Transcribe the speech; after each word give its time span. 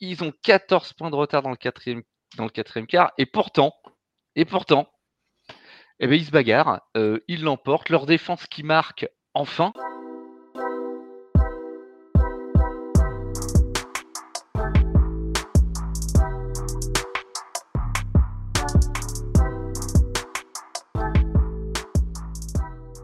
Ils 0.00 0.22
ont 0.22 0.32
14 0.42 0.92
points 0.92 1.10
de 1.10 1.16
retard 1.16 1.42
dans 1.42 1.50
le 1.50 1.56
quatrième, 1.56 2.02
quart. 2.86 3.12
Et 3.18 3.26
pourtant, 3.26 3.74
et 4.34 4.44
pourtant, 4.44 4.88
eh 5.98 6.06
ben, 6.06 6.14
ils 6.14 6.26
se 6.26 6.30
bagarrent. 6.30 6.80
Euh, 6.96 7.20
ils 7.28 7.42
l'emportent. 7.42 7.88
Leur 7.88 8.06
défense 8.06 8.46
qui 8.46 8.62
marque 8.62 9.08
enfin. 9.34 9.72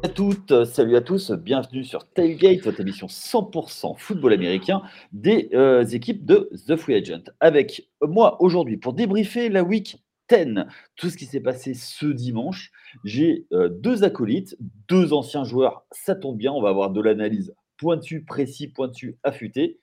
À 0.05 0.09
toutes, 0.09 0.65
salut 0.65 0.97
à 0.97 1.01
tous, 1.01 1.31
bienvenue 1.31 1.85
sur 1.85 2.09
Tailgate, 2.09 2.63
votre 2.63 2.81
émission 2.81 3.07
100% 3.07 3.97
football 3.97 4.33
américain 4.33 4.83
des 5.13 5.49
euh, 5.55 5.85
équipes 5.85 6.27
de 6.27 6.51
The 6.67 6.75
Free 6.75 6.97
Agent. 6.97 7.23
Avec 7.39 7.89
moi 8.01 8.43
aujourd'hui 8.43 8.79
pour 8.79 8.95
débriefer 8.95 9.49
la 9.49 9.63
week 9.63 10.03
10, 10.29 10.65
tout 10.97 11.09
ce 11.09 11.17
qui 11.17 11.25
s'est 11.25 11.41
passé 11.41 11.75
ce 11.75 12.07
dimanche. 12.07 12.73
J'ai 13.05 13.47
euh, 13.53 13.69
deux 13.69 14.03
acolytes, 14.03 14.57
deux 14.89 15.13
anciens 15.13 15.45
joueurs, 15.45 15.87
ça 15.93 16.17
tombe 16.17 16.37
bien, 16.37 16.51
on 16.51 16.61
va 16.61 16.71
avoir 16.71 16.91
de 16.91 17.01
l'analyse 17.01 17.55
pointue, 17.77 18.25
précis, 18.25 18.67
pointu, 18.67 19.19
affûté. 19.23 19.79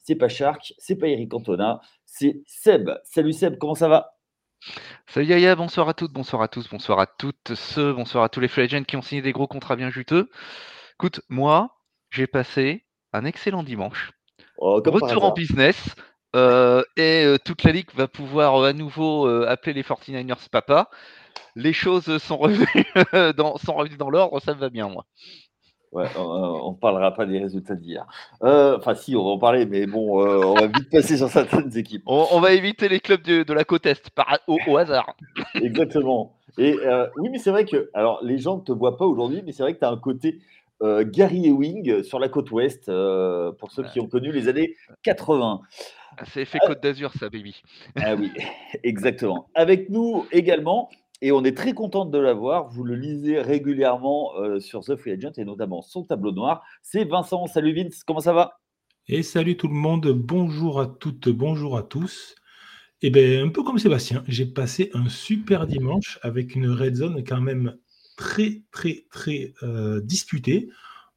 C'est 0.00 0.16
pas 0.16 0.28
Shark, 0.28 0.74
c'est 0.76 0.96
pas 0.96 1.08
Eric 1.08 1.30
Cantona, 1.30 1.80
c'est 2.04 2.42
Seb. 2.46 2.90
Salut 3.04 3.32
Seb, 3.32 3.56
comment 3.56 3.74
ça 3.74 3.88
va? 3.88 4.13
Salut 5.06 5.26
Yaya, 5.26 5.54
bonsoir 5.54 5.88
à 5.88 5.94
toutes, 5.94 6.12
bonsoir 6.12 6.42
à 6.42 6.48
tous, 6.48 6.68
bonsoir 6.68 6.98
à 6.98 7.06
toutes 7.06 7.54
ceux, 7.54 7.92
bonsoir 7.92 8.24
à 8.24 8.28
tous 8.28 8.40
les 8.40 8.48
free 8.48 8.62
agents 8.62 8.84
qui 8.84 8.96
ont 8.96 9.02
signé 9.02 9.22
des 9.22 9.32
gros 9.32 9.46
contrats 9.46 9.76
bien 9.76 9.90
juteux. 9.90 10.30
Écoute, 10.94 11.20
moi, 11.28 11.76
j'ai 12.10 12.26
passé 12.26 12.84
un 13.12 13.24
excellent 13.24 13.62
dimanche. 13.62 14.12
Oh, 14.58 14.82
Retour 14.84 15.24
en 15.24 15.32
business. 15.32 15.94
Euh, 16.34 16.82
et 16.96 17.24
euh, 17.24 17.38
toute 17.38 17.62
la 17.62 17.70
ligue 17.70 17.90
va 17.94 18.08
pouvoir 18.08 18.56
euh, 18.56 18.70
à 18.70 18.72
nouveau 18.72 19.26
appeler 19.44 19.72
les 19.72 19.82
49ers 19.82 20.48
papa. 20.50 20.90
Les 21.54 21.72
choses 21.72 22.18
sont 22.18 22.36
revenues 22.36 22.66
dans, 23.36 23.56
sont 23.58 23.74
revenues 23.74 23.96
dans 23.96 24.10
l'ordre, 24.10 24.40
ça 24.40 24.54
me 24.54 24.60
va 24.60 24.70
bien, 24.70 24.88
moi. 24.88 25.06
Ouais, 25.94 26.08
on 26.18 26.72
ne 26.72 26.76
parlera 26.76 27.14
pas 27.14 27.24
des 27.24 27.38
résultats 27.38 27.76
d'hier. 27.76 28.04
Euh, 28.42 28.76
enfin, 28.76 28.96
si, 28.96 29.14
on 29.14 29.22
va 29.22 29.30
en 29.30 29.38
parler, 29.38 29.64
mais 29.64 29.86
bon, 29.86 30.26
euh, 30.26 30.44
on 30.44 30.54
va 30.54 30.66
vite 30.66 30.90
passer 30.90 31.16
sur 31.16 31.28
certaines 31.28 31.76
équipes. 31.78 32.02
On, 32.06 32.40
va 32.40 32.52
éviter 32.52 32.88
les 32.88 32.98
clubs 32.98 33.22
de, 33.22 33.52
la 33.52 33.64
côte 33.64 33.86
Est, 33.86 34.10
par, 34.10 34.40
au, 34.48 34.76
hasard. 34.76 35.16
Exactement. 35.54 36.34
Et 36.58 36.76
euh, 36.80 37.06
oui, 37.16 37.28
mais 37.30 37.38
c'est 37.38 37.52
vrai 37.52 37.64
que, 37.64 37.90
alors, 37.94 38.18
les 38.24 38.38
gens 38.38 38.56
ne 38.56 38.62
te 38.62 38.72
voient 38.72 38.96
pas 38.96 39.04
aujourd'hui, 39.04 39.42
mais 39.46 39.52
c'est 39.52 39.62
vrai 39.62 39.74
que 39.74 39.78
tu 39.78 39.84
as 39.84 39.90
un 39.90 39.96
côté 39.96 40.40
Gary 40.82 41.46
Ewing 41.46 42.02
sur 42.02 42.18
la 42.18 42.28
côte 42.28 42.50
Ouest, 42.50 42.86
pour 42.86 43.70
ceux 43.70 43.84
qui 43.84 44.00
ont 44.00 44.08
connu 44.08 44.32
les 44.32 44.48
années 44.48 44.74
80. 45.04 45.60
C'est 46.26 46.42
effet 46.42 46.58
Côte 46.66 46.82
d'Azur, 46.82 47.12
ça, 47.18 47.30
baby. 47.30 47.62
Ah 47.96 48.14
oui, 48.16 48.32
exactement. 48.82 49.48
Avec 49.54 49.90
nous 49.90 50.26
également, 50.32 50.90
et 51.24 51.32
on 51.32 51.42
est 51.42 51.56
très 51.56 51.72
content 51.72 52.04
de 52.04 52.18
l'avoir. 52.18 52.68
Vous 52.68 52.84
le 52.84 52.96
lisez 52.96 53.40
régulièrement 53.40 54.32
euh, 54.36 54.60
sur 54.60 54.84
The 54.84 54.94
Free 54.94 55.12
Agent 55.12 55.32
et 55.38 55.46
notamment 55.46 55.80
son 55.80 56.04
tableau 56.04 56.32
noir. 56.32 56.62
C'est 56.82 57.04
Vincent. 57.04 57.46
Salut 57.46 57.72
Vince, 57.74 58.04
comment 58.04 58.20
ça 58.20 58.34
va? 58.34 58.60
Et 59.08 59.22
salut 59.22 59.56
tout 59.56 59.68
le 59.68 59.74
monde. 59.74 60.12
Bonjour 60.12 60.82
à 60.82 60.86
toutes, 60.86 61.30
bonjour 61.30 61.78
à 61.78 61.82
tous. 61.82 62.34
Et 63.00 63.06
eh 63.06 63.10
bien, 63.10 63.42
un 63.42 63.48
peu 63.48 63.62
comme 63.62 63.78
Sébastien, 63.78 64.22
j'ai 64.28 64.44
passé 64.44 64.90
un 64.92 65.08
super 65.08 65.66
dimanche 65.66 66.18
avec 66.20 66.54
une 66.54 66.68
red 66.68 66.96
zone 66.96 67.24
quand 67.26 67.40
même 67.40 67.74
très, 68.18 68.60
très, 68.70 69.06
très 69.10 69.54
euh, 69.62 70.02
disputée. 70.02 70.68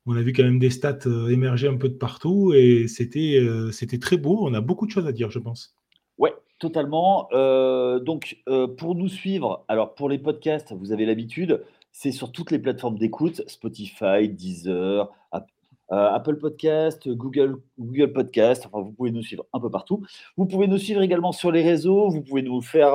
On 0.05 0.15
a 0.15 0.21
vu 0.21 0.31
quand 0.31 0.43
même 0.43 0.59
des 0.59 0.69
stats 0.69 0.99
euh, 1.05 1.27
émerger 1.27 1.67
un 1.67 1.75
peu 1.75 1.89
de 1.89 1.95
partout 1.95 2.53
et 2.53 2.87
c'était 2.87 3.45
c'était 3.73 3.99
très 3.99 4.15
beau. 4.15 4.39
On 4.41 4.53
a 4.53 4.61
beaucoup 4.61 4.85
de 4.85 4.91
choses 4.91 5.05
à 5.05 5.11
dire, 5.11 5.31
je 5.31 5.39
pense. 5.39 5.76
Totalement. 6.59 7.29
Euh, 7.33 7.99
donc, 7.99 8.37
euh, 8.47 8.67
pour 8.67 8.95
nous 8.95 9.09
suivre, 9.09 9.63
alors 9.67 9.93
pour 9.93 10.09
les 10.09 10.17
podcasts, 10.17 10.73
vous 10.73 10.91
avez 10.91 11.05
l'habitude, 11.05 11.63
c'est 11.91 12.11
sur 12.11 12.31
toutes 12.31 12.49
les 12.49 12.57
plateformes 12.57 12.97
d'écoute, 12.97 13.43
Spotify, 13.47 14.27
Deezer, 14.27 15.11
euh, 15.33 15.39
Apple 15.89 16.37
Podcast, 16.37 17.07
Google, 17.07 17.61
Google 17.79 18.11
Podcast. 18.11 18.65
Enfin, 18.65 18.83
vous 18.83 18.91
pouvez 18.91 19.11
nous 19.11 19.21
suivre 19.21 19.45
un 19.53 19.59
peu 19.59 19.69
partout. 19.69 20.03
Vous 20.35 20.47
pouvez 20.47 20.67
nous 20.67 20.79
suivre 20.79 21.01
également 21.01 21.31
sur 21.31 21.51
les 21.51 21.61
réseaux. 21.61 22.09
Vous 22.09 22.21
pouvez 22.21 22.41
nous 22.41 22.61
faire, 22.61 22.93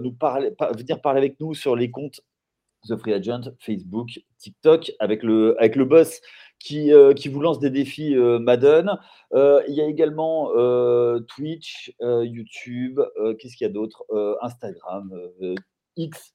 nous 0.00 0.12
parler, 0.12 0.52
venir 0.76 1.00
parler 1.00 1.18
avec 1.18 1.40
nous 1.40 1.54
sur 1.54 1.74
les 1.74 1.90
comptes 1.90 2.20
The 2.88 2.96
Free 2.96 3.14
Agent, 3.14 3.50
Facebook, 3.58 4.20
TikTok, 4.38 4.92
avec 5.00 5.22
le, 5.22 5.56
avec 5.58 5.74
le 5.74 5.84
boss 5.84 6.20
qui, 6.60 6.92
euh, 6.92 7.12
qui 7.14 7.28
vous 7.28 7.40
lance 7.40 7.58
des 7.58 7.70
défis 7.70 8.14
euh, 8.14 8.38
Madden. 8.38 8.96
Euh, 9.32 9.62
il 9.66 9.74
y 9.74 9.80
a 9.80 9.86
également 9.86 10.50
Twitch, 11.26 11.92
YouTube, 12.00 13.00
qu'est-ce 13.38 13.56
qu'il 13.56 13.66
y 13.66 13.70
a 13.70 13.72
d'autre 13.72 14.04
Instagram, 14.42 15.12
X. 15.96 16.34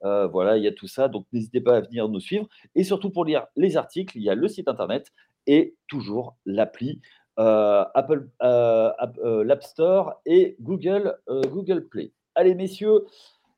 voilà, 0.00 0.56
il 0.56 0.64
y 0.64 0.68
a 0.68 0.72
tout 0.72 0.86
ça. 0.86 1.08
Donc 1.08 1.26
n'hésitez 1.32 1.60
pas 1.60 1.76
à 1.76 1.80
venir 1.80 2.08
nous 2.08 2.20
suivre. 2.20 2.46
Et 2.74 2.84
surtout 2.84 3.10
pour 3.10 3.24
lire 3.24 3.46
les 3.56 3.76
articles, 3.76 4.16
il 4.16 4.22
y 4.22 4.30
a 4.30 4.34
le 4.34 4.48
site 4.48 4.68
internet 4.68 5.12
et 5.46 5.74
toujours 5.88 6.36
l'appli 6.46 7.00
Apple, 7.36 8.28
l'App 8.40 9.62
Store 9.62 10.20
et 10.24 10.56
Google, 10.60 11.18
Google 11.28 11.88
Play. 11.88 12.12
Allez, 12.36 12.54
messieurs, 12.54 13.04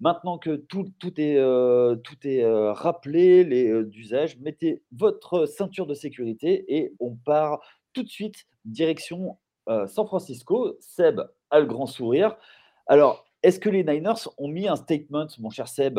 Maintenant 0.01 0.37
que 0.37 0.57
tout, 0.57 0.93
est, 1.17 1.39
euh, 1.39 1.97
tout 1.97 2.17
est 2.25 2.45
euh, 2.45 2.73
rappelé, 2.73 3.45
les 3.45 3.71
euh, 3.71 3.91
mettez 4.41 4.83
votre 4.93 5.47
ceinture 5.47 5.87
de 5.87 5.95
sécurité 5.95 6.65
et 6.77 6.93
on 7.01 7.17
part 7.17 7.61
tout 7.95 8.03
de 8.03 8.09
suite 8.09 8.47
direction 8.65 9.39
San 9.69 10.07
Francisco. 10.07 10.77
Seb 10.81 11.21
a 11.51 11.59
le 11.59 11.67
grand 11.67 11.87
sourire. 11.87 12.37
Alors, 12.87 13.25
est-ce 13.43 13.59
que 13.59 13.69
les 13.69 13.83
Niners 13.83 14.29
ont 14.39 14.47
mis 14.49 14.69
un 14.69 14.77
statement, 14.77 15.27
mon 15.39 15.51
cher 15.51 15.67
Seb? 15.67 15.99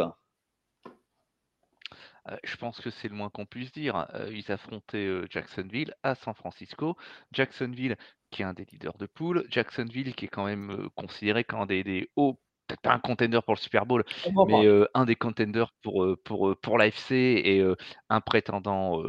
Je 2.43 2.55
pense 2.57 2.79
que 2.79 2.89
c'est 2.89 3.09
le 3.09 3.15
moins 3.15 3.29
qu'on 3.29 3.45
puisse 3.45 3.71
dire. 3.73 4.07
Ils 4.31 4.49
affrontaient 4.51 5.21
Jacksonville 5.29 5.93
à 6.03 6.15
San 6.15 6.33
Francisco. 6.33 6.95
Jacksonville, 7.33 7.97
qui 8.31 8.41
est 8.41 8.45
un 8.45 8.53
des 8.53 8.65
leaders 8.71 8.97
de 8.97 9.05
poule. 9.05 9.45
Jacksonville, 9.49 10.15
qui 10.15 10.25
est 10.25 10.29
quand 10.29 10.45
même 10.45 10.87
considéré 10.95 11.43
comme 11.43 11.61
un 11.61 11.65
des, 11.65 11.83
des 11.83 12.09
hauts 12.15 12.39
peut-être 12.67 12.81
pas 12.81 12.93
un 12.93 12.99
contender 12.99 13.39
pour 13.43 13.55
le 13.55 13.59
Super 13.59 13.85
Bowl, 13.85 14.03
mais 14.47 14.67
un 14.93 15.05
des 15.05 15.15
contenders 15.15 15.71
pour, 15.81 16.05
pour, 16.23 16.55
pour 16.61 16.77
l'AFC 16.77 17.11
et 17.11 17.65
un 18.09 18.21
prétendant 18.21 19.01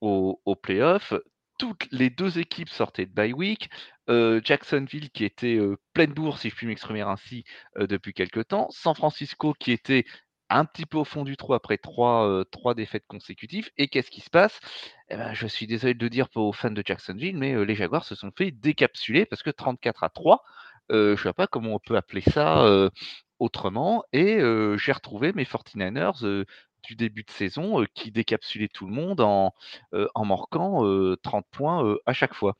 au, 0.00 0.40
au 0.44 0.56
playoff. 0.56 1.14
Toutes 1.58 1.86
les 1.92 2.10
deux 2.10 2.38
équipes 2.38 2.68
sortaient 2.68 3.06
de 3.06 3.12
bye 3.12 3.32
week. 3.32 3.70
Jacksonville 4.08 5.10
qui 5.10 5.24
était 5.24 5.58
pleine 5.92 6.12
bourse, 6.12 6.40
si 6.40 6.50
je 6.50 6.54
puis 6.54 6.66
m'exprimer 6.66 7.02
ainsi, 7.02 7.44
depuis 7.78 8.14
quelques 8.14 8.48
temps. 8.48 8.68
San 8.70 8.94
Francisco 8.94 9.54
qui 9.54 9.72
était 9.72 10.04
un 10.48 10.64
petit 10.66 10.84
peu 10.84 10.98
au 10.98 11.04
fond 11.04 11.24
du 11.24 11.36
trou 11.36 11.54
après 11.54 11.78
trois, 11.78 12.44
trois 12.50 12.74
défaites 12.74 13.06
consécutives. 13.06 13.70
Et 13.78 13.88
qu'est-ce 13.88 14.10
qui 14.10 14.20
se 14.20 14.30
passe? 14.30 14.60
Eh 15.08 15.16
ben, 15.16 15.32
Je 15.34 15.46
suis 15.46 15.66
désolé 15.66 15.94
de 15.94 16.04
le 16.04 16.10
dire 16.10 16.28
aux 16.34 16.52
fans 16.52 16.70
de 16.70 16.82
Jacksonville, 16.84 17.36
mais 17.36 17.64
les 17.64 17.74
Jaguars 17.74 18.04
se 18.04 18.14
sont 18.14 18.30
fait 18.36 18.50
décapsuler 18.50 19.24
parce 19.24 19.42
que 19.42 19.50
34 19.50 20.04
à 20.04 20.08
3, 20.10 20.42
je 20.90 21.12
ne 21.12 21.16
sais 21.16 21.32
pas 21.32 21.46
comment 21.46 21.74
on 21.74 21.78
peut 21.78 21.96
appeler 21.96 22.22
ça 22.22 22.90
autrement. 23.38 24.04
Et 24.12 24.38
j'ai 24.76 24.92
retrouvé 24.92 25.32
mes 25.32 25.44
49ers 25.44 26.44
du 26.82 26.96
début 26.96 27.22
de 27.22 27.30
saison 27.30 27.84
qui 27.94 28.10
décapsulaient 28.10 28.68
tout 28.68 28.86
le 28.86 28.92
monde 28.92 29.20
en, 29.20 29.54
en 29.92 30.24
marquant 30.24 30.84
30 31.22 31.46
points 31.50 31.96
à 32.06 32.12
chaque 32.12 32.34
fois. 32.34 32.56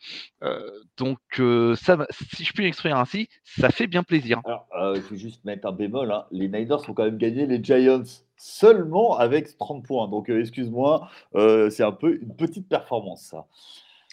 donc, 0.97 1.19
ça, 1.77 2.07
si 2.11 2.45
je 2.45 2.53
puis 2.53 2.65
m'exprimer 2.65 2.95
ainsi, 2.95 3.29
ça 3.45 3.71
fait 3.71 3.87
bien 3.87 4.03
plaisir. 4.03 4.41
Alors, 4.45 4.97
il 4.97 5.03
faut 5.03 5.17
juste 5.17 5.45
mettre 5.45 5.67
un 5.67 5.73
bémol. 5.73 6.13
Hein. 6.13 6.27
Les 6.31 6.49
Niners 6.49 6.89
ont 6.89 6.95
quand 6.95 7.05
même 7.05 7.19
gagné 7.19 7.47
les 7.47 7.63
Giants 7.63 8.03
seulement 8.37 9.17
avec 9.19 9.57
30 9.59 9.85
points. 9.85 10.09
Donc, 10.09 10.29
excuse-moi, 10.29 11.09
c'est 11.71 11.85
un 11.85 11.93
peu 11.93 12.21
une 12.23 12.37
petite 12.37 12.69
performance, 12.69 13.23
ça. 13.23 13.47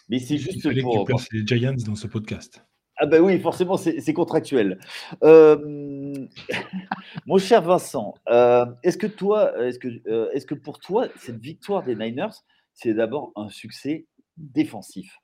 Mais 0.10 0.18
c'est 0.18 0.38
juste 0.38 0.64
pour. 0.82 1.06
Que 1.06 1.14
tu 1.28 1.38
les 1.38 1.46
Giants 1.46 1.76
dans 1.86 1.96
ce 1.96 2.08
podcast. 2.08 2.66
Ah 3.02 3.06
ben 3.06 3.22
oui, 3.22 3.40
forcément, 3.40 3.78
c'est 3.78 4.14
contractuel. 4.14 4.78
Euh, 5.24 6.28
mon 7.26 7.38
cher 7.38 7.62
Vincent, 7.62 8.14
euh, 8.30 8.66
euh, 8.66 10.30
est-ce 10.34 10.46
que 10.46 10.54
pour 10.54 10.80
toi, 10.80 11.08
cette 11.18 11.40
victoire 11.40 11.84
des 11.84 11.96
Niners, 11.96 12.44
c'est 12.74 12.94
d'abord 12.94 13.32
un 13.38 13.48
succès 13.48 14.06
défensif? 14.36 15.18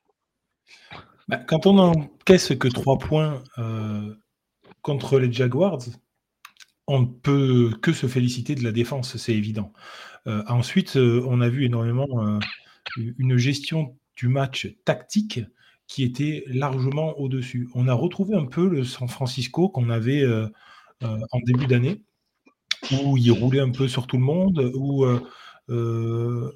Bah, 1.28 1.36
Quand 1.36 1.66
on 1.66 1.74
n'encaisse 1.74 2.54
que 2.54 2.68
trois 2.68 2.96
points 2.96 3.42
contre 4.80 5.18
les 5.18 5.30
Jaguars, 5.30 5.80
on 6.86 7.00
ne 7.00 7.06
peut 7.06 7.72
que 7.82 7.92
se 7.92 8.06
féliciter 8.06 8.54
de 8.54 8.64
la 8.64 8.72
défense, 8.72 9.18
c'est 9.18 9.34
évident. 9.34 9.74
ensuite, 10.24 10.96
on 10.96 11.42
a 11.42 11.50
vu 11.50 11.66
énormément 11.66 12.38
une 12.96 13.36
gestion 13.36 13.98
du 14.16 14.28
match 14.28 14.74
tactique 14.86 15.40
qui 15.88 16.02
était 16.02 16.44
largement 16.46 17.18
au-dessus. 17.18 17.68
On 17.74 17.88
a 17.88 17.94
retrouvé 17.94 18.34
un 18.34 18.46
peu 18.46 18.68
le 18.68 18.84
San 18.84 19.08
Francisco 19.08 19.68
qu'on 19.68 19.90
avait 19.90 20.22
euh, 20.22 20.48
euh, 21.02 21.18
en 21.30 21.40
début 21.40 21.66
d'année, 21.66 22.02
où 22.92 23.16
il 23.16 23.30
roulait 23.32 23.60
un 23.60 23.70
peu 23.70 23.88
sur 23.88 24.06
tout 24.06 24.16
le 24.16 24.24
monde, 24.24 24.72
où 24.74 25.04
euh, 25.04 26.52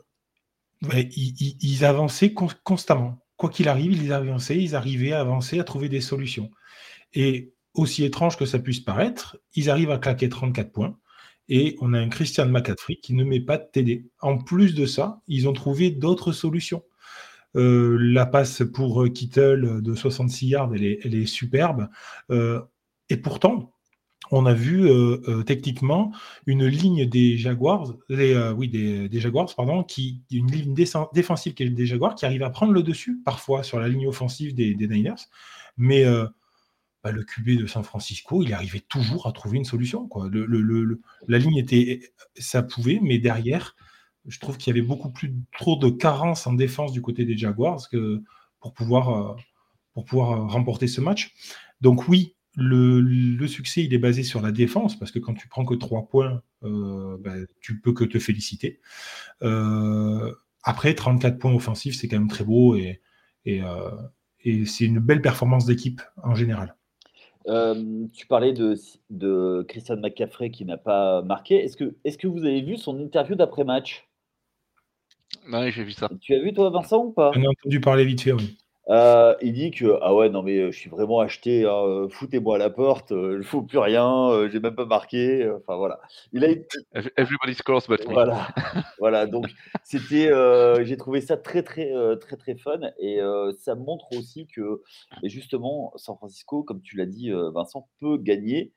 ils, 0.82 1.84
avançaient 1.84 2.32
constamment. 2.32 3.18
Quoi 3.36 3.50
qu'il 3.50 3.68
arrive, 3.68 3.92
ils 3.92 4.12
avançaient, 4.12 4.58
ils 4.58 4.74
arrivaient 4.74 5.12
à 5.12 5.20
avancer, 5.20 5.60
à 5.60 5.64
trouver 5.64 5.88
des 5.88 6.00
solutions. 6.00 6.50
Et 7.12 7.54
aussi 7.74 8.04
étrange 8.04 8.36
que 8.36 8.46
ça 8.46 8.58
puisse 8.58 8.80
paraître, 8.80 9.38
ils 9.54 9.70
arrivent 9.70 9.90
à 9.90 9.98
claquer 9.98 10.28
34 10.28 10.72
points. 10.72 10.98
Et 11.48 11.76
on 11.80 11.94
a 11.94 11.98
un 11.98 12.08
Christian 12.08 12.46
McCaffrey 12.46 12.96
qui 12.96 13.14
ne 13.14 13.24
met 13.24 13.40
pas 13.40 13.58
de 13.58 13.66
TD. 13.72 14.08
En 14.20 14.38
plus 14.38 14.74
de 14.74 14.86
ça, 14.86 15.20
ils 15.26 15.48
ont 15.48 15.52
trouvé 15.52 15.90
d'autres 15.90 16.32
solutions. 16.32 16.84
Euh, 17.56 17.98
la 18.00 18.26
passe 18.26 18.62
pour 18.72 19.04
Kittle 19.12 19.82
de 19.82 19.94
66 19.94 20.46
yards, 20.46 20.74
elle 20.74 20.84
est, 20.84 21.26
superbe. 21.26 21.88
Euh, 22.30 22.60
et 23.08 23.16
pourtant, 23.16 23.72
on 24.30 24.46
a 24.46 24.54
vu 24.54 24.88
euh, 24.88 25.42
techniquement 25.42 26.12
une 26.46 26.66
ligne 26.66 27.06
des 27.06 27.36
Jaguars, 27.36 27.94
oui, 28.08 28.68
des, 28.68 29.20
Jaguars, 29.20 29.52
pardon, 29.56 29.82
qui, 29.82 30.22
une 30.30 30.50
ligne 30.50 30.74
défensive 31.12 31.54
des 31.54 31.86
Jaguars, 31.86 32.14
qui 32.14 32.26
arrive 32.26 32.44
à 32.44 32.50
prendre 32.50 32.72
le 32.72 32.82
dessus 32.82 33.18
parfois 33.24 33.62
sur 33.64 33.80
la 33.80 33.88
ligne 33.88 34.06
offensive 34.06 34.54
des, 34.54 34.74
Niners. 34.76 35.26
Mais 35.76 36.04
bah, 37.02 37.10
le 37.10 37.24
QB 37.24 37.58
de 37.58 37.66
San 37.66 37.82
Francisco, 37.82 38.44
il 38.44 38.52
arrivait 38.52 38.80
toujours 38.80 39.26
à 39.26 39.32
trouver 39.32 39.58
une 39.58 39.64
solution. 39.64 40.08
La 41.26 41.38
ligne 41.38 41.56
était, 41.56 42.12
ça 42.36 42.62
pouvait, 42.62 43.00
mais 43.02 43.18
derrière, 43.18 43.74
je 44.30 44.38
trouve 44.38 44.56
qu'il 44.56 44.74
y 44.74 44.78
avait 44.78 44.86
beaucoup 44.86 45.10
plus 45.10 45.34
trop 45.58 45.76
de 45.76 45.90
carences 45.90 46.46
en 46.46 46.52
défense 46.52 46.92
du 46.92 47.02
côté 47.02 47.24
des 47.24 47.36
Jaguars 47.36 47.80
pour 48.60 48.72
pouvoir, 48.72 49.08
euh, 49.10 49.34
euh, 49.98 50.46
remporter 50.46 50.86
ce 50.86 51.00
match. 51.00 51.34
Donc 51.80 52.08
oui, 52.08 52.36
le, 52.56 53.46
succès, 53.46 53.82
il 53.82 53.92
est 53.92 53.98
basé 53.98 54.22
sur 54.22 54.40
la 54.40 54.52
défense, 54.52 54.98
parce 54.98 55.10
que 55.10 55.18
quand 55.18 55.34
tu 55.34 55.48
prends 55.48 55.64
que 55.64 55.74
trois 55.74 56.06
points, 56.08 56.42
euh, 56.62 57.16
ben, 57.20 57.46
tu 57.60 57.80
peux 57.80 57.92
que 57.92 58.04
te 58.04 58.18
féliciter. 58.18 58.80
après, 60.62 60.94
34 60.94 61.38
points 61.38 61.54
offensifs, 61.54 61.96
c'est 61.96 62.06
quand 62.06 62.18
même 62.18 62.28
très 62.28 62.44
beau 62.44 62.76
et, 62.76 63.00
c'est 64.64 64.84
une 64.84 65.00
belle 65.00 65.22
performance 65.22 65.66
d'équipe 65.66 66.02
en 66.22 66.36
général. 66.36 66.76
tu 67.46 68.26
parlais 68.28 68.52
de, 68.52 68.76
de 69.10 69.64
Christian 69.68 69.96
McCaffrey 69.96 70.50
qui 70.50 70.64
n'a 70.64 70.76
pas 70.76 71.22
marqué. 71.22 71.64
Est 71.64 71.76
-ce 71.76 72.16
que 72.16 72.28
vous 72.28 72.44
avez 72.44 72.62
vu 72.62 72.76
son 72.76 73.00
interview 73.00 73.34
d'après-match? 73.34 74.09
Ouais, 75.52 75.70
j'ai 75.70 75.84
vu 75.84 75.92
ça. 75.92 76.08
Tu 76.20 76.34
as 76.34 76.40
vu 76.40 76.52
toi, 76.52 76.70
Vincent, 76.70 77.04
ou 77.04 77.12
pas? 77.12 77.32
J'en 77.34 77.42
ai 77.42 77.48
entendu 77.48 77.80
parler 77.80 78.04
vite 78.04 78.20
fait, 78.22 78.32
oui. 78.32 78.56
Euh, 78.90 79.36
il 79.40 79.52
dit 79.52 79.70
que 79.70 79.98
ah 80.02 80.12
ouais 80.16 80.30
non 80.30 80.42
mais 80.42 80.56
euh, 80.56 80.72
je 80.72 80.78
suis 80.78 80.90
vraiment 80.90 81.20
acheté, 81.20 81.64
hein, 81.64 81.84
euh, 81.86 82.08
foutez-moi 82.08 82.56
à 82.56 82.58
la 82.58 82.70
porte, 82.70 83.10
il 83.12 83.38
ne 83.38 83.42
faut 83.42 83.62
plus 83.62 83.78
rien, 83.78 84.48
j'ai 84.50 84.58
même 84.58 84.74
pas 84.74 84.84
marqué, 84.84 85.48
enfin 85.48 85.76
voilà. 85.76 86.00
Il 86.32 86.44
a 86.44 86.48
Everybody 87.16 87.54
scores 87.54 87.84
but 87.88 88.02
Voilà, 88.08 88.48
voilà 88.98 89.26
donc 89.26 89.46
c'était, 89.84 90.30
j'ai 90.82 90.96
trouvé 90.96 91.20
ça 91.20 91.36
très 91.36 91.62
très 91.62 91.92
très 92.20 92.36
très 92.36 92.56
fun 92.56 92.80
et 92.98 93.20
ça 93.58 93.76
montre 93.76 94.06
aussi 94.16 94.48
que 94.48 94.82
justement 95.22 95.92
San 95.94 96.16
Francisco, 96.16 96.64
comme 96.64 96.82
tu 96.82 96.96
l'as 96.96 97.06
dit 97.06 97.30
Vincent, 97.30 97.86
peut 98.00 98.16
gagner 98.16 98.72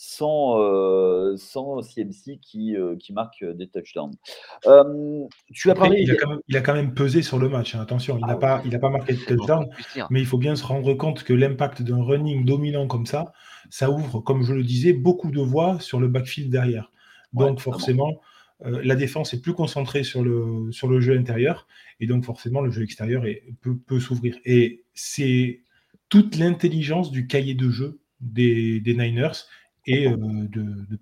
sans, 0.00 0.60
euh, 0.60 1.36
sans 1.36 1.82
CMC 1.82 2.38
qui, 2.40 2.76
euh, 2.76 2.94
qui 2.96 3.12
marque 3.12 3.42
euh, 3.42 3.52
des 3.52 3.66
touchdowns. 3.66 4.12
tu 5.52 5.70
as 5.72 5.74
parlé. 5.74 6.02
Il 6.02 6.10
a, 6.12 6.14
quand 6.14 6.30
même, 6.30 6.38
il 6.46 6.56
a, 6.56 6.60
quand 6.60 6.74
même, 6.74 6.94
pesé 6.94 7.20
sur 7.20 7.36
le 7.36 7.48
match, 7.48 7.74
hein, 7.74 7.80
attention, 7.80 8.16
il 8.16 8.24
n'a 8.24 8.34
ah 8.34 8.36
pas, 8.36 8.62
il 8.64 8.78
pas 8.78 8.90
marqué 8.90 9.14
de 9.14 9.18
touchdown, 9.18 9.66
mais 10.10 10.20
il 10.20 10.26
faut 10.26 10.38
bien 10.38 10.54
se 10.54 10.64
rendre 10.64 10.94
compte 10.94 11.24
que 11.24 11.32
l'impact 11.32 11.82
d'un 11.82 12.00
running 12.00 12.44
dominant 12.44 12.86
comme 12.86 13.06
ça, 13.06 13.32
ça 13.70 13.90
ouvre, 13.90 14.20
comme 14.20 14.44
je 14.44 14.54
le 14.54 14.62
disais, 14.62 14.92
beaucoup 14.92 15.32
de 15.32 15.40
voies 15.40 15.80
sur 15.80 15.98
le 15.98 16.06
backfield 16.06 16.48
derrière. 16.48 16.92
Donc 17.32 17.58
forcément, 17.58 18.20
la 18.64 18.94
défense 18.94 19.34
est 19.34 19.40
plus 19.40 19.52
concentrée 19.52 20.04
sur 20.04 20.22
le, 20.22 20.70
sur 20.70 20.86
le 20.86 21.00
jeu 21.00 21.18
intérieur, 21.18 21.66
et 21.98 22.06
donc 22.06 22.24
forcément 22.24 22.60
le 22.60 22.70
jeu 22.70 22.84
extérieur 22.84 23.26
est, 23.26 23.42
peut, 23.62 23.76
peut 23.76 23.98
s'ouvrir. 23.98 24.38
Et 24.44 24.84
c'est 24.94 25.62
toute 26.08 26.36
l'intelligence 26.36 27.10
du 27.10 27.26
cahier 27.26 27.54
de 27.54 27.68
jeu 27.68 27.98
des, 28.20 28.78
des 28.78 28.94
Niners 28.94 29.32
et 29.88 30.06
euh, 30.06 30.16
de, 30.16 30.62
de 30.90 30.98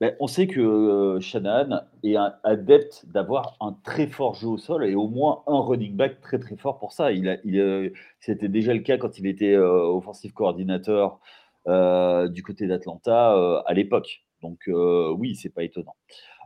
ben, 0.00 0.16
on 0.18 0.26
sait 0.26 0.46
que 0.46 0.60
euh, 0.60 1.20
Shanahan 1.20 1.82
est 2.02 2.16
un 2.16 2.34
adepte 2.42 3.04
d'avoir 3.06 3.56
un 3.60 3.76
très 3.84 4.06
fort 4.06 4.34
jeu 4.34 4.48
au 4.48 4.58
sol 4.58 4.84
et 4.84 4.94
au 4.94 5.06
moins 5.06 5.42
un 5.46 5.60
running 5.60 5.94
back 5.94 6.20
très 6.20 6.38
très 6.38 6.56
fort 6.56 6.78
pour 6.78 6.92
ça. 6.92 7.12
Il, 7.12 7.28
a, 7.28 7.36
il 7.44 7.92
c'était 8.18 8.48
déjà 8.48 8.72
le 8.72 8.80
cas 8.80 8.96
quand 8.96 9.18
il 9.18 9.26
était 9.26 9.52
euh, 9.52 9.84
offensive 9.84 10.32
coordinateur 10.32 11.20
du 11.66 12.42
côté 12.42 12.66
d'Atlanta 12.66 13.62
à 13.64 13.72
l'époque. 13.72 14.24
Donc 14.42 14.68
oui, 14.68 15.34
c'est 15.36 15.48
pas 15.48 15.62
étonnant. 15.62 15.96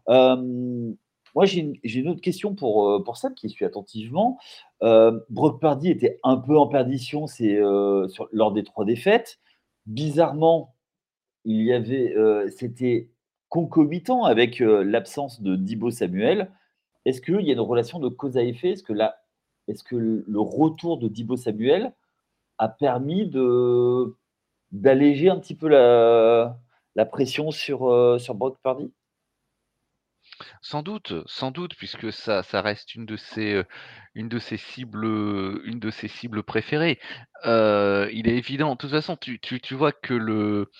moi, 0.06 1.44
j'ai 1.44 1.72
une, 1.82 2.08
autre 2.08 2.20
question 2.20 2.54
pour, 2.54 3.02
pour 3.02 3.16
Sam 3.16 3.34
qui 3.34 3.48
suit 3.48 3.64
attentivement. 3.64 4.38
Brock 4.80 5.60
Purdy 5.60 5.90
était 5.90 6.20
un 6.22 6.36
peu 6.36 6.56
en 6.56 6.68
perdition 6.68 7.26
c'est, 7.26 7.58
lors 8.30 8.52
des 8.52 8.62
trois 8.62 8.84
défaites. 8.84 9.40
Bizarrement, 9.86 10.76
il 11.48 11.62
y 11.62 11.72
avait, 11.72 12.14
euh, 12.14 12.50
c'était 12.50 13.08
concomitant 13.48 14.24
avec 14.24 14.60
euh, 14.60 14.84
l'absence 14.84 15.40
de 15.40 15.56
Dibo 15.56 15.90
Samuel. 15.90 16.52
Est-ce 17.06 17.22
qu'il 17.22 17.40
y 17.40 17.48
a 17.48 17.54
une 17.54 17.60
relation 17.60 17.98
de 17.98 18.08
cause 18.08 18.36
à 18.36 18.42
effet? 18.42 18.68
Est-ce 18.68 18.82
que, 18.82 18.92
est 18.92 19.82
que 19.82 19.96
le 19.96 20.40
retour 20.40 20.98
de 20.98 21.08
Dibo 21.08 21.36
Samuel 21.36 21.94
a 22.58 22.68
permis 22.68 23.26
de, 23.26 24.14
d'alléger 24.72 25.30
un 25.30 25.38
petit 25.38 25.54
peu 25.54 25.68
la, 25.68 26.58
la 26.96 27.06
pression 27.06 27.50
sur, 27.50 27.88
euh, 27.88 28.18
sur 28.18 28.34
Brock 28.34 28.58
Purdy? 28.62 28.92
Sans 30.60 30.82
doute, 30.82 31.14
sans 31.24 31.50
doute, 31.50 31.74
puisque 31.76 32.12
ça, 32.12 32.42
ça 32.42 32.60
reste 32.60 32.94
une 32.94 33.06
de 33.06 33.16
ses, 33.16 33.62
une 34.14 34.28
de 34.28 34.38
ses 34.38 34.58
cibles, 34.58 35.06
une 35.64 35.80
de 35.80 35.90
ses 35.90 36.08
cibles 36.08 36.42
préférées. 36.42 36.98
il 37.46 38.28
est 38.28 38.36
évident, 38.36 38.72
de 38.72 38.76
toute 38.76 38.90
façon, 38.90 39.16
tu, 39.16 39.40
tu, 39.40 39.62
tu 39.62 39.74
vois 39.74 39.92
que 39.92 40.12
le, 40.12 40.70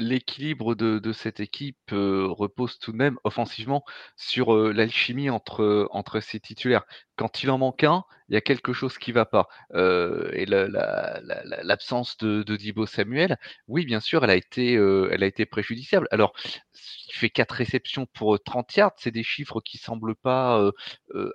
l'équilibre 0.00 0.74
de, 0.74 1.12
cette 1.12 1.40
équipe 1.40 1.90
repose 1.90 2.78
tout 2.78 2.92
de 2.92 2.96
même 2.96 3.18
offensivement 3.24 3.84
sur 4.16 4.54
l'alchimie 4.56 5.30
entre, 5.30 5.88
entre 5.92 6.20
ses 6.20 6.40
titulaires. 6.40 6.84
Quand 7.16 7.42
il 7.42 7.50
en 7.50 7.58
manque 7.58 7.84
un, 7.84 8.04
il 8.30 8.34
y 8.34 8.36
a 8.36 8.40
quelque 8.40 8.72
chose 8.72 8.96
qui 8.96 9.10
ne 9.10 9.16
va 9.16 9.26
pas. 9.26 9.48
et 9.74 10.46
l'absence 10.46 12.16
de, 12.18 12.42
de 12.42 12.56
Dibo 12.56 12.86
Samuel, 12.86 13.36
oui, 13.68 13.84
bien 13.84 14.00
sûr, 14.00 14.24
elle 14.24 14.30
a 14.30 14.36
été, 14.36 14.74
elle 14.74 15.22
a 15.22 15.26
été 15.26 15.46
préjudiciable. 15.46 16.06
Alors, 16.10 16.32
il 17.08 17.14
fait 17.14 17.30
4 17.30 17.50
réceptions 17.52 18.06
pour 18.06 18.40
30 18.42 18.76
yards, 18.76 18.92
c'est 18.96 19.10
des 19.10 19.24
chiffres 19.24 19.60
qui 19.60 19.78
semblent 19.78 20.14
pas 20.14 20.70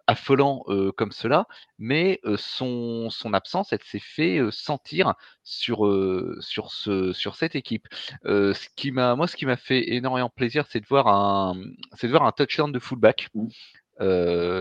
affolants 0.07 0.63
comme 0.95 1.11
cela, 1.11 1.47
mais 1.77 2.21
son, 2.37 3.09
son 3.09 3.33
absence, 3.33 3.73
elle 3.73 3.83
s'est 3.83 3.99
fait 3.99 4.39
sentir 4.51 5.13
sur, 5.43 5.79
sur, 6.39 6.71
ce, 6.71 7.11
sur 7.13 7.35
cette 7.35 7.55
équipe. 7.55 7.87
ce 8.23 8.67
qui 8.75 8.91
m'a, 8.91 9.15
moi, 9.15 9.27
ce 9.27 9.35
qui 9.35 9.45
m'a 9.45 9.57
fait 9.57 9.93
énormément 9.93 10.29
plaisir, 10.29 10.65
c'est 10.69 10.79
de 10.79 10.87
voir 10.87 11.07
un, 11.07 11.55
c'est 11.97 12.07
de 12.07 12.11
voir 12.11 12.23
un 12.23 12.31
touchdown 12.31 12.71
de 12.71 12.79
fullback. 12.79 13.27
Mmh. 13.33 13.47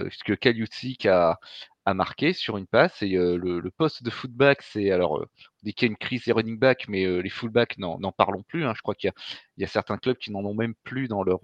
puisque 0.09 0.39
Kaliutsik 0.39 1.07
a, 1.07 1.39
a 1.87 1.95
marqué 1.95 2.33
sur 2.33 2.57
une 2.57 2.67
passe 2.67 3.03
et 3.03 3.11
le, 3.11 3.71
poste 3.77 4.03
de 4.03 4.11
fullback, 4.11 4.63
c'est 4.63 4.91
alors 4.91 5.21
on 5.23 5.27
dit 5.63 5.75
qu'il 5.75 5.87
y 5.87 5.91
a 5.91 5.93
une 5.93 5.97
crise 5.97 6.25
des 6.25 6.33
running 6.33 6.59
back, 6.59 6.87
mais 6.89 7.23
les 7.23 7.31
fullbacks 7.31 7.79
n'en 7.79 8.13
parlons 8.13 8.43
plus. 8.43 8.65
Hein. 8.65 8.73
je 8.77 8.83
crois 8.83 8.95
qu'il 8.95 9.13
y, 9.59 9.65
a 9.65 9.67
certains 9.67 9.99
clubs 9.99 10.17
qui 10.17 10.33
n'en 10.33 10.45
ont 10.45 10.55
même 10.55 10.75
plus 10.85 11.09
dans 11.09 11.23
leur 11.23 11.41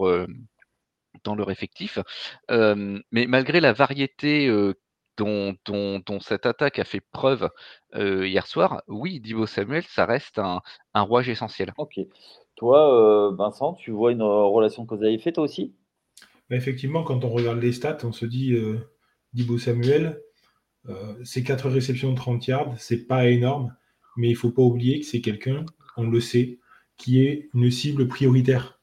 dans 1.24 1.34
leur 1.34 1.50
effectif. 1.50 1.98
mais 2.48 3.26
malgré 3.26 3.60
la 3.60 3.72
variété 3.72 4.48
dont, 5.16 5.54
dont, 5.66 6.20
cette 6.20 6.46
attaque 6.46 6.78
a 6.78 6.84
fait 6.84 7.02
preuve 7.12 7.50
hier 7.94 8.46
soir, 8.46 8.82
oui, 8.88 9.20
Divo 9.20 9.46
Samuel, 9.46 9.84
ça 9.84 10.06
reste 10.06 10.38
un, 10.38 10.62
un 10.94 11.02
rouage 11.02 11.28
essentiel. 11.28 11.72
Ok. 11.76 12.00
Toi, 12.56 13.34
Vincent, 13.36 13.74
tu 13.74 13.90
vois 13.90 14.12
une 14.12 14.22
relation 14.22 14.86
cause 14.86 15.02
à 15.02 15.10
effet, 15.10 15.32
toi 15.32 15.44
aussi? 15.44 15.74
Bah, 16.48 16.56
Effectivement, 16.56 17.04
quand 17.04 17.24
on 17.24 17.30
regarde 17.30 17.58
les 17.58 17.72
stats, 17.72 17.98
on 18.04 18.12
se 18.12 18.26
dit 18.26 18.54
Divo 19.32 19.58
Samuel, 19.58 20.20
euh, 20.88 21.14
ces 21.24 21.42
4 21.42 21.68
réceptions 21.68 22.10
de 22.10 22.16
30 22.16 22.46
yards, 22.46 22.74
c'est 22.78 23.06
pas 23.06 23.28
énorme, 23.28 23.74
mais 24.16 24.28
il 24.28 24.36
faut 24.36 24.50
pas 24.50 24.62
oublier 24.62 25.00
que 25.00 25.06
c'est 25.06 25.20
quelqu'un, 25.20 25.64
on 25.96 26.08
le 26.08 26.20
sait, 26.20 26.58
qui 26.96 27.20
est 27.22 27.48
une 27.54 27.70
cible 27.70 28.08
prioritaire 28.08 28.80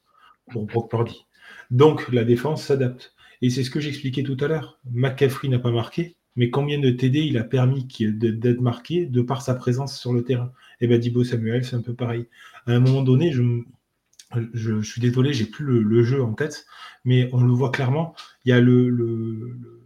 pour 0.50 0.66
Brock 0.66 0.90
Purdy. 0.90 1.26
Donc 1.70 2.10
la 2.12 2.24
défense 2.24 2.64
s'adapte. 2.64 3.14
Et 3.42 3.50
c'est 3.50 3.62
ce 3.62 3.70
que 3.70 3.80
j'expliquais 3.80 4.22
tout 4.22 4.36
à 4.40 4.48
l'heure. 4.48 4.80
McCaffrey 4.90 5.48
n'a 5.48 5.58
pas 5.58 5.70
marqué, 5.70 6.16
mais 6.34 6.50
combien 6.50 6.78
de 6.78 6.90
TD 6.90 7.20
il 7.20 7.38
a 7.38 7.44
permis 7.44 7.86
d'être 8.00 8.60
marqué 8.60 9.06
de 9.06 9.22
par 9.22 9.42
sa 9.42 9.54
présence 9.54 9.98
sur 9.98 10.12
le 10.12 10.24
terrain? 10.24 10.52
Et 10.80 10.84
eh 10.84 10.86
bien 10.88 10.98
Dibo 10.98 11.24
Samuel, 11.24 11.64
c'est 11.64 11.76
un 11.76 11.82
peu 11.82 11.94
pareil. 11.94 12.26
À 12.66 12.72
un 12.72 12.80
moment 12.80 13.02
donné, 13.02 13.32
je, 13.32 14.82
suis 14.82 15.00
désolé, 15.00 15.32
j'ai 15.32 15.46
plus 15.46 15.64
le, 15.64 16.02
jeu 16.02 16.22
en 16.22 16.34
tête, 16.34 16.66
mais 17.04 17.28
on 17.32 17.42
le 17.42 17.52
voit 17.52 17.70
clairement. 17.70 18.14
Il 18.44 18.50
y 18.50 18.52
a 18.52 18.60
le 18.60 19.77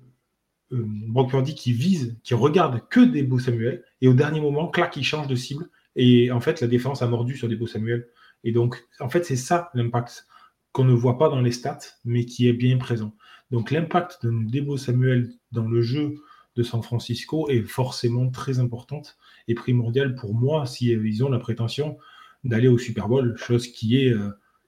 Brock 0.72 1.30
Purdy 1.30 1.54
qui 1.54 1.72
vise, 1.72 2.16
qui 2.22 2.34
regarde 2.34 2.80
que 2.88 3.22
beaux 3.22 3.38
Samuel, 3.38 3.84
et 4.00 4.08
au 4.08 4.14
dernier 4.14 4.40
moment, 4.40 4.68
clac, 4.68 4.96
il 4.96 5.04
change 5.04 5.28
de 5.28 5.34
cible, 5.34 5.68
et 5.96 6.30
en 6.30 6.40
fait, 6.40 6.60
la 6.60 6.66
défense 6.66 7.02
a 7.02 7.06
mordu 7.06 7.36
sur 7.36 7.48
beaux 7.48 7.66
Samuel. 7.66 8.08
Et 8.44 8.52
donc, 8.52 8.82
en 8.98 9.08
fait, 9.08 9.24
c'est 9.24 9.36
ça 9.36 9.70
l'impact 9.74 10.26
qu'on 10.72 10.84
ne 10.84 10.94
voit 10.94 11.18
pas 11.18 11.28
dans 11.28 11.40
les 11.40 11.52
stats, 11.52 11.78
mais 12.04 12.24
qui 12.24 12.48
est 12.48 12.54
bien 12.54 12.78
présent. 12.78 13.14
Donc, 13.50 13.70
l'impact 13.70 14.24
de 14.24 14.30
Debo 14.50 14.78
Samuel 14.78 15.30
dans 15.52 15.68
le 15.68 15.82
jeu 15.82 16.14
de 16.56 16.62
San 16.62 16.82
Francisco 16.82 17.48
est 17.50 17.62
forcément 17.62 18.30
très 18.30 18.58
importante 18.58 19.18
et 19.48 19.54
primordiale 19.54 20.14
pour 20.14 20.34
moi 20.34 20.66
si 20.66 20.94
euh, 20.94 21.06
ils 21.06 21.24
ont 21.24 21.28
la 21.28 21.38
prétention 21.38 21.98
d'aller 22.44 22.68
au 22.68 22.78
Super 22.78 23.08
Bowl, 23.08 23.36
chose 23.36 23.68
qui 23.68 23.98
est 23.98 24.12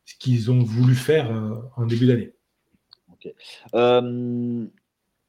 ce 0.05 0.15
qu'ils 0.19 0.51
ont 0.51 0.63
voulu 0.63 0.95
faire 0.95 1.29
en 1.77 1.87
début 1.87 2.07
d'année. 2.07 2.33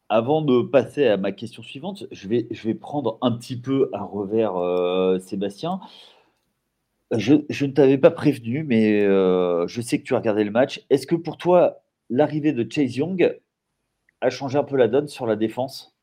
Avant 0.10 0.42
de 0.42 0.62
passer 0.62 1.08
à 1.08 1.18
ma 1.18 1.32
question 1.32 1.64
suivante, 1.64 2.06
je 2.12 2.28
vais, 2.28 2.48
je 2.52 2.68
vais 2.68 2.76
prendre 2.76 3.18
un 3.22 3.32
petit 3.32 3.60
peu 3.60 3.90
à 3.94 4.04
revers 4.04 5.20
Sébastien. 5.22 5.80
Je, 7.12 7.34
ne 7.34 7.72
t'avais 7.72 7.98
pas 7.98 8.12
prévenu, 8.12 8.64
mais 8.64 9.02
je 9.02 9.82
sais 9.82 10.00
que 10.00 10.04
tu 10.04 10.14
as 10.14 10.18
regardé 10.18 10.44
le 10.44 10.52
match. 10.52 10.86
Est-ce 10.90 11.08
que 11.08 11.16
pour 11.16 11.38
toi, 11.38 11.82
l'arrivée 12.10 12.54
de 12.54 12.70
Chase 12.70 12.96
Young 12.96 13.40
a 14.22 14.30
changé 14.30 14.58
un 14.58 14.64
peu 14.64 14.76
la 14.76 14.88
donne 14.88 15.08
sur 15.08 15.26
la 15.26 15.36
défense? 15.36 15.96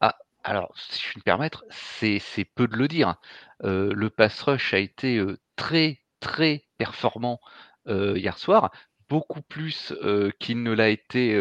Ah, 0.00 0.16
alors, 0.44 0.72
si 0.76 1.00
je 1.00 1.08
puis 1.10 1.18
me 1.18 1.22
permettre, 1.22 1.64
c'est 1.70 2.20
peu 2.54 2.66
de 2.66 2.76
le 2.76 2.88
dire. 2.88 3.16
Euh, 3.64 3.92
le 3.94 4.10
pass 4.10 4.40
rush 4.42 4.72
a 4.74 4.78
été 4.78 5.18
euh, 5.18 5.38
très, 5.56 6.00
très 6.20 6.64
performant 6.78 7.40
euh, 7.88 8.18
hier 8.18 8.38
soir, 8.38 8.70
beaucoup 9.10 9.42
plus 9.42 9.92
qu'il 10.38 10.62
ne 10.62 10.72
l'a 10.72 10.88
été 10.88 11.36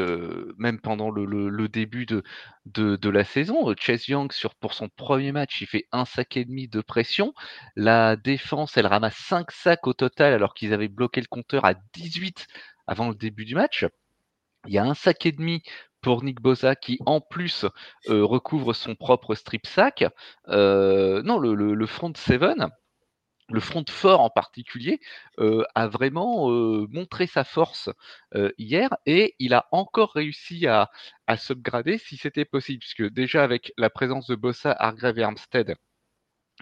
même 0.57 0.81
pendant 0.81 1.11
le, 1.11 1.67
début 1.69 2.05
de, 2.05 3.09
la 3.09 3.23
saison. 3.23 3.73
Chase 3.79 4.07
Young, 4.07 4.31
pour 4.59 4.73
son 4.73 4.89
premier 4.89 5.31
match, 5.31 5.61
il 5.61 5.67
fait 5.67 5.85
un 5.91 6.05
sac 6.05 6.35
et 6.35 6.43
demi 6.43 6.67
de 6.67 6.81
pression. 6.81 7.33
La 7.75 8.15
défense, 8.17 8.75
elle 8.75 8.88
ramasse 8.88 9.17
5 9.17 9.51
sacs 9.51 9.88
au 9.88 9.93
total 9.93 10.33
alors 10.33 10.53
qu'ils 10.55 10.73
avaient 10.73 10.88
bloqué 10.88 11.21
le 11.21 11.27
compteur 11.27 11.63
à 11.63 11.75
18 11.93 12.47
avant 12.88 13.09
le 13.09 13.15
début 13.15 13.45
du 13.45 13.55
match. 13.55 13.85
Il 14.67 14.73
y 14.73 14.77
a 14.77 14.83
un 14.83 14.95
sac 14.95 15.25
et 15.25 15.31
demi 15.31 15.61
pour 16.01 16.23
Nick 16.23 16.41
Bosa 16.41 16.75
qui 16.75 16.99
en 17.05 17.21
plus 17.21 17.65
euh, 18.09 18.23
recouvre 18.23 18.73
son 18.73 18.95
propre 18.95 19.35
strip 19.35 19.65
sack. 19.67 20.05
Euh, 20.47 21.21
non, 21.23 21.39
le, 21.39 21.85
front 21.85 22.13
seven, 22.15 22.69
le 23.49 23.59
front 23.59 23.83
fort 23.89 24.21
en 24.21 24.29
particulier, 24.29 24.99
euh, 25.39 25.63
a 25.75 25.87
vraiment 25.87 26.49
montré 26.89 27.27
sa 27.27 27.43
force 27.43 27.89
hier 28.57 28.95
et 29.05 29.35
il 29.39 29.53
a 29.53 29.67
encore 29.71 30.11
réussi 30.13 30.67
à, 30.67 30.89
à 31.27 31.37
s'upgrader 31.37 31.97
si 31.97 32.17
c'était 32.17 32.45
possible, 32.45 32.79
puisque 32.79 33.03
déjà 33.11 33.43
avec 33.43 33.73
la 33.77 33.89
présence 33.89 34.27
de 34.27 34.35
Bossa, 34.35 34.75
Hargrave 34.77 35.19
et 35.19 35.23
Armstead, 35.23 35.75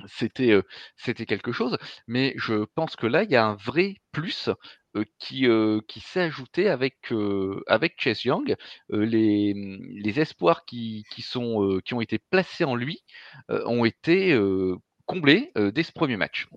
c'était 0.06 1.26
quelque 1.26 1.52
chose, 1.52 1.78
mais 2.08 2.34
je 2.38 2.66
pense 2.76 2.96
que 2.96 3.08
là, 3.08 3.24
il 3.24 3.32
y 3.32 3.36
a 3.36 3.46
un 3.46 3.56
vrai 3.56 3.96
plus 4.12 4.50
qui, 5.20 5.48
qui 5.88 6.00
s'est 6.00 6.22
ajouté 6.22 6.70
avec, 6.70 7.12
avec 7.68 7.96
Chase 7.98 8.24
Young. 8.26 8.56
les, 8.90 9.54
les 9.56 10.20
espoirs 10.20 10.66
qui, 10.66 11.04
qui, 11.12 11.22
sont, 11.22 11.80
qui 11.84 11.94
ont 11.94 12.02
été 12.02 12.20
placés 12.20 12.64
en 12.64 12.76
lui 12.76 13.04
ont 13.50 13.86
été 13.86 14.38
comblés 15.08 15.52
dès 15.74 15.82
ce 15.84 15.92
premier 15.92 16.18
match. 16.18 16.48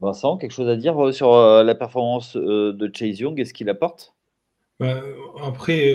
Vincent, 0.00 0.36
quelque 0.36 0.52
chose 0.52 0.68
à 0.68 0.74
dire 0.74 1.14
sur 1.14 1.36
la 1.36 1.74
performance 1.76 2.36
de 2.36 2.90
Chase 2.92 3.20
Young 3.20 3.38
et 3.38 3.44
ce 3.44 3.54
qu'il 3.54 3.68
apporte? 3.68 4.14
Bah, 4.80 5.00
après, 5.44 5.94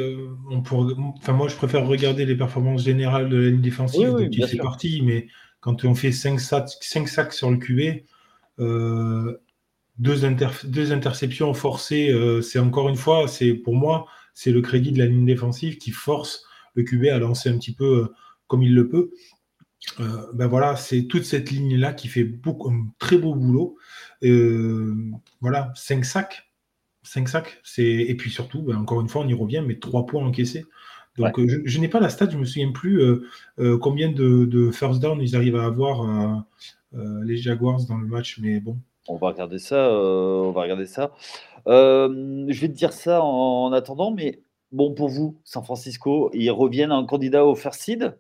on 0.50 0.60
enfin, 0.60 1.34
moi 1.34 1.50
je 1.50 1.56
préfère 1.58 1.86
regarder 1.86 2.26
les 2.26 2.36
performances 2.36 2.84
générales 2.84 3.28
de 3.28 3.36
la 3.36 3.50
ligne 3.50 3.60
défensive, 3.60 4.14
oui, 4.14 4.30
oui, 4.32 4.48
fait 4.48 4.58
partie, 4.58 5.02
mais 5.02 5.28
quand 5.60 5.84
on 5.84 5.96
fait 5.96 6.14
5 6.14 6.40
sacs, 6.40 6.70
sacs 6.82 7.34
sur 7.34 7.52
le 7.52 7.58
QB, 7.58 8.06
euh, 8.60 9.38
deux, 9.98 10.26
interceptions 10.26 11.54
forcées, 11.54 12.10
euh, 12.10 12.42
c'est 12.42 12.60
encore 12.60 12.90
une 12.90 12.96
fois, 12.96 13.28
c'est 13.28 13.54
pour 13.54 13.76
moi, 13.76 14.06
c'est 14.34 14.52
le 14.52 14.62
crédit 14.62 14.92
de 14.92 15.00
la 15.00 15.08
ligne 15.08 15.26
défensive 15.26 15.78
qui 15.78 15.92
force 15.92 16.46
le 16.76 16.84
QB 16.84 17.06
à 17.06 17.18
lancer 17.18 17.50
un 17.50 17.58
petit 17.58 17.74
peu 17.74 18.04
euh, 18.04 18.14
comme 18.48 18.62
il 18.62 18.74
le 18.74 18.88
peut. 18.88 19.12
Ben 20.00 20.48
voilà, 20.48 20.76
c'est 20.76 21.04
toute 21.04 21.24
cette 21.24 21.52
ligne-là 21.52 21.94
qui 21.94 22.08
fait 22.08 22.24
beaucoup, 22.24 22.70
un 22.70 22.88
très 23.00 23.18
beau 23.18 23.36
boulot. 23.36 23.78
voilà, 25.42 25.72
5 25.76 26.06
sacs. 26.06 26.44
5 27.04 27.30
sacs. 27.30 27.62
Et 27.78 28.16
puis 28.16 28.30
surtout, 28.30 28.62
ben 28.62 28.78
encore 28.78 29.02
une 29.02 29.10
fois, 29.10 29.24
on 29.24 29.28
y 29.28 29.34
revient, 29.34 29.64
mais 29.66 29.80
3 29.80 30.06
points 30.06 30.26
encaissés. 30.26 30.66
Donc, 31.18 31.40
euh, 31.40 31.62
je, 31.66 31.80
n'ai 31.80 31.88
pas 31.88 32.00
la 32.00 32.10
stat, 32.10 32.30
je 32.30 32.38
me 32.38 32.46
souviens 32.46 32.72
plus 32.72 33.02
euh, 33.02 33.24
euh, 33.60 33.78
combien 33.78 34.12
de, 34.12 34.70
first 34.72 35.02
down 35.02 35.20
ils 35.22 35.36
arrivent 35.36 35.56
à 35.56 35.66
avoir 35.66 36.46
les 36.94 37.38
Jaguars 37.38 37.86
dans 37.88 37.98
le 37.98 38.08
match, 38.08 38.40
mais 38.42 38.60
bon. 38.60 38.78
On 39.08 39.16
va 39.16 39.28
regarder 39.28 39.58
ça. 39.58 39.90
on 39.92 40.52
va 40.52 40.62
regarder 40.62 40.86
ça. 40.86 41.12
je 41.66 42.60
vais 42.62 42.68
te 42.68 42.74
dire 42.74 42.94
ça 42.94 43.24
en, 43.24 43.72
attendant, 43.74 44.12
mais 44.12 44.42
bon 44.72 44.94
pour 44.94 45.10
vous, 45.10 45.40
San 45.44 45.64
Francisco, 45.64 46.30
ils 46.34 46.52
reviennent 46.52 46.92
en 46.92 47.06
candidat 47.06 47.46
au 47.46 47.56
first 47.56 47.82
seed? 47.82 48.18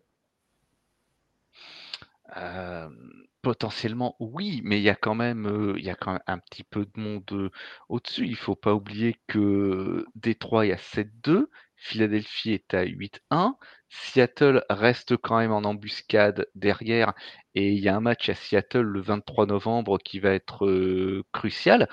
Potentiellement 3.41 4.15
oui, 4.19 4.61
mais 4.63 4.79
il 4.79 4.83
y 4.83 4.89
a 4.89 4.95
quand 4.95 5.15
même, 5.15 5.73
il 5.77 5.85
y 5.85 5.89
a 5.89 5.95
quand 5.95 6.13
même 6.13 6.23
un 6.27 6.39
petit 6.39 6.63
peu 6.63 6.85
de 6.85 6.99
monde 6.99 7.51
au-dessus. 7.87 8.25
Il 8.27 8.35
faut 8.35 8.55
pas 8.55 8.73
oublier 8.73 9.15
que 9.27 10.05
Détroit 10.15 10.65
est 10.65 10.73
à 10.73 10.75
7-2, 10.75 11.47
Philadelphie 11.77 12.51
est 12.53 12.73
à 12.73 12.83
8-1. 12.83 13.53
Seattle 13.89 14.65
reste 14.69 15.15
quand 15.15 15.37
même 15.37 15.53
en 15.53 15.63
embuscade 15.63 16.47
derrière 16.55 17.13
et 17.55 17.71
il 17.71 17.79
y 17.79 17.87
a 17.87 17.95
un 17.95 18.01
match 18.01 18.27
à 18.27 18.35
Seattle 18.35 18.81
le 18.81 18.99
23 18.99 19.45
novembre 19.45 19.97
qui 19.97 20.19
va 20.19 20.31
être 20.31 21.23
crucial. 21.31 21.87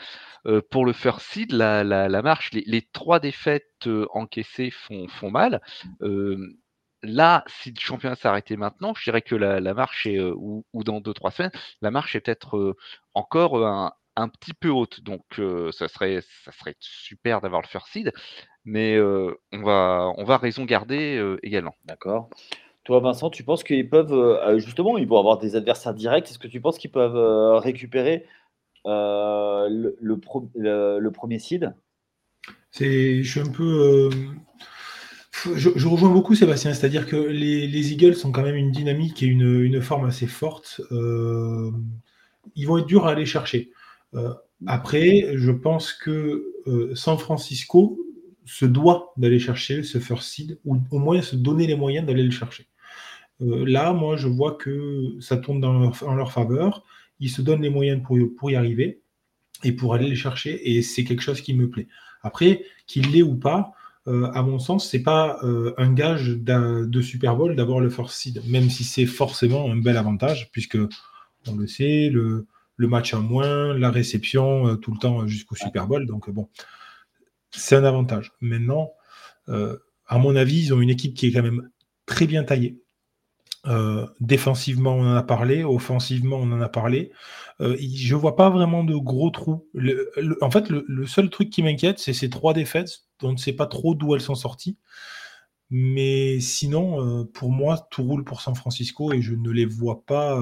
Pour 0.70 0.84
le 0.84 0.92
first 0.92 1.20
seed, 1.20 1.52
la, 1.52 2.08
marche, 2.22 2.50
les, 2.52 2.82
trois 2.92 3.20
défaites 3.20 3.86
euh, 3.86 4.06
encaissées 4.12 4.70
font 4.70 5.30
mal. 5.30 5.62
Là, 7.04 7.44
si 7.46 7.70
le 7.70 7.80
championnat 7.80 8.16
s'arrêtait 8.16 8.56
maintenant, 8.56 8.94
je 8.96 9.04
dirais 9.04 9.22
que 9.22 9.34
la, 9.34 9.74
marche 9.74 10.06
est, 10.06 10.20
ou, 10.20 10.64
dans 10.74 11.00
2-3 11.00 11.30
semaines, 11.32 11.52
la 11.80 11.90
marche 11.90 12.16
est 12.16 12.20
peut-être 12.20 12.76
encore 13.14 13.64
un, 13.66 13.92
un, 14.16 14.28
petit 14.28 14.54
peu 14.54 14.70
haute. 14.70 15.00
Donc, 15.02 15.22
ça, 15.72 15.88
serait, 15.88 16.20
ça 16.44 16.52
serait 16.52 16.76
super 16.80 17.40
d'avoir 17.40 17.62
le 17.62 17.68
first 17.68 17.88
seed 17.88 18.12
mais 18.64 18.98
on, 18.98 19.62
va, 19.62 20.12
on 20.16 20.24
va 20.24 20.38
raison 20.38 20.64
garder 20.64 21.36
également. 21.42 21.74
D'accord. 21.84 22.30
Toi, 22.84 23.00
Vincent, 23.00 23.30
tu 23.30 23.44
penses 23.44 23.64
qu'ils 23.64 23.88
peuvent, 23.88 24.58
justement, 24.58 24.98
ils 24.98 25.06
vont 25.06 25.18
avoir 25.18 25.38
des 25.38 25.56
adversaires 25.56 25.94
directs? 25.94 26.30
Est-ce 26.30 26.38
que 26.38 26.48
tu 26.48 26.60
penses 26.60 26.78
qu'ils 26.78 26.90
peuvent 26.90 27.58
récupérer 27.58 28.26
le, 28.84 29.96
le, 30.00 31.10
premier 31.10 31.38
seed? 31.38 31.74
C'est, 32.70 33.22
je 33.22 33.30
suis 33.30 33.40
un 33.40 33.52
peu. 33.52 34.10
Je, 35.54 35.86
rejoins 35.86 36.10
beaucoup 36.10 36.34
Sébastien, 36.34 36.72
c'est-à-dire 36.74 37.06
que 37.06 37.16
les, 37.16 37.92
Eagles 37.92 38.14
sont 38.14 38.32
quand 38.32 38.42
même 38.42 38.56
une 38.56 38.70
dynamique 38.70 39.22
et 39.22 39.26
une, 39.26 39.80
forme 39.80 40.06
assez 40.06 40.26
forte. 40.26 40.80
ils 40.90 42.66
vont 42.66 42.78
être 42.78 42.86
durs 42.86 43.06
à 43.06 43.10
aller 43.10 43.26
chercher. 43.26 43.70
après, 44.66 45.32
je 45.34 45.50
pense 45.50 45.92
que 45.92 46.44
San 46.94 47.18
Francisco 47.18 47.98
se 48.44 48.66
doit 48.66 49.12
d'aller 49.16 49.38
chercher 49.38 49.82
ce 49.82 49.98
first 49.98 50.28
seed, 50.28 50.58
ou 50.64 50.78
au 50.90 50.98
moins 50.98 51.22
se 51.22 51.36
donner 51.36 51.66
les 51.66 51.76
moyens 51.76 52.06
d'aller 52.06 52.22
le 52.22 52.30
chercher. 52.30 52.68
Euh, 53.40 53.64
là, 53.66 53.92
moi, 53.92 54.16
je 54.16 54.28
vois 54.28 54.52
que 54.52 55.16
ça 55.20 55.36
tourne 55.36 55.60
dans 55.60 55.72
leur, 55.78 56.02
en 56.04 56.14
leur 56.14 56.32
faveur. 56.32 56.84
Ils 57.20 57.30
se 57.30 57.42
donnent 57.42 57.62
les 57.62 57.70
moyens 57.70 58.02
pour, 58.02 58.18
pour 58.36 58.50
y 58.50 58.56
arriver 58.56 59.00
et 59.62 59.72
pour 59.72 59.94
aller 59.94 60.08
les 60.08 60.16
chercher, 60.16 60.76
et 60.76 60.82
c'est 60.82 61.04
quelque 61.04 61.22
chose 61.22 61.40
qui 61.40 61.54
me 61.54 61.70
plaît. 61.70 61.88
Après, 62.22 62.64
qu'il 62.86 63.12
l'ait 63.12 63.22
ou 63.22 63.36
pas, 63.36 63.72
euh, 64.06 64.30
à 64.32 64.42
mon 64.42 64.58
sens, 64.58 64.88
c'est 64.88 65.02
pas 65.02 65.38
euh, 65.42 65.72
un 65.78 65.92
gage 65.92 66.28
de 66.28 67.00
Super 67.00 67.36
Bowl 67.36 67.56
d'avoir 67.56 67.80
le 67.80 67.88
first 67.88 68.14
seed, 68.14 68.42
même 68.46 68.68
si 68.68 68.84
c'est 68.84 69.06
forcément 69.06 69.70
un 69.70 69.76
bel 69.76 69.96
avantage, 69.96 70.50
puisque 70.52 70.78
on 71.46 71.56
le 71.56 71.66
sait, 71.66 72.10
le, 72.12 72.46
match 72.78 73.14
en 73.14 73.22
moins, 73.22 73.76
la 73.78 73.90
réception 73.90 74.76
tout 74.76 74.92
le 74.92 74.98
temps 74.98 75.26
jusqu'au 75.26 75.54
Super 75.54 75.86
Bowl. 75.86 76.06
Donc 76.06 76.30
bon, 76.30 76.48
c'est 77.50 77.76
un 77.76 77.84
avantage. 77.84 78.32
Maintenant, 78.40 78.92
euh, 79.48 79.78
à 80.06 80.18
mon 80.18 80.36
avis, 80.36 80.66
ils 80.66 80.74
ont 80.74 80.80
une 80.80 80.90
équipe 80.90 81.14
qui 81.14 81.26
est 81.26 81.32
quand 81.32 81.42
même 81.42 81.70
très 82.06 82.26
bien 82.26 82.44
taillée. 82.44 82.80
Euh, 83.66 84.06
défensivement, 84.20 84.94
on 84.94 85.06
en 85.06 85.14
a 85.14 85.22
parlé. 85.22 85.64
Offensivement, 85.64 86.36
on 86.36 86.52
en 86.52 86.60
a 86.60 86.68
parlé. 86.68 87.12
Euh, 87.60 87.76
je 87.78 88.14
ne 88.14 88.20
vois 88.20 88.36
pas 88.36 88.50
vraiment 88.50 88.84
de 88.84 88.94
gros 88.94 89.30
trous. 89.30 89.66
en 90.40 90.50
fait, 90.50 90.68
le, 90.68 91.06
seul 91.06 91.30
truc 91.30 91.50
qui 91.50 91.62
m'inquiète, 91.62 91.98
c'est 91.98 92.12
ces 92.12 92.28
trois 92.28 92.52
défaites 92.52 93.04
dont 93.20 93.30
on 93.30 93.32
ne 93.32 93.36
sait 93.36 93.52
pas 93.52 93.66
trop 93.66 93.94
d'où 93.94 94.14
elles 94.14 94.20
sont 94.20 94.34
sorties. 94.34 94.76
Mais 95.70 96.40
sinon, 96.40 97.26
pour 97.32 97.50
moi, 97.50 97.88
tout 97.90 98.02
roule 98.02 98.24
pour 98.24 98.42
San 98.42 98.54
Francisco 98.54 99.12
et 99.12 99.22
je 99.22 99.34
ne 99.34 99.50
les 99.50 99.64
vois 99.64 100.04
pas. 100.04 100.40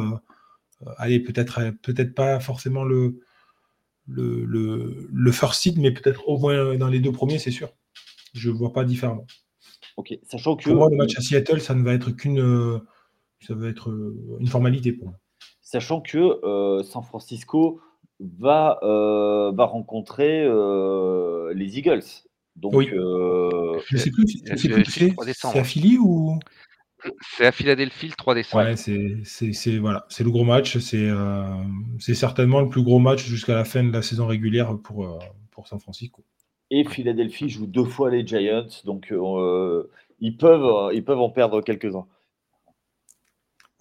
aller 0.99 1.21
peut-être 1.21 1.61
peut-être 1.83 2.15
pas 2.15 2.41
forcément 2.41 2.85
le, 2.85 3.21
le, 4.09 4.45
le, 4.45 5.09
le 5.13 5.33
first 5.33 5.63
seed, 5.63 5.79
mais 5.79 5.93
peut-être 5.93 6.29
au 6.29 6.39
moins 6.39 6.77
dans 6.77 6.89
les 6.89 6.99
deux 6.99 7.13
premiers, 7.13 7.39
c'est 7.39 7.53
sûr. 7.53 7.71
Je 8.35 8.51
ne 8.51 8.55
vois 8.55 8.73
pas 8.73 8.85
différemment. 8.85 9.27
Ok, 9.97 10.19
sachant 10.29 10.57
que. 10.57 10.65
Pour 10.65 10.75
moi, 10.75 10.89
le 10.91 10.97
match 10.97 11.17
à 11.17 11.21
Seattle, 11.21 11.61
ça 11.61 11.75
ne 11.75 11.85
va 11.85 11.93
être 11.95 12.11
qu'une. 12.11 12.81
Euh, 13.43 13.47
ça 13.47 13.55
va 13.55 13.69
être 13.69 13.91
euh, 13.91 14.39
une 14.41 14.47
formalité 14.47 14.93
pour 14.93 15.09
moi. 15.09 15.19
Sachant 15.61 16.01
que 16.01 16.45
euh, 16.45 16.83
San 16.83 17.03
Francisco 17.03 17.81
va, 18.21 18.79
va 18.83 19.65
rencontrer 19.65 20.45
les 21.55 21.79
Eagles. 21.79 22.05
Donc, 22.57 22.75
oui. 22.75 22.89
je 22.91 23.97
sais 23.97 24.11
plus, 24.11 24.27
c'est 24.29 25.57
à 25.57 25.65
Philly 25.65 25.99
ou? 25.99 26.39
C'est 27.37 27.47
à 27.47 27.53
Philadelphie 27.53 28.09
le 28.09 28.15
3 28.15 28.35
décembre. 28.35 28.65
Ouais, 28.65 28.77
c'est 28.77 29.79
voilà, 29.79 30.07
le 30.19 30.31
gros 30.31 30.45
match. 30.45 30.77
Euh, 30.95 31.45
c'est 31.99 32.15
certainement 32.15 32.61
le 32.61 32.69
plus 32.69 32.83
gros 32.83 32.99
match 32.99 33.25
jusqu'à 33.25 33.55
la 33.55 33.65
fin 33.65 33.83
de 33.83 33.93
la 33.93 34.03
saison 34.03 34.27
régulière 34.27 34.77
pour, 34.79 35.05
euh, 35.05 35.19
pour 35.51 35.67
San 35.67 35.81
Francisco. 35.81 36.23
Et 36.71 36.85
Philadelphie 36.85 37.49
joue 37.49 37.67
deux 37.67 37.85
fois 37.85 38.11
les 38.11 38.27
Giants, 38.27 38.67
donc 38.85 39.13
ils, 40.21 40.37
peuvent, 40.37 40.95
ils 40.95 41.05
peuvent 41.05 41.21
en 41.21 41.29
perdre 41.29 41.61
quelques-uns. 41.61 42.07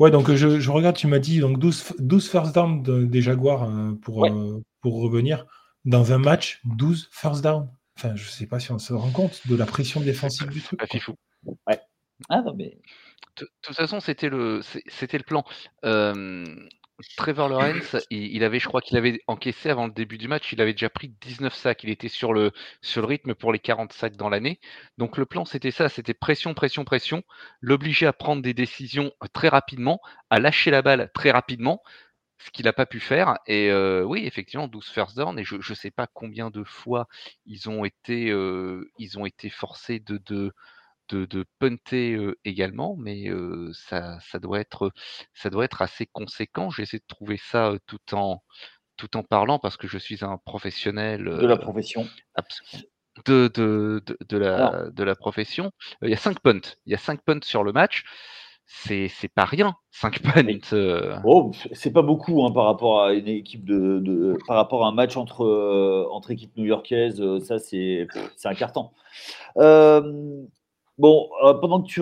Ouais, 0.02 0.10
donc 0.10 0.34
je, 0.34 0.60
je 0.60 0.72
regarde, 0.72 0.96
tu 0.96 1.06
m'as 1.06 1.20
dit 1.20 1.42
donc 1.42 1.60
12, 1.60 1.94
12 2.00 2.28
first 2.28 2.56
down 2.56 2.82
des 2.82 3.22
Jaguars 3.22 3.70
pour, 4.02 4.28
pour 4.82 5.00
revenir. 5.00 5.46
Dans 5.86 6.12
un 6.12 6.18
match, 6.18 6.60
12 6.66 7.10
first 7.12 7.44
down. 7.44 7.70
Enfin, 7.96 8.16
je 8.16 8.28
sais 8.28 8.48
pas 8.48 8.60
si 8.60 8.72
on 8.72 8.80
se 8.80 8.94
rend 8.94 9.12
compte 9.12 9.48
de 9.48 9.56
la 9.56 9.68
pression 9.68 10.02
défensive 10.02 10.50
du 10.50 10.60
truc. 10.60 10.80
Pas 10.80 11.00
fou. 11.00 11.14
Ouais. 11.68 11.80
Ah 12.30 12.42
non, 12.42 12.56
mais. 12.58 12.80
De 13.38 13.48
toute 13.62 13.76
façon, 13.76 14.00
c'était 14.00 14.30
le, 14.30 14.62
c'était 14.88 15.20
le 15.20 15.24
plan. 15.24 15.46
Trevor 17.18 17.50
Lawrence, 17.50 17.96
il, 18.10 18.44
avait, 18.44 18.60
je 18.60 18.68
crois 18.68 18.82
qu'il 18.82 18.98
avait 18.98 19.22
encaissé 19.28 19.70
avant 19.70 19.86
le 19.88 19.94
début 19.94 20.18
du 20.18 20.28
match, 20.28 20.52
il 20.54 20.62
avait 20.62 20.74
déjà 20.74 20.90
pris 20.90 21.10
19 21.22 21.54
sacs. 21.54 21.84
Il 21.84 21.90
était 21.90 22.08
sur 22.08 22.34
le, 22.34 22.52
sur 22.82 23.08
rythme 23.08 23.36
pour 23.36 23.52
les 23.52 23.60
40 23.60 23.94
sacs 23.94 24.16
dans 24.16 24.30
l'année. 24.30 24.60
Donc 24.98 25.18
le 25.18 25.26
plan, 25.26 25.46
c'était 25.46 25.72
ça, 25.72 25.90
c'était 25.90 26.14
pression, 26.14 26.54
pression, 26.54 26.84
pression, 26.84 27.24
l'obliger 27.62 28.06
à 28.06 28.14
prendre 28.14 28.42
des 28.42 28.54
décisions 28.54 29.12
très 29.34 29.50
rapidement, 29.50 30.00
à 30.30 30.40
lâcher 30.40 30.72
la 30.72 30.82
balle 30.82 31.12
très 31.14 31.32
rapidement, 31.32 31.82
ce 32.40 32.50
qu'il 32.52 32.66
n'a 32.66 32.74
pas 32.74 32.86
pu 32.86 33.00
faire. 33.00 33.38
Et 33.48 33.72
oui, 34.04 34.26
effectivement, 34.26 34.68
12 34.68 34.88
first 34.90 35.16
down. 35.18 35.38
Et 35.40 35.44
je 35.44 35.56
ne 35.56 35.76
sais 35.76 35.92
pas 35.92 36.08
combien 36.08 36.50
de 36.50 36.64
fois 36.64 37.08
ils 37.46 37.70
ont 37.70 37.86
été, 37.86 38.28
ils 38.98 39.20
ont 39.20 39.26
été 39.26 39.50
forcés 39.50 40.00
de, 40.00 40.18
de, 40.26 40.54
de, 41.16 41.46
punter 41.60 42.18
également, 42.46 42.96
mais 42.98 43.30
ça, 43.74 44.20
ça, 44.20 44.40
doit 44.40 44.60
être, 44.60 44.92
ça 45.34 45.50
doit 45.50 45.66
être 45.66 45.82
assez 45.82 46.06
conséquent. 46.06 46.70
J'essaie 46.70 47.00
de 47.00 47.06
trouver 47.08 47.38
ça 47.38 47.74
tout 47.88 48.14
en, 48.14 48.42
tout 48.98 49.18
en 49.18 49.24
parlant 49.24 49.60
parce 49.60 49.78
que 49.78 49.88
je 49.88 49.98
suis 49.98 50.24
un 50.24 50.38
professionnel. 50.46 51.24
de 51.24 51.48
la 51.48 51.58
profession. 51.58 52.08
De, 53.26 53.52
de, 53.54 54.02
de, 54.30 54.38
la, 54.38 54.90
de 54.90 55.04
la 55.04 55.16
profession. 55.16 55.72
Il 56.02 56.10
y 56.10 56.14
a 56.14 56.18
5 56.18 56.40
punts. 56.40 56.62
Il 56.86 56.92
y 56.92 56.96
a 56.96 56.98
5 56.98 57.22
punts 57.24 57.44
sur 57.44 57.64
le 57.64 57.74
match 57.74 58.04
c'est 58.74 59.34
pas 59.34 59.46
rien, 59.46 59.76
5 59.92 60.22
punts. 60.24 61.22
Oh, 61.26 61.52
c'est 61.74 61.92
pas 61.92 62.02
beaucoup 62.02 62.46
hein, 62.46 62.52
par 62.52 62.66
rapport 62.66 63.04
à 63.04 63.14
une 63.14 63.28
équipe 63.28 63.66
de, 63.66 64.38
par 64.48 64.56
rapport 64.56 64.86
à 64.86 64.88
un 64.88 64.94
match 64.94 65.18
entre, 65.18 65.46
entre 66.12 66.32
équipes 66.32 66.56
new-yorkaises, 66.58 67.22
ça 67.40 67.60
c'est 67.60 68.08
un 68.46 68.54
carton. 68.54 68.92
Euh, 69.58 70.44
bon, 70.98 71.30
pendant, 71.62 71.82
que 71.82 71.88
tu 71.88 72.02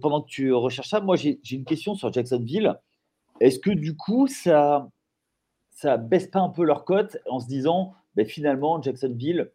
pendant 0.00 0.22
que 0.22 0.28
tu 0.28 0.52
recherches 0.52 0.88
ça, 0.88 1.00
moi 1.00 1.16
j'ai 1.16 1.40
une 1.50 1.64
question 1.64 1.94
sur 1.94 2.12
Jacksonville. 2.12 2.74
Est-ce 3.40 3.58
que 3.58 3.70
du 3.70 3.96
coup 3.96 4.26
ça 4.26 4.88
ça 5.70 5.98
baisse 5.98 6.28
pas 6.28 6.40
un 6.40 6.48
peu 6.48 6.64
leur 6.64 6.84
cote 6.84 7.18
en 7.28 7.38
se 7.40 7.46
disant 7.46 7.94
ben, 8.14 8.26
finalement 8.26 8.80
Jacksonville 8.80 9.50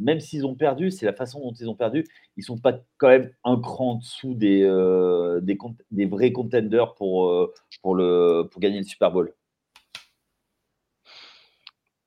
même 0.00 0.18
s'ils 0.18 0.46
ont 0.46 0.54
perdu, 0.54 0.90
c'est 0.90 1.06
la 1.06 1.12
façon 1.12 1.40
dont 1.40 1.52
ils 1.52 1.68
ont 1.68 1.74
perdu. 1.74 2.04
Ils 2.36 2.42
sont 2.42 2.58
pas 2.58 2.80
quand 2.96 3.08
même 3.08 3.30
un 3.44 3.60
cran 3.60 3.92
en 3.92 3.94
dessous 3.96 4.34
des, 4.34 4.62
euh, 4.62 5.40
des, 5.42 6.06
vrais 6.06 6.32
contenders 6.32 6.94
pour, 6.94 7.28
euh, 7.28 7.52
pour, 7.82 7.94
le, 7.94 8.48
pour 8.50 8.60
gagner 8.60 8.78
le 8.78 8.84
Super 8.84 9.12
Bowl? 9.12 9.34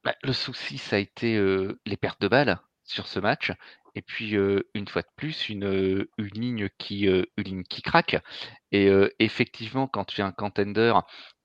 Bah, 0.03 0.15
le 0.23 0.33
souci, 0.33 0.79
ça 0.79 0.97
a 0.97 0.99
été 0.99 1.37
euh, 1.37 1.79
les 1.85 1.95
pertes 1.95 2.19
de 2.19 2.27
balles 2.27 2.59
sur 2.83 3.07
ce 3.07 3.19
match. 3.19 3.51
Et 3.95 4.01
puis, 4.01 4.35
une 4.73 4.87
fois 4.87 5.01
de 5.01 5.07
plus, 5.15 5.49
une, 5.49 6.07
une, 6.17 6.27
ligne, 6.27 6.69
qui, 6.77 7.05
une 7.05 7.25
ligne 7.37 7.63
qui 7.63 7.81
craque. 7.81 8.21
Et 8.71 8.89
effectivement, 9.19 9.87
quand 9.87 10.05
tu 10.05 10.21
es 10.21 10.23
un 10.23 10.31
contender 10.31 10.93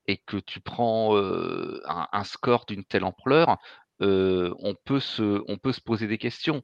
et 0.07 0.17
que 0.17 0.37
tu 0.37 0.59
prends 0.59 1.15
un, 1.15 2.23
score 2.23 2.65
d'une 2.65 2.83
telle 2.83 3.03
ampleur, 3.03 3.57
on, 3.99 4.75
peut 4.83 4.99
se, 4.99 5.43
on 5.47 5.57
peut 5.57 5.73
se 5.73 5.81
poser 5.81 6.07
des 6.07 6.17
questions. 6.17 6.63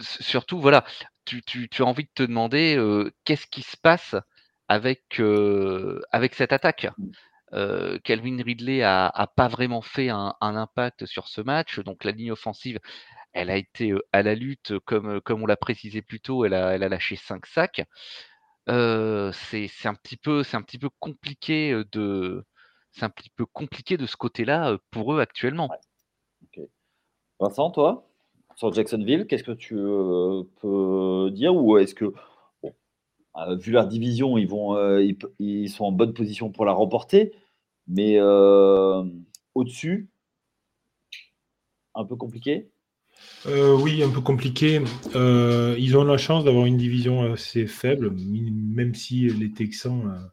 surtout, 0.00 0.58
voilà, 0.58 0.84
tu, 1.24 1.68
as 1.78 1.82
envie 1.82 2.04
de 2.04 2.10
te 2.14 2.22
demander 2.24 2.76
qu'est-ce 3.24 3.46
qui 3.46 3.62
se 3.62 3.76
passe 3.76 4.16
avec, 4.68 5.20
avec 6.10 6.34
cette 6.34 6.52
attaque? 6.52 6.88
Mmh. 6.98 7.98
Calvin 8.02 8.42
Ridley 8.42 8.82
a, 8.82 9.30
pas 9.36 9.48
vraiment 9.48 9.82
fait 9.82 10.08
un, 10.08 10.34
impact 10.40 11.06
sur 11.06 11.28
ce 11.28 11.40
match, 11.40 11.78
donc 11.80 12.04
la 12.04 12.10
ligne 12.10 12.32
offensive, 12.32 12.80
elle 13.36 13.50
a 13.50 13.56
été 13.56 13.92
à 14.12 14.22
la 14.22 14.34
lutte, 14.34 14.78
comme, 14.80 15.20
on 15.28 15.46
l'a 15.46 15.56
précisé 15.56 16.00
plus 16.00 16.20
tôt, 16.20 16.44
elle 16.46 16.54
a, 16.54 16.78
lâché 16.78 17.16
5 17.16 17.44
sacs. 17.46 17.82
c'est 18.66 18.72
un, 19.84 19.94
petit 19.94 20.16
peu, 20.16 20.42
compliqué 20.98 21.82
de, 21.92 22.44
c'est 22.92 23.04
un 23.04 23.12
compliqué 23.52 23.98
de 23.98 24.06
ce 24.06 24.16
côté-là 24.16 24.78
pour 24.90 25.12
eux 25.12 25.20
actuellement. 25.20 25.70
Vincent, 27.38 27.70
toi, 27.70 28.08
sur 28.54 28.72
Jacksonville, 28.72 29.26
qu'est-ce 29.26 29.44
que 29.44 29.52
tu 29.52 29.74
peux 30.62 31.30
dire 31.30 31.54
Ou 31.54 31.76
est-ce 31.76 31.94
que, 31.94 32.14
vu 33.58 33.70
leur 33.70 33.86
division, 33.86 34.38
ils, 34.38 35.68
sont 35.68 35.84
en 35.84 35.92
bonne 35.92 36.14
position 36.14 36.50
pour 36.50 36.64
la 36.64 36.72
remporter, 36.72 37.34
mais 37.86 38.18
au-dessus, 39.54 40.08
un 41.94 42.06
peu 42.06 42.16
compliqué? 42.16 42.70
Oui, 43.46 44.02
un 44.02 44.10
peu 44.10 44.20
compliqué. 44.20 44.80
ils 45.14 45.96
ont 45.96 46.04
la 46.04 46.18
chance 46.18 46.44
d'avoir 46.44 46.66
une 46.66 46.76
division 46.76 47.32
assez 47.32 47.66
faible, 47.66 48.10
même 48.10 48.94
si 48.94 49.28
les 49.28 49.52
Texans 49.52 50.30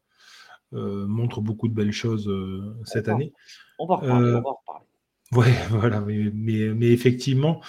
euh, 0.73 1.05
montre 1.05 1.39
beaucoup 1.39 1.67
de 1.67 1.73
belles 1.73 1.91
choses 1.91 2.27
euh, 2.27 2.75
cette 2.83 3.07
année. 3.07 3.31
On 3.77 3.85
va 3.85 3.97
reparler. 3.97 4.29
on 4.29 4.41
va 4.41 4.49
reparler. 4.49 4.85
Ouais, 5.31 5.53
voilà, 5.69 6.01
mais, 6.01 6.31
mais, 6.73 6.87
effectivement, 6.87 7.61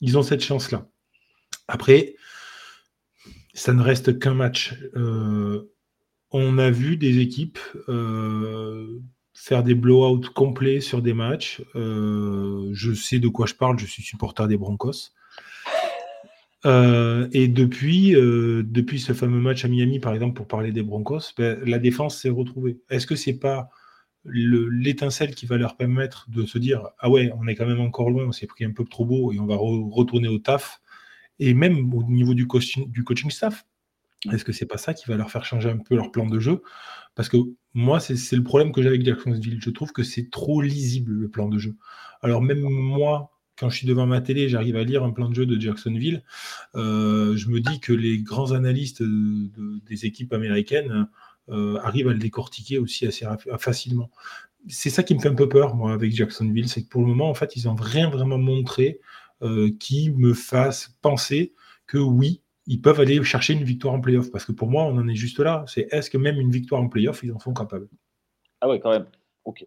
ils 0.00 0.18
ont 0.18 0.22
cette 0.22 0.42
chance-là. 0.42 0.86
Après, 1.68 2.16
ça 3.54 3.72
ne 3.72 3.82
reste 3.82 4.18
qu'un 4.18 4.34
match. 4.34 4.74
Euh, 4.94 5.72
on 6.32 6.58
a 6.58 6.70
vu 6.70 6.96
des 6.96 7.18
équipes 7.18 7.58
faire 9.42 9.62
des 9.62 9.74
blowouts 9.74 10.30
complets 10.34 10.80
sur 10.80 11.02
des 11.02 11.14
matchs. 11.14 11.62
je 11.74 12.94
sais 12.94 13.18
de 13.18 13.28
quoi 13.28 13.46
je 13.46 13.54
parle, 13.54 13.78
je 13.78 13.86
suis 13.86 14.02
supporter 14.02 14.46
des 14.48 14.56
Broncos. 14.56 15.12
Euh, 16.66 17.28
et 17.32 17.48
depuis, 17.48 18.14
euh, 18.14 18.62
depuis 18.64 19.00
ce 19.00 19.12
fameux 19.12 19.40
match 19.40 19.64
à 19.64 19.68
Miami, 19.68 19.98
par 19.98 20.12
exemple, 20.12 20.34
pour 20.34 20.46
parler 20.46 20.72
des 20.72 20.82
Broncos, 20.82 21.32
ben, 21.36 21.58
la 21.64 21.78
défense 21.78 22.20
s'est 22.20 22.30
retrouvée. 22.30 22.78
Est-ce 22.90 23.06
que 23.06 23.16
c'est 23.16 23.38
pas 23.38 23.70
l'étincelle 24.24 25.34
qui 25.34 25.46
va 25.46 25.56
leur 25.56 25.78
permettre 25.78 26.26
de 26.28 26.44
se 26.44 26.58
dire 26.58 26.88
ah 26.98 27.08
ouais, 27.08 27.32
on 27.38 27.46
est 27.46 27.54
quand 27.54 27.64
même 27.64 27.80
encore 27.80 28.10
loin, 28.10 28.26
on 28.26 28.32
s'est 28.32 28.46
pris 28.46 28.66
un 28.66 28.72
peu 28.72 28.84
trop 28.84 29.06
beau 29.06 29.32
et 29.32 29.40
on 29.40 29.46
va 29.46 29.56
retourner 29.56 30.28
au 30.28 30.38
taf 30.38 30.82
et 31.38 31.54
même 31.54 31.94
au 31.94 32.02
niveau 32.02 32.34
du 32.34 32.46
coaching, 32.46 32.90
du 32.90 33.02
coaching 33.02 33.30
staff? 33.30 33.64
Est-ce 34.30 34.44
que 34.44 34.52
c'est 34.52 34.66
pas 34.66 34.76
ça 34.76 34.92
qui 34.92 35.06
va 35.08 35.16
leur 35.16 35.30
faire 35.30 35.46
changer 35.46 35.70
un 35.70 35.78
peu 35.78 35.96
leur 35.96 36.12
plan 36.12 36.26
de 36.26 36.38
jeu? 36.38 36.62
Parce 37.14 37.28
que 37.28 37.36
moi, 37.74 38.00
c'est 38.00 38.36
le 38.36 38.42
problème 38.42 38.72
que 38.72 38.82
j'ai 38.82 38.88
avec 38.88 39.04
Jacksonville. 39.04 39.60
Je 39.60 39.70
trouve 39.70 39.92
que 39.92 40.02
c'est 40.02 40.30
trop 40.30 40.60
lisible 40.60 41.12
le 41.12 41.28
plan 41.28 41.48
de 41.48 41.58
jeu. 41.58 41.76
Alors 42.22 42.42
même 42.42 42.60
moi, 42.60 43.30
quand 43.60 43.68
je 43.68 43.76
suis 43.76 43.86
devant 43.86 44.06
ma 44.06 44.20
télé, 44.22 44.48
j'arrive 44.48 44.76
à 44.76 44.84
lire 44.84 45.04
un 45.04 45.10
plan 45.10 45.28
de 45.28 45.34
jeu 45.34 45.44
de 45.44 45.60
Jacksonville, 45.60 46.24
euh, 46.76 47.36
je 47.36 47.48
me 47.48 47.60
dis 47.60 47.78
que 47.78 47.92
les 47.92 48.18
grands 48.22 48.52
analystes 48.52 49.02
des 49.02 50.06
équipes 50.06 50.32
américaines 50.32 51.08
euh, 51.50 51.78
arrivent 51.82 52.08
à 52.08 52.12
le 52.12 52.18
décortiquer 52.18 52.78
aussi 52.78 53.06
assez 53.06 53.26
facilement. 53.58 54.10
C'est 54.68 54.88
ça 54.88 55.02
qui 55.02 55.14
me 55.14 55.20
fait 55.20 55.28
un 55.28 55.34
peu 55.34 55.48
peur, 55.48 55.74
moi, 55.74 55.92
avec 55.92 56.12
Jacksonville, 56.12 56.68
c'est 56.68 56.84
que 56.84 56.88
pour 56.88 57.02
le 57.02 57.08
moment, 57.08 57.28
en 57.28 57.34
fait, 57.34 57.54
ils 57.56 57.66
n'ont 57.66 57.74
rien 57.74 58.08
vraiment 58.08 58.38
montré 58.38 59.00
euh, 59.42 59.70
qui 59.78 60.10
me 60.10 60.32
fasse 60.32 60.96
penser 61.02 61.54
que 61.86 61.98
oui, 61.98 62.42
ils 62.70 62.80
peuvent 62.80 63.00
aller 63.00 63.20
chercher 63.24 63.54
une 63.54 63.64
victoire 63.64 63.92
en 63.94 64.00
playoff. 64.00 64.30
Parce 64.30 64.44
que 64.44 64.52
pour 64.52 64.68
moi, 64.68 64.84
on 64.84 64.96
en 64.96 65.08
est 65.08 65.16
juste 65.16 65.40
là. 65.40 65.64
C'est 65.66 65.88
est-ce 65.90 66.08
que 66.08 66.16
même 66.16 66.38
une 66.38 66.52
victoire 66.52 66.80
en 66.80 66.88
playoff, 66.88 67.20
ils 67.24 67.32
en 67.32 67.40
sont 67.40 67.52
capables 67.52 67.88
Ah 68.60 68.68
ouais, 68.68 68.78
quand 68.78 68.90
même. 68.90 69.06
Ok. 69.44 69.66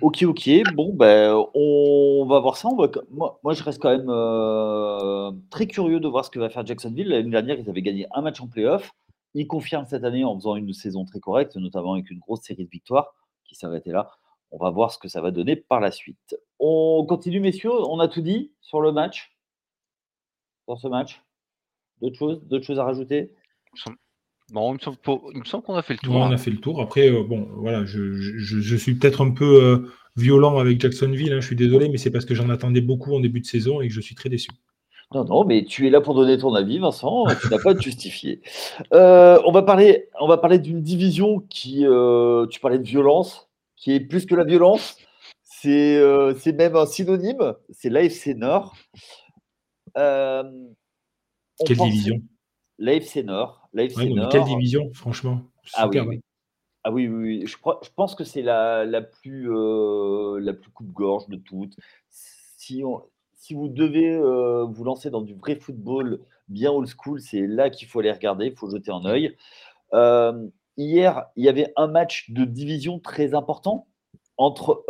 Ok, 0.00 0.22
ok. 0.22 0.50
Bon, 0.74 0.94
ben, 0.94 1.34
on 1.52 2.24
va 2.26 2.40
voir 2.40 2.56
ça. 2.56 2.70
moi, 2.70 3.52
je 3.52 3.62
reste 3.62 3.78
quand 3.82 3.90
même 3.90 4.08
euh, 4.08 5.32
très 5.50 5.66
curieux 5.66 6.00
de 6.00 6.08
voir 6.08 6.24
ce 6.24 6.30
que 6.30 6.38
va 6.38 6.48
faire 6.48 6.64
Jacksonville. 6.64 7.08
L'année 7.08 7.28
dernière, 7.28 7.58
ils 7.58 7.68
avaient 7.68 7.82
gagné 7.82 8.06
un 8.14 8.22
match 8.22 8.40
en 8.40 8.48
playoff. 8.48 8.90
Ils 9.34 9.46
confirment 9.46 9.84
cette 9.84 10.04
année 10.04 10.24
en 10.24 10.34
faisant 10.34 10.56
une 10.56 10.72
saison 10.72 11.04
très 11.04 11.20
correcte, 11.20 11.56
notamment 11.56 11.92
avec 11.92 12.10
une 12.10 12.20
grosse 12.20 12.40
série 12.40 12.64
de 12.64 12.70
victoires 12.70 13.14
qui 13.44 13.66
arrêtée 13.66 13.90
là. 13.90 14.10
On 14.50 14.56
va 14.56 14.70
voir 14.70 14.92
ce 14.92 14.98
que 14.98 15.08
ça 15.08 15.20
va 15.20 15.30
donner 15.30 15.56
par 15.56 15.80
la 15.80 15.90
suite. 15.90 16.36
On 16.58 17.04
continue, 17.06 17.40
messieurs. 17.40 17.70
On 17.70 18.00
a 18.00 18.08
tout 18.08 18.22
dit 18.22 18.50
sur 18.62 18.80
le 18.80 18.92
match? 18.92 19.36
Sur 20.66 20.78
ce 20.78 20.88
match? 20.88 21.22
D'autres 22.02 22.18
choses, 22.18 22.42
d'autres 22.44 22.66
choses 22.66 22.78
à 22.78 22.84
rajouter? 22.84 23.30
Bon, 24.52 24.74
il 24.74 25.38
me 25.38 25.44
semble, 25.44 25.64
qu'on 25.64 25.74
a 25.76 25.82
fait 25.82 25.94
le 25.94 25.98
tour. 26.00 26.14
on 26.14 26.22
a 26.24 26.26
hein. 26.26 26.36
fait 26.36 26.50
le 26.50 26.58
tour. 26.58 26.82
Après, 26.82 27.08
euh, 27.10 27.22
bon, 27.22 27.48
voilà, 27.56 27.86
je, 27.86 28.76
suis 28.76 28.94
peut-être 28.94 29.24
un 29.24 29.30
peu 29.30 29.64
euh, 29.64 29.88
violent 30.16 30.58
avec 30.58 30.78
Jacksonville. 30.80 31.32
Hein, 31.32 31.40
je 31.40 31.46
suis 31.46 31.56
désolé, 31.56 31.88
mais 31.88 31.96
c'est 31.96 32.10
parce 32.10 32.26
que 32.26 32.34
j'en 32.34 32.50
attendais 32.50 32.82
beaucoup 32.82 33.14
en 33.14 33.20
début 33.20 33.40
de 33.40 33.46
saison 33.46 33.80
et 33.80 33.88
que 33.88 33.94
je 33.94 34.00
suis 34.00 34.14
très 34.14 34.28
déçu. 34.28 34.50
Non, 35.14 35.24
non, 35.24 35.44
mais 35.44 35.64
tu 35.64 35.86
es 35.86 35.90
là 35.90 36.00
pour 36.00 36.14
donner 36.14 36.38
ton 36.38 36.54
avis, 36.54 36.78
Vincent. 36.78 37.26
Tu 37.40 37.48
n'as 37.48 37.58
pas 37.58 37.70
à 37.70 37.74
te 37.74 37.82
justifier. 37.82 38.40
Euh, 38.92 39.40
on 39.46 39.52
va 39.52 39.62
parler, 39.62 40.08
on 40.20 40.26
va 40.26 40.36
parler 40.38 40.58
d'une 40.58 40.82
division 40.82 41.40
qui, 41.40 41.86
euh, 41.86 42.46
tu 42.46 42.60
parlais 42.60 42.78
de 42.78 42.86
violence, 42.86 43.48
qui 43.76 43.92
est 43.92 44.00
plus 44.00 44.26
que 44.26 44.34
la 44.34 44.44
violence. 44.44 44.96
C'est, 45.42 45.96
euh, 45.96 46.34
c'est 46.34 46.52
même 46.52 46.76
un 46.76 46.86
synonyme. 46.86 47.54
C'est 47.70 47.88
l'AFC 47.88 48.34
Nord. 48.34 48.74
Quelle 51.66 51.76
division 51.78 52.20
L'AFC 52.78 53.16
Nord. 53.24 53.68
l'AFC 53.72 53.96
Ouais, 53.96 54.08
Nord. 54.10 54.28
Quelle 54.30 54.44
division, 54.44 54.90
franchement 54.94 55.42
Ah 55.74 55.88
oui, 55.88 55.98
oui. 56.00 56.20
Ah 56.84 56.90
oui, 56.90 57.06
oui, 57.06 57.22
oui. 57.40 57.46
Je, 57.46 57.56
crois- 57.56 57.78
je 57.84 57.90
pense 57.94 58.14
que 58.16 58.24
c'est 58.24 58.42
la, 58.42 58.84
la 58.84 59.02
plus, 59.02 59.48
euh, 59.54 60.40
la 60.40 60.52
plus 60.52 60.70
coupe-gorge 60.70 61.28
de 61.28 61.36
toutes. 61.36 61.76
Si, 62.08 62.82
on- 62.84 63.02
si 63.34 63.54
vous 63.54 63.68
devez 63.68 64.10
euh, 64.10 64.64
vous 64.64 64.82
lancer 64.84 65.10
dans 65.10 65.20
du 65.22 65.34
vrai 65.34 65.54
football 65.56 66.20
bien 66.48 66.72
old 66.72 66.88
school, 66.88 67.20
c'est 67.20 67.46
là 67.46 67.70
qu'il 67.70 67.86
faut 67.88 68.00
aller 68.00 68.10
regarder, 68.10 68.46
il 68.46 68.56
faut 68.56 68.68
jeter 68.68 68.90
un 68.90 69.04
œil. 69.04 69.36
Euh, 69.94 70.48
hier, 70.76 71.26
il 71.36 71.44
y 71.44 71.48
avait 71.48 71.72
un 71.76 71.86
match 71.86 72.30
de 72.30 72.44
division 72.44 72.98
très 72.98 73.34
important 73.34 73.86
entre, 74.36 74.84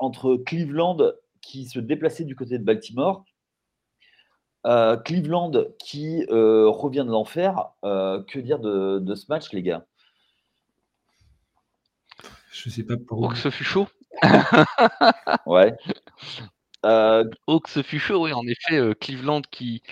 entre 0.00 0.36
Cleveland 0.36 0.96
qui 1.42 1.64
se 1.66 1.78
déplaçait 1.78 2.24
du 2.24 2.34
côté 2.34 2.58
de 2.58 2.64
Baltimore. 2.64 3.24
Euh, 4.66 4.96
Cleveland 4.96 5.52
qui 5.78 6.24
euh, 6.30 6.68
revient 6.68 7.04
de 7.06 7.10
l'enfer. 7.10 7.70
Euh, 7.84 8.22
que 8.24 8.38
dire 8.38 8.58
de, 8.58 8.98
de 8.98 9.14
ce 9.14 9.26
match, 9.28 9.52
les 9.52 9.62
gars? 9.62 9.86
Je 12.52 12.68
sais 12.70 12.82
pas 12.84 12.96
pour 12.96 13.22
Oh, 13.22 13.28
que 13.28 13.36
ce 13.36 13.50
fut 13.50 13.64
chaud. 13.64 13.88
Ouais. 15.46 15.74
Euh, 16.86 17.24
Oh, 17.46 17.60
que 17.60 17.68
ce 17.70 17.82
fut 17.82 17.98
chaud, 17.98 18.24
oui, 18.24 18.32
en 18.32 18.46
effet, 18.46 18.76
euh, 18.78 18.94
Cleveland 18.94 19.42
qui 19.50 19.82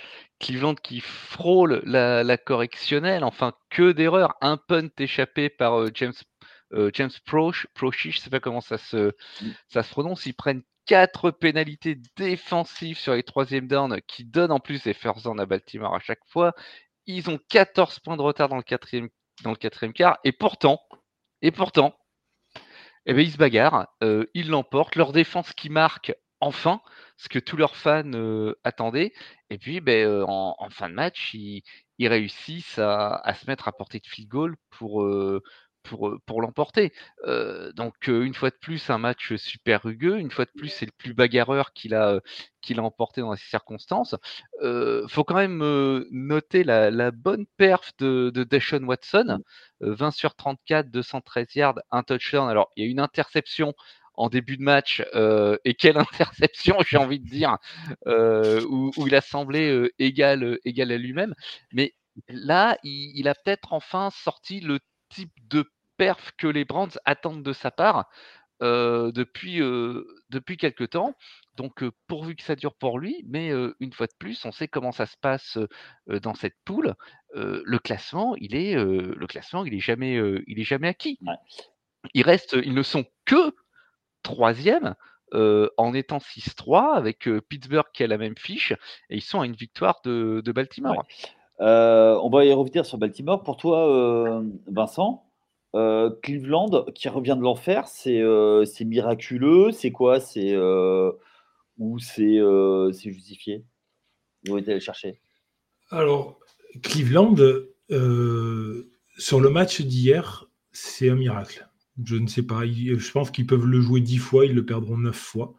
Cleveland 0.40 0.74
qui 0.76 1.00
frôle 1.00 1.82
la, 1.84 2.22
la 2.24 2.38
correctionnelle, 2.38 3.24
enfin, 3.24 3.52
que 3.70 3.92
d'erreurs. 3.92 4.34
Un 4.40 4.56
punt 4.56 4.88
échappé 4.98 5.50
par 5.50 5.80
euh, 5.80 5.90
James, 5.94 6.12
euh, 6.72 6.90
James 6.94 7.10
Proch, 7.26 7.66
Prochy, 7.74 8.10
je 8.12 8.20
sais 8.20 8.30
pas 8.30 8.40
comment 8.40 8.60
ça 8.60 8.78
se, 8.78 9.12
ça 9.68 9.82
se 9.82 9.90
prononce. 9.90 10.24
Ils 10.26 10.34
prennent 10.34 10.62
quatre 10.88 11.30
pénalités 11.30 11.98
défensives 12.16 12.98
sur 12.98 13.14
les 13.14 13.22
troisième 13.22 13.68
downs 13.68 14.00
qui 14.08 14.24
donnent 14.24 14.50
en 14.50 14.58
plus 14.58 14.82
des 14.82 14.94
first 14.94 15.22
downs 15.22 15.38
à 15.38 15.46
Baltimore 15.46 15.94
à 15.94 16.00
chaque 16.00 16.24
fois. 16.26 16.54
Ils 17.06 17.28
ont 17.30 17.38
14 17.50 18.00
points 18.00 18.16
de 18.16 18.22
retard 18.22 18.48
dans 18.48 18.56
le 18.56 18.62
quatrième, 18.62 19.10
dans 19.44 19.50
le 19.50 19.56
quatrième 19.56 19.92
quart. 19.92 20.18
Et 20.24 20.32
pourtant, 20.32 20.80
et 21.42 21.52
pourtant, 21.52 21.94
eh 23.06 23.12
ben, 23.12 23.20
ils 23.20 23.32
se 23.32 23.36
bagarrent, 23.36 23.88
euh, 24.02 24.26
ils 24.34 24.48
l'emportent, 24.48 24.96
leur 24.96 25.12
défense 25.12 25.52
qui 25.52 25.68
marque 25.68 26.14
enfin, 26.40 26.80
ce 27.18 27.28
que 27.28 27.38
tous 27.38 27.56
leurs 27.56 27.76
fans 27.76 28.12
euh, 28.14 28.54
attendaient, 28.64 29.12
et 29.50 29.58
puis 29.58 29.80
ben, 29.80 30.06
euh, 30.06 30.24
en, 30.26 30.70
fin 30.70 30.88
de 30.88 30.94
match, 30.94 31.34
ils, 31.34 31.62
ils 31.98 32.08
réussissent 32.08 32.78
à, 32.78 33.16
à 33.16 33.34
se 33.34 33.46
mettre 33.46 33.68
à 33.68 33.72
portée 33.72 34.00
de 34.00 34.06
field 34.06 34.28
goal 34.28 34.56
pour, 34.70 35.06
pour, 35.82 36.16
pour 36.26 36.42
l'emporter. 36.42 36.92
Donc 37.74 38.08
une 38.08 38.34
fois 38.34 38.50
de 38.50 38.56
plus, 38.60 38.90
un 38.90 38.98
match 38.98 39.34
super 39.36 39.82
rugueux, 39.82 40.18
une 40.18 40.30
fois 40.30 40.44
de 40.44 40.50
plus, 40.56 40.68
c'est 40.68 40.86
le 40.86 40.92
plus 40.96 41.14
bagarreur 41.14 41.72
qu'il 41.72 41.94
a, 41.94 42.20
qu'il 42.60 42.78
a 42.78 42.82
emporté 42.82 43.20
dans 43.20 43.34
ces 43.36 43.48
circonstances. 43.48 44.14
Euh, 44.62 45.06
faut 45.08 45.24
quand 45.24 45.36
même 45.36 45.58
noter 46.10 46.64
la, 46.64 47.10
bonne 47.10 47.46
perf 47.56 47.92
de, 47.98 48.30
de 48.34 48.44
Deshaun 48.44 48.84
Watson. 48.84 49.40
Euh, 49.82 49.94
20 49.94 50.10
sur 50.10 50.34
34, 50.34 50.90
213 50.90 51.54
yards, 51.54 51.78
un 51.90 52.02
touchdown. 52.02 52.48
Alors, 52.48 52.70
il 52.76 52.84
y 52.84 52.88
a 52.88 52.90
une 52.90 53.00
interception 53.00 53.74
en 54.14 54.28
début 54.28 54.56
de 54.56 54.62
match, 54.62 55.00
et 55.64 55.74
quelle 55.74 55.96
interception, 55.98 56.76
j'ai 56.86 56.96
envie 56.96 57.20
de 57.20 57.28
dire, 57.28 57.56
où, 58.06 58.92
il 59.06 59.14
a 59.14 59.20
semblé 59.20 59.92
égal, 60.00 60.58
égal 60.64 60.90
à 60.90 60.98
lui-même. 60.98 61.34
Mais 61.72 61.94
là, 62.28 62.76
il 62.82 63.28
a 63.28 63.34
peut-être 63.34 63.72
enfin 63.72 64.10
sorti 64.10 64.60
le 64.60 64.80
type 65.08 65.32
de 65.48 65.70
perf 65.96 66.32
que 66.38 66.46
les 66.46 66.64
Brands 66.64 66.88
attendent 67.04 67.42
de 67.42 67.52
sa 67.52 67.70
part 67.70 68.08
euh, 68.60 69.12
depuis, 69.12 69.62
euh, 69.62 70.04
depuis 70.30 70.56
quelque 70.56 70.82
temps. 70.82 71.14
Donc, 71.56 71.82
euh, 71.82 71.92
pourvu 72.08 72.34
que 72.34 72.42
ça 72.42 72.56
dure 72.56 72.74
pour 72.74 72.98
lui, 72.98 73.24
mais 73.28 73.50
une 73.80 73.92
fois 73.92 74.06
de 74.06 74.14
plus, 74.18 74.44
on 74.44 74.52
sait 74.52 74.68
comment 74.68 74.92
ça 74.92 75.06
se 75.06 75.16
passe 75.16 75.58
dans 76.08 76.34
cette 76.34 76.56
poule. 76.64 76.94
Le 77.34 77.78
classement, 77.78 78.34
il 78.36 78.54
est, 78.54 78.74
le 78.74 79.26
classement, 79.26 79.64
il 79.64 79.74
est 79.74 79.80
jamais, 79.80 80.20
il 80.46 80.60
est 80.60 80.64
jamais 80.64 80.88
acquis. 80.88 81.18
Ouais. 81.22 81.34
Il 82.14 82.22
reste, 82.22 82.56
ils 82.64 82.74
ne 82.74 82.82
sont 82.82 83.04
que 83.24 83.54
troisième 84.22 84.94
en 85.32 85.94
étant 85.94 86.18
6-3 86.18 86.94
avec 86.96 87.28
Pittsburgh 87.48 87.86
qui 87.92 88.04
a 88.04 88.06
la 88.06 88.18
même 88.18 88.36
fiche 88.36 88.72
et 89.10 89.16
ils 89.16 89.22
sont 89.22 89.40
à 89.40 89.46
une 89.46 89.56
victoire 89.56 90.00
de, 90.04 90.40
de 90.44 90.52
Baltimore. 90.52 91.04
Euh, 91.60 92.18
on 92.22 92.30
va 92.30 92.44
y 92.44 92.52
revenir 92.52 92.86
sur 92.86 92.98
Baltimore. 92.98 93.42
Pour 93.42 93.56
toi, 93.56 93.88
euh, 93.88 94.42
Vincent, 94.66 95.24
euh, 95.74 96.10
Cleveland 96.22 96.86
qui 96.94 97.08
revient 97.08 97.34
de 97.36 97.42
l'enfer, 97.42 97.88
c'est 97.88 98.84
miraculeux, 98.84 99.72
c'est 99.72 99.90
quoi? 99.90 100.20
C'est 100.20 100.56
ou 101.78 101.98
c'est 101.98 102.40
justifié? 102.92 103.64
Ils 104.44 104.52
ont 104.52 104.58
été 104.58 104.72
allés 104.72 104.80
chercher? 104.80 105.20
Alors, 105.90 106.38
Cleveland, 106.82 107.36
sur 109.16 109.40
le 109.40 109.50
match 109.50 109.80
d'hier, 109.80 110.48
c'est 110.72 111.10
un 111.10 111.16
miracle. 111.16 111.68
Je 112.04 112.14
ne 112.14 112.28
sais 112.28 112.44
pas. 112.44 112.64
je 112.64 113.10
pense 113.10 113.32
qu'ils 113.32 113.46
peuvent 113.46 113.66
le 113.66 113.80
jouer 113.80 114.00
dix 114.00 114.18
fois, 114.18 114.46
ils 114.46 114.54
le 114.54 114.64
perdront 114.64 114.96
neuf 114.96 115.16
fois. 115.16 115.54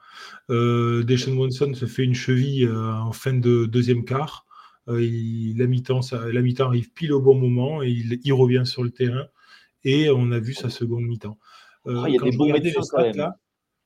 Deshaun 0.48 1.38
Watson 1.38 1.74
se 1.74 1.86
fait 1.86 2.04
une 2.04 2.16
cheville 2.16 2.70
en 2.70 3.12
fin 3.12 3.34
de 3.34 3.66
deuxième 3.66 4.06
quart. 4.06 4.46
Euh, 4.90 5.04
il- 5.04 5.58
la 5.58 5.68
mi-temps 5.68 6.02
arrive 6.66 6.92
pile 6.94 7.14
au 7.14 7.22
bon 7.22 7.36
moment 7.36 7.82
et 7.84 7.90
il, 7.90 8.20
il 8.24 8.34
revient 8.34 8.64
sur 8.66 8.84
le 8.84 8.90
terrain. 8.92 9.28
Et 9.84 10.10
on 10.10 10.32
a 10.32 10.40
vu 10.40 10.54
sa 10.54 10.70
seconde 10.70 11.04
mi-temps. 11.04 11.38
Euh, 11.88 12.02
Ah, 12.04 12.10
il 12.10 12.14
y 12.14 12.18
a 12.18 12.20
quand 12.20 12.26
des 12.30 12.36
bons 12.38 12.52
médecins 12.52 12.82
même. 12.98 13.16
là, 13.16 13.36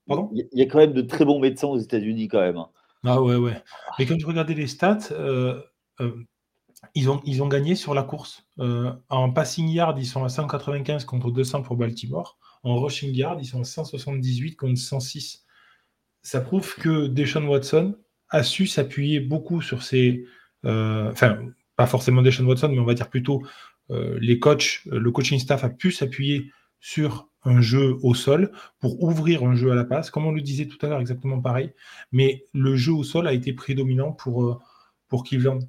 Pardon? 0.08 0.30
Il 0.34 0.39
y 0.39 0.42
a- 0.42 0.46
il 0.52 0.60
y 0.60 0.62
a 0.62 0.66
quand 0.66 0.80
même 0.80 0.94
de 0.94 1.02
très 1.02 1.24
bons 1.26 1.39
médecins 1.39 1.68
aux 1.68 1.78
États-Unis 1.78 2.28
quand 2.28 2.42
même. 2.42 2.58
hein. 2.58 2.70
Ah 3.06 3.22
ouais, 3.22 3.36
ouais. 3.36 3.62
Mais 4.00 4.06
quand 4.06 4.18
je 4.18 4.26
regardais 4.26 4.54
les 4.54 4.68
stats, 4.68 5.10
euh, 5.12 5.62
euh, 6.00 6.12
ils, 6.96 7.10
ont, 7.10 7.22
ils 7.26 7.44
ont 7.44 7.48
gagné 7.48 7.76
sur 7.76 7.94
la 7.94 8.04
course. 8.04 8.46
En 8.58 9.30
passing 9.32 9.68
yard, 9.70 10.00
ils 10.00 10.06
sont 10.06 10.24
à 10.24 10.30
195 10.30 11.04
contre 11.06 11.30
200 11.32 11.62
pour 11.63 11.76
Baltimore. 11.76 12.38
En 12.63 12.80
rushing 12.80 13.13
yard, 13.13 13.39
ils 13.42 13.46
sont 13.46 13.60
à 13.62 13.66
178 13.66 14.56
contre 14.56 14.80
106. 14.80 15.46
Ça 16.22 16.39
prouve 16.39 16.76
que 16.76 17.08
Deshaun 17.08 17.46
Watson 17.48 17.98
a 18.30 18.42
su 18.44 18.68
s'appuyer 18.68 19.20
beaucoup 19.20 19.62
sur 19.62 19.84
ses... 19.84 20.26
euh, 20.65 21.12
Enfin, 21.12 21.39
pas 21.76 21.88
forcément 21.88 22.21
Deshaun 22.21 22.45
Watson, 22.45 22.69
mais 22.69 22.80
on 22.80 22.86
va 22.86 22.93
dire 22.93 23.10
plutôt 23.10 23.43
euh, 23.89 24.17
les 24.21 24.39
coachs, 24.39 24.82
le 24.86 25.12
coaching 25.12 25.39
staff 25.39 25.63
a 25.63 25.69
pu 25.69 25.91
s'appuyer 25.91 26.52
sur 26.80 27.30
un 27.45 27.62
jeu 27.62 27.97
au 28.02 28.13
sol 28.13 28.52
pour 28.80 29.02
ouvrir 29.04 29.43
un 29.43 29.56
jeu 29.56 29.71
à 29.71 29.76
la 29.76 29.84
passe, 29.84 30.10
comme 30.10 30.26
on 30.26 30.32
le 30.32 30.41
disait 30.41 30.67
tout 30.67 30.78
à 30.86 30.89
l'heure, 30.89 30.99
exactement 30.99 31.41
pareil. 31.41 31.73
Mais 32.12 32.45
le 32.54 32.76
jeu 32.76 32.93
au 32.93 33.04
sol 33.04 33.28
a 33.28 33.34
été 33.34 33.54
prédominant 33.54 34.12
pour, 34.12 34.43
euh, 34.43 34.60
pour 35.08 35.23
Cleveland. 35.23 35.60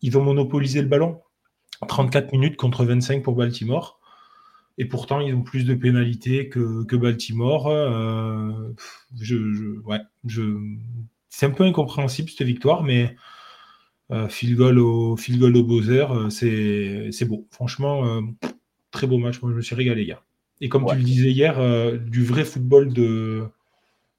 Ils 0.00 0.18
ont 0.18 0.22
monopolisé 0.22 0.82
le 0.82 0.88
ballon. 0.88 1.20
34 1.88 2.32
minutes 2.32 2.56
contre 2.56 2.84
25 2.84 3.22
pour 3.22 3.34
Baltimore. 3.34 3.98
Et 4.78 4.84
pourtant, 4.86 5.20
ils 5.20 5.34
ont 5.34 5.42
plus 5.42 5.64
de 5.64 5.74
pénalités 5.74 6.48
que, 6.48 6.84
que 6.84 6.96
Baltimore. 6.96 7.68
Euh, 7.68 8.74
je, 9.20 9.80
ouais, 9.80 10.00
je, 10.24 10.42
c'est 11.28 11.46
un 11.46 11.50
peu 11.50 11.64
incompréhensible 11.64 12.30
cette 12.30 12.46
victoire, 12.46 12.82
mais 12.82 13.04
euh, 13.04 13.08
field 14.28 14.56
goal 14.56 14.78
au, 14.78 15.16
field 15.16 15.40
goal 15.40 15.56
au 15.56 15.64
buzzer, 15.64 16.10
euh, 16.12 16.30
c'est, 16.30 17.10
c'est 17.12 17.24
beau. 17.24 17.46
Franchement, 17.50 18.04
euh, 18.06 18.20
très 18.90 19.06
beau 19.06 19.18
match. 19.18 19.40
Moi, 19.42 19.50
je 19.52 19.56
me 19.56 19.62
suis 19.62 19.74
régalé 19.74 20.02
hier. 20.04 20.22
Et 20.60 20.68
comme 20.68 20.84
Ouais. 20.84 20.92
tu 20.92 20.98
le 20.98 21.02
disais 21.04 21.30
hier, 21.30 21.58
euh, 21.58 21.96
du 21.98 22.24
vrai 22.24 22.44
football 22.44 22.92
de, 22.92 23.44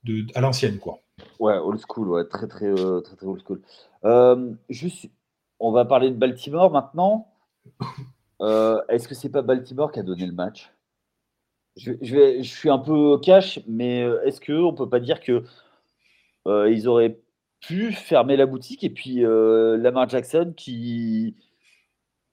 de, 0.04 0.26
à 0.36 0.42
l'ancienne, 0.42 0.80
quoi. 0.80 1.00
Ouais, 1.40 1.58
old 1.58 1.80
school, 1.88 2.10
ouais, 2.10 2.26
très 2.28 2.48
très 2.48 2.66
euh, 2.68 3.02
très 3.02 3.16
très 3.16 3.26
old 3.28 3.42
school. 3.46 3.62
Euh, 4.06 4.54
juste, 4.70 5.10
on 5.60 5.72
va 5.72 5.86
parler 5.86 6.10
de 6.12 6.16
Baltimore 6.16 6.72
maintenant. 6.72 7.28
Euh, 8.42 8.82
Est-ce 8.90 9.08
que 9.08 9.16
c'est 9.16 9.30
pas 9.30 9.42
Baltimore 9.42 9.92
qui 9.92 10.00
a 10.00 10.04
donné 10.04 10.26
le 10.26 10.34
match? 10.34 10.74
Je, 11.78 11.94
je 12.02 12.16
vais, 12.16 12.44
je 12.44 12.50
suis 12.50 12.70
un 12.70 12.78
peu 12.80 13.18
cash, 13.20 13.60
mais 13.68 14.04
euh, 14.04 14.22
est-ce 14.26 14.42
que 14.42 14.54
on 14.54 14.74
peut 14.74 14.90
pas 14.90 15.00
dire 15.00 15.22
que 15.22 15.44
euh, 16.48 16.72
ils 16.72 16.88
auraient 16.88 17.20
pu 17.66 17.94
fermer 17.94 18.38
la 18.38 18.46
boutique 18.46 18.84
et 18.84 18.90
puis 18.90 19.26
euh, 19.26 19.78
Lamar 19.78 20.10
Jackson 20.10 20.54
qui, 20.56 21.36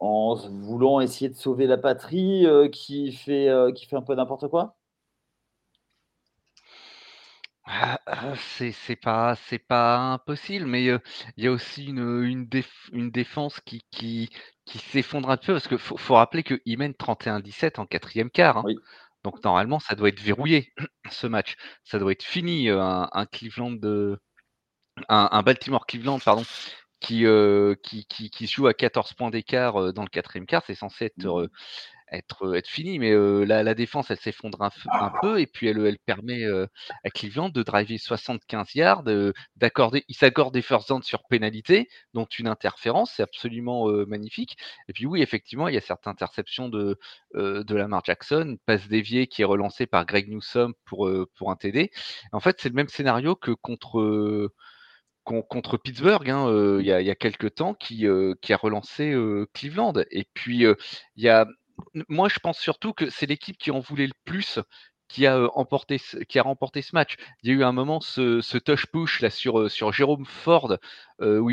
en 0.00 0.36
voulant 0.36 1.00
essayer 1.00 1.28
de 1.30 1.36
sauver 1.36 1.66
la 1.66 1.78
patrie, 1.78 2.46
euh, 2.46 2.68
qui 2.68 3.12
fait 3.12 3.48
euh, 3.48 3.72
qui 3.72 3.86
fait 3.86 3.96
un 3.96 4.02
peu 4.02 4.14
n'importe 4.16 4.48
quoi? 4.48 4.76
Ah, 7.64 8.00
ah, 8.06 8.34
c'est 8.56 8.72
c'est 8.72 8.96
pas 8.96 9.36
c'est 9.36 9.58
pas 9.58 9.96
impossible, 10.14 10.66
mais 10.66 10.88
euh, 10.88 10.98
il 11.36 11.44
y 11.44 11.46
a 11.46 11.52
aussi 11.52 11.84
une, 11.86 11.98
une, 12.24 12.44
déf- 12.46 12.88
une 12.92 13.10
défense 13.10 13.60
qui, 13.60 13.82
qui, 13.90 14.28
qui 14.64 14.78
s'effondre 14.78 15.30
un 15.30 15.36
peu 15.36 15.52
parce 15.54 15.68
qu'il 15.68 15.78
faut, 15.78 15.96
faut 15.96 16.14
rappeler 16.16 16.42
qu'ils 16.42 16.78
mènent 16.78 16.94
31-17 16.94 17.78
en 17.78 17.86
quatrième 17.86 18.30
quart. 18.30 18.56
hein. 18.58 18.66
Oui. 18.66 18.82
Donc 19.24 19.42
normalement, 19.44 19.80
ça 19.80 19.94
doit 19.96 20.08
être 20.10 20.20
verrouillé 20.20 20.72
ce 21.10 21.26
match. 21.28 21.56
Ça 21.84 21.98
doit 21.98 22.12
être 22.12 22.24
fini, 22.24 22.68
un, 22.70 23.08
un 23.12 23.26
Cleveland 23.26 23.72
de 23.72 24.20
un, 25.08 25.28
un 25.32 25.42
Baltimore 25.42 25.86
Cleveland 25.86 26.18
pardon 26.18 26.44
qui, 27.00 27.24
qui, 27.82 28.04
qui, 28.06 28.30
qui, 28.30 28.46
joue 28.46 28.66
à 28.66 28.74
14 28.74 29.14
points 29.14 29.30
d'écart 29.30 29.92
dans 29.92 30.02
le 30.02 30.08
quatrième 30.08 30.46
quart. 30.46 30.62
C'est 30.66 30.74
censé 30.74 31.06
être 31.06 31.24
mmh 31.24 31.48
être, 32.12 32.56
être 32.56 32.68
fini. 32.68 32.98
Mais 32.98 33.14
la, 33.46 33.62
la, 33.62 33.74
défense, 33.74 34.10
elle 34.10 34.18
s'effondre 34.18 34.60
un, 34.62 34.70
un, 34.92 35.12
peu 35.20 35.40
et 35.40 35.46
puis 35.46 35.68
elle, 35.68 35.84
elle 35.86 35.98
permet 35.98 36.44
à 36.44 37.10
Cleveland 37.10 37.48
de 37.48 37.62
driver 37.62 37.98
75 37.98 38.74
yards, 38.74 39.04
d'accorder, 39.56 40.04
il 40.08 40.14
s'accorde 40.14 40.52
des 40.54 40.62
first 40.62 40.88
downs 40.88 41.02
sur 41.02 41.22
pénalité, 41.28 41.88
dont 42.14 42.26
une 42.38 42.48
interférence, 42.48 43.12
c'est 43.16 43.22
absolument 43.22 43.86
magnifique. 44.06 44.56
Et 44.88 44.92
puis 44.92 45.06
oui, 45.06 45.22
effectivement, 45.22 45.68
il 45.68 45.74
y 45.74 45.78
a 45.78 45.80
certaines 45.80 46.12
interceptions 46.12 46.68
de, 46.68 46.98
de 47.34 47.74
Lamar 47.74 48.02
Jackson, 48.04 48.42
une 48.42 48.58
passe 48.58 48.88
déviée 48.88 49.26
qui 49.26 49.42
est 49.42 49.46
relancée 49.46 49.86
par 49.86 50.04
Greg 50.06 50.28
Newsom 50.28 50.74
pour, 50.84 51.10
pour 51.36 51.50
un 51.50 51.56
TD. 51.56 51.90
En 52.32 52.40
fait, 52.40 52.60
c'est 52.60 52.68
le 52.68 52.74
même 52.74 52.88
scénario 52.88 53.36
que 53.36 53.52
contre 53.52 54.50
contre 55.48 55.76
Pittsburgh 55.76 56.28
hein, 56.28 56.46
il, 56.80 56.86
y 56.86 56.92
a, 56.92 57.00
y 57.00 57.16
quelques 57.16 57.54
temps 57.54 57.74
qui, 57.74 58.06
qui 58.42 58.52
a 58.52 58.56
relancé 58.56 59.14
Cleveland. 59.54 59.94
Et 60.10 60.26
puis 60.34 60.64
moi, 62.08 62.28
je 62.28 62.38
pense 62.38 62.58
surtout 62.58 62.92
que 62.92 63.10
c'est 63.10 63.26
l'équipe 63.26 63.56
qui 63.58 63.70
en 63.70 63.80
voulait 63.80 64.06
le 64.06 64.12
plus 64.24 64.60
qui 65.10 65.26
a, 65.26 65.46
remporté 65.46 65.98
ce 66.82 66.94
match. 66.94 67.16
Il 67.42 67.50
y 67.50 67.52
a 67.52 67.56
eu 67.56 67.64
un 67.64 67.72
moment 67.72 68.00
ce, 68.00 68.40
ce 68.40 68.58
touch 68.58 68.86
push 68.86 69.20
là 69.20 69.30
sur, 69.30 69.92
Jérôme 69.92 70.24
Ford 70.24 70.76
où 71.20 71.50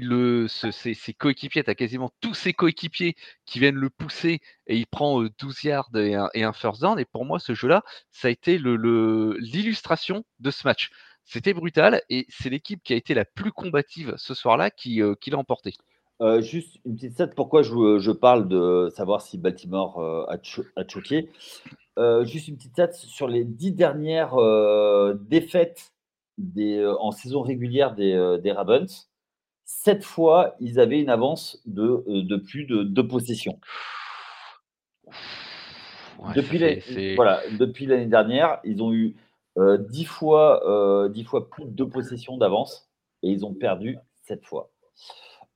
ses, 0.48 1.14
coéquipiers, 1.18 1.64
tu 1.64 1.70
as 1.70 1.76
quasiment 1.76 2.12
tous 2.22 2.36
ses 2.36 2.54
coéquipiers 2.54 3.16
qui 3.46 3.60
viennent 3.60 3.76
le 3.76 3.90
pousser 3.90 4.42
et 4.68 4.78
il 4.78 4.88
prend 4.88 5.24
12 5.24 5.64
yards 5.64 5.90
et 5.96 6.44
un, 6.44 6.54
first 6.54 6.82
down. 6.82 7.00
Et 7.00 7.06
pour 7.06 7.26
moi, 7.26 7.40
ce 7.40 7.54
jeu-là, 7.54 7.84
ça 8.12 8.28
a 8.28 8.32
été 8.32 8.60
l'illustration 8.60 10.24
de 10.40 10.52
ce 10.52 10.68
match. 10.68 10.92
C'était 11.30 11.54
brutal 11.54 12.02
et 12.10 12.26
c'est 12.30 12.50
l'équipe 12.50 12.82
qui 12.84 12.94
a 12.94 12.96
été 12.96 13.14
la 13.14 13.26
plus 13.26 13.52
combative 13.52 14.14
ce 14.18 14.34
soir-là 14.34 14.72
qui, 14.72 15.02
qui 15.20 15.30
l'a 15.30 15.38
emporté. 15.38 15.74
Euh, 16.20 16.42
juste 16.42 16.80
une 16.86 16.96
petite 16.96 17.14
stat, 17.14 17.28
pourquoi 17.28 17.62
je, 17.62 18.00
je, 18.00 18.12
parle 18.12 18.48
de 18.48 18.90
savoir 18.96 19.22
si 19.22 19.38
Baltimore 19.38 20.00
euh, 20.00 20.26
a, 20.28 20.38
a, 20.76 20.88
choqué? 20.88 21.30
Euh, 22.00 22.26
juste 22.26 22.48
une 22.48 22.58
petite 22.58 22.72
stat 22.72 22.92
sur 22.94 23.28
les 23.28 23.44
dix 23.44 23.72
dernières 23.72 24.36
défaites 25.16 25.94
des, 26.38 26.84
en 27.00 27.12
saison 27.12 27.42
régulière 27.42 27.94
des, 27.94 28.38
des, 28.42 28.52
Ravens. 28.52 29.10
Sept 29.66 30.04
fois, 30.04 30.56
ils 30.60 30.80
avaient 30.80 31.02
une 31.02 31.10
avance 31.10 31.62
de, 31.66 32.04
de 32.08 32.38
plus 32.38 32.66
de 32.66 32.84
deux 32.84 33.08
possessions. 33.08 33.60
Ouais, 36.20 36.34
depuis 36.34 37.16
voilà, 37.16 37.42
depuis 37.60 37.86
l'année 37.86 38.08
dernière, 38.08 38.60
ils 38.64 38.82
ont 38.82 38.92
eu 38.92 39.16
dix 39.90 40.06
fois, 40.06 41.10
dix 41.10 41.24
fois 41.24 41.50
plus 41.50 41.66
de 41.66 41.72
deux 41.72 41.90
possessions 41.90 42.38
d'avance 42.38 42.90
et 43.24 43.30
ils 43.30 43.46
ont 43.46 43.54
perdu 43.54 43.98
sept 44.24 44.46
fois. 44.46 44.70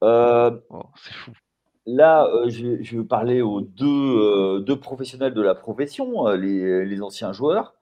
Euh, 0.03 0.57
oh, 0.69 0.83
c'est 0.95 1.13
fou. 1.13 1.31
Là, 1.85 2.25
euh, 2.25 2.49
je, 2.49 2.81
je, 2.81 2.97
vais 2.97 3.03
parler 3.03 3.41
aux 3.41 3.61
deux, 3.61 3.85
euh, 3.87 4.59
deux, 4.59 4.79
professionnels 4.79 5.33
de 5.33 5.41
la 5.41 5.55
profession, 5.55 6.27
les, 6.29 6.85
les 6.85 7.01
anciens 7.01 7.33
joueurs. 7.33 7.75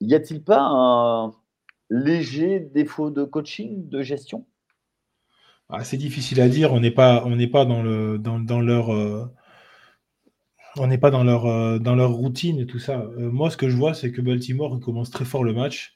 Y 0.00 0.14
a-t-il 0.14 0.42
pas 0.42 0.60
un 0.60 1.32
léger 1.90 2.60
défaut 2.60 3.10
de 3.10 3.24
coaching, 3.24 3.88
de 3.88 4.02
gestion? 4.02 4.46
Ah, 5.68 5.84
C'est 5.84 5.96
difficile 5.96 6.40
à 6.40 6.48
dire. 6.48 6.72
On 6.72 6.80
n'est 6.80 6.90
pas, 6.90 7.24
on 7.24 7.36
n'est 7.36 7.46
pas 7.46 7.64
dans, 7.64 7.82
le, 7.82 8.18
dans, 8.18 8.38
dans 8.38 8.60
leur, 8.60 8.90
on 10.76 10.86
n'est 10.86 10.98
pas 10.98 11.10
dans 11.10 11.24
leur, 11.24 11.80
dans 11.80 11.94
leur 11.94 12.12
routine 12.12 12.58
et 12.58 12.66
tout 12.66 12.78
ça. 12.78 13.06
moi, 13.18 13.50
ce 13.50 13.56
que 13.56 13.68
je 13.68 13.76
vois, 13.76 13.94
c'est 13.94 14.10
que 14.12 14.20
Baltimore 14.20 14.78
commence 14.80 15.10
très 15.10 15.24
fort 15.24 15.44
le 15.44 15.52
match. 15.52 15.94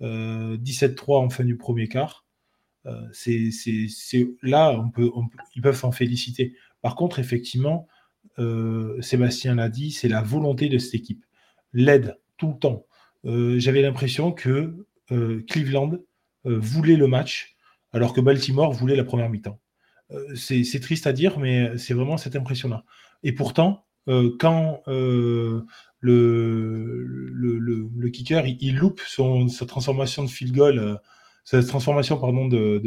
17-3 0.00 1.24
en 1.24 1.30
fin 1.30 1.44
du 1.44 1.56
premier 1.56 1.88
quart. 1.88 2.24
Euh, 2.86 3.08
là, 4.42 4.72
on 4.72 5.28
ils 5.54 5.62
peuvent 5.62 5.76
s'en 5.76 5.92
féliciter. 5.92 6.54
Par 6.80 6.94
contre, 6.94 7.18
effectivement, 7.18 7.88
euh, 8.38 9.00
Sébastien 9.00 9.56
l'a 9.56 9.68
dit, 9.68 9.92
c'est 9.92 10.08
la 10.08 10.22
volonté 10.22 10.68
de 10.68 10.78
cette 10.78 10.94
équipe. 10.94 11.24
L'aide 11.72 12.18
tout 12.36 12.48
le 12.48 12.58
temps. 12.58 12.86
Euh, 13.24 13.58
j'avais 13.58 13.82
l'impression 13.82 14.32
que 14.32 14.86
Cleveland 15.48 15.92
voulait 16.44 16.96
le 16.96 17.06
match 17.06 17.56
alors 17.92 18.12
que 18.12 18.20
Baltimore 18.20 18.72
voulait 18.72 18.94
la 18.94 19.04
première 19.04 19.30
mi-temps. 19.30 19.58
c'est 20.34 20.80
triste 20.80 21.06
à 21.06 21.14
dire, 21.14 21.38
mais 21.38 21.78
c'est 21.78 21.94
vraiment 21.94 22.18
cette 22.18 22.36
impression-là. 22.36 22.84
Et 23.22 23.32
pourtant, 23.32 23.86
quand 24.38 24.82
le, 24.86 25.64
le, 26.00 27.58
le, 27.58 28.08
kicker 28.08 28.46
il, 28.46 28.76
loupe 28.76 29.00
son, 29.06 29.48
sa 29.48 29.66
transformation 29.66 30.24
de 30.24 30.28
field 30.28 30.54
goal 30.54 30.98
cette 31.48 31.66
transformation 31.66 32.18
pardon, 32.18 32.46
de, 32.46 32.78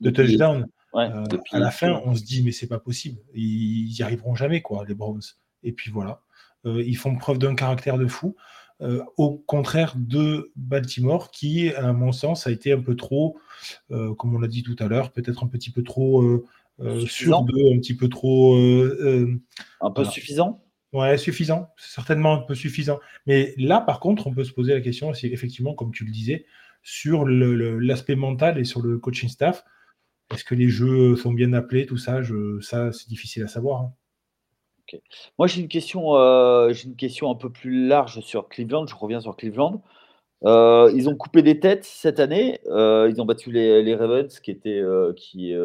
de, 0.00 0.10
touchdown, 0.10 0.66
euh, 0.94 1.24
à 1.52 1.58
la 1.58 1.70
fin, 1.70 2.00
on 2.06 2.14
se 2.14 2.22
dit, 2.22 2.42
mais 2.42 2.50
c'est 2.50 2.66
pas 2.66 2.78
possible. 2.78 3.20
Ils 3.34 3.92
n'y 3.92 4.02
arriveront 4.02 4.34
jamais, 4.34 4.62
quoi, 4.62 4.86
les 4.88 4.94
Browns. 4.94 5.20
Et 5.62 5.72
puis 5.72 5.90
voilà. 5.90 6.22
Euh, 6.64 6.82
ils 6.86 6.96
font 6.96 7.14
preuve 7.16 7.38
d'un 7.38 7.54
caractère 7.54 7.98
de 7.98 8.06
fou. 8.06 8.34
Euh, 8.80 9.04
au 9.18 9.36
contraire 9.36 9.92
de 9.96 10.52
Baltimore, 10.56 11.30
qui, 11.30 11.74
à 11.74 11.92
mon 11.92 12.12
sens, 12.12 12.46
a 12.46 12.50
été 12.50 12.72
un 12.72 12.80
peu 12.80 12.96
trop, 12.96 13.38
comme 13.90 14.34
on 14.34 14.38
l'a 14.38 14.48
dit 14.48 14.62
tout 14.62 14.76
à 14.78 14.86
l'heure, 14.86 15.12
peut-être 15.12 15.44
un 15.44 15.48
petit 15.48 15.70
peu 15.70 15.82
trop 15.82 16.42
sûr 17.06 17.42
de, 17.42 17.74
un 17.74 17.78
petit 17.78 17.96
peu 17.96 18.08
trop. 18.08 18.56
un 18.56 19.90
peu 19.90 20.04
suffisant 20.04 20.62
Ouais, 20.92 21.16
suffisant, 21.16 21.70
certainement 21.78 22.34
un 22.34 22.42
peu 22.42 22.54
suffisant. 22.54 23.00
Mais 23.26 23.54
là, 23.56 23.80
par 23.80 23.98
contre, 23.98 24.26
on 24.26 24.34
peut 24.34 24.44
se 24.44 24.52
poser 24.52 24.74
la 24.74 24.82
question, 24.82 25.14
c'est 25.14 25.28
effectivement, 25.28 25.74
comme 25.74 25.90
tu 25.90 26.04
le 26.04 26.10
disais, 26.10 26.44
sur 26.82 27.24
l'aspect 27.26 28.14
mental 28.14 28.58
et 28.58 28.64
sur 28.64 28.82
le 28.82 28.98
coaching 28.98 29.30
staff. 29.30 29.64
Est-ce 30.34 30.44
que 30.44 30.54
les 30.54 30.68
jeux 30.68 31.16
sont 31.16 31.32
bien 31.32 31.54
appelés, 31.54 31.86
tout 31.86 31.96
ça, 31.96 32.22
je, 32.22 32.60
ça 32.60 32.92
c'est 32.92 33.08
difficile 33.08 33.42
à 33.42 33.48
savoir. 33.48 33.82
Hein. 33.82 33.92
Moi, 35.38 35.46
j'ai 35.46 35.62
une, 35.62 35.68
question, 35.68 36.16
euh, 36.16 36.72
j'ai 36.72 36.88
une 36.88 36.96
question 36.96 37.30
un 37.30 37.34
peu 37.34 37.50
plus 37.50 37.86
large 37.86 38.20
sur 38.20 38.48
Cleveland. 38.48 38.86
Je 38.86 38.94
reviens 38.94 39.20
sur 39.20 39.36
Cleveland. 39.36 39.82
Euh, 40.44 40.90
ils 40.94 41.08
ont 41.08 41.16
coupé 41.16 41.42
des 41.42 41.60
têtes 41.60 41.84
cette 41.84 42.20
année. 42.20 42.60
Euh, 42.66 43.08
ils 43.10 43.20
ont 43.20 43.24
battu 43.24 43.52
les, 43.52 43.82
les 43.82 43.94
Ravens, 43.94 44.40
qui 44.40 44.50
était, 44.50 44.82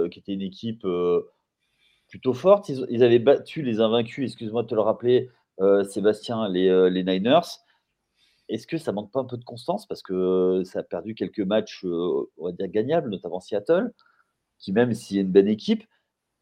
était 0.06 0.34
une 0.34 0.42
équipe 0.42 0.86
plutôt 2.10 2.34
forte. 2.34 2.70
Ils, 2.70 3.04
avaient 3.04 3.20
battu 3.20 3.62
les 3.62 3.80
invaincus, 3.80 4.26
excuse-moi 4.26 4.63
de 4.63 4.68
te 4.68 4.76
le 4.76 4.82
rappeler, 4.82 5.30
Sébastien, 5.90 6.48
les, 6.50 6.90
les 6.90 7.04
Niners. 7.04 7.62
Est-ce 8.50 8.66
que 8.68 8.78
ça 8.78 8.94
manque 8.94 9.12
pas 9.12 9.20
un 9.20 9.26
peu 9.26 9.38
de 9.38 9.44
constance? 9.44 9.86
Parce 9.88 10.02
que 10.02 10.62
ça 10.63 10.80
a 10.80 10.84
perdu 10.84 11.16
quelques 11.16 11.40
matchs, 11.40 11.84
on 11.84 12.46
va 12.46 12.52
dire 12.52 12.68
gagnables, 12.68 13.10
notamment 13.10 13.40
Seattle, 13.40 13.92
qui 14.60 14.72
même 14.72 14.94
s'il 14.94 15.18
y 15.18 15.20
a 15.20 15.24
une 15.24 15.32
bonne 15.32 15.48
équipe, 15.48 15.84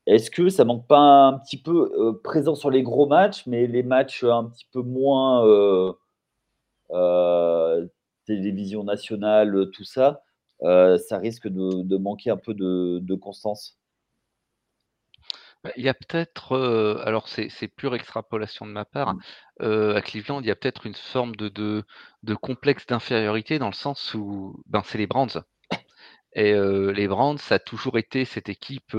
est-ce 0.06 0.30
que 0.30 0.50
ça 0.50 0.66
manque 0.66 0.88
pas 0.88 1.00
un 1.00 1.40
petit 1.40 1.58
peu 1.58 2.20
présent 2.24 2.54
sur 2.54 2.70
les 2.70 2.84
gros 2.84 3.08
matchs, 3.08 3.48
mais 3.48 3.66
les 3.66 3.82
matchs 3.82 4.24
un 4.24 4.46
petit 4.46 4.68
peu 4.72 4.82
moins 4.82 5.44
télévision 8.26 8.84
nationale, 8.84 9.70
tout 9.72 9.84
ça, 9.84 10.22
ça 10.62 11.18
risque 11.18 11.48
de, 11.48 11.98
manquer 11.98 12.32
un 12.32 12.38
peu 12.38 12.54
de 12.54 13.16
constance 13.16 13.78
bah, 15.66 15.72
il 15.78 15.84
y 15.84 15.90
a 15.90 15.96
peut-être, 15.96 16.56
alors 17.06 17.28
c'est 17.28 17.68
pure 17.68 17.96
extrapolation 17.96 18.68
de 18.68 18.72
ma 18.72 18.86
part, 18.86 19.16
mmh. 19.16 19.96
à 19.96 20.02
Cleveland, 20.04 20.42
il 20.42 20.46
y 20.46 20.52
a 20.52 20.56
peut-être 20.56 20.86
une 20.86 20.94
forme 20.94 21.36
de 21.36 21.50
de 22.22 22.36
complexe 22.36 22.86
d'infériorité 22.86 23.58
dans 23.58 23.70
le 23.70 23.74
sens 23.74 24.14
où, 24.14 24.62
ben, 24.68 24.84
c'est 24.86 25.00
les 25.00 25.08
Browns 25.08 25.42
et 26.34 26.54
les 26.54 27.08
Browns, 27.08 27.40
ça 27.40 27.56
a 27.56 27.60
toujours 27.60 27.98
été 27.98 28.26
cette 28.26 28.48
équipe, 28.48 28.96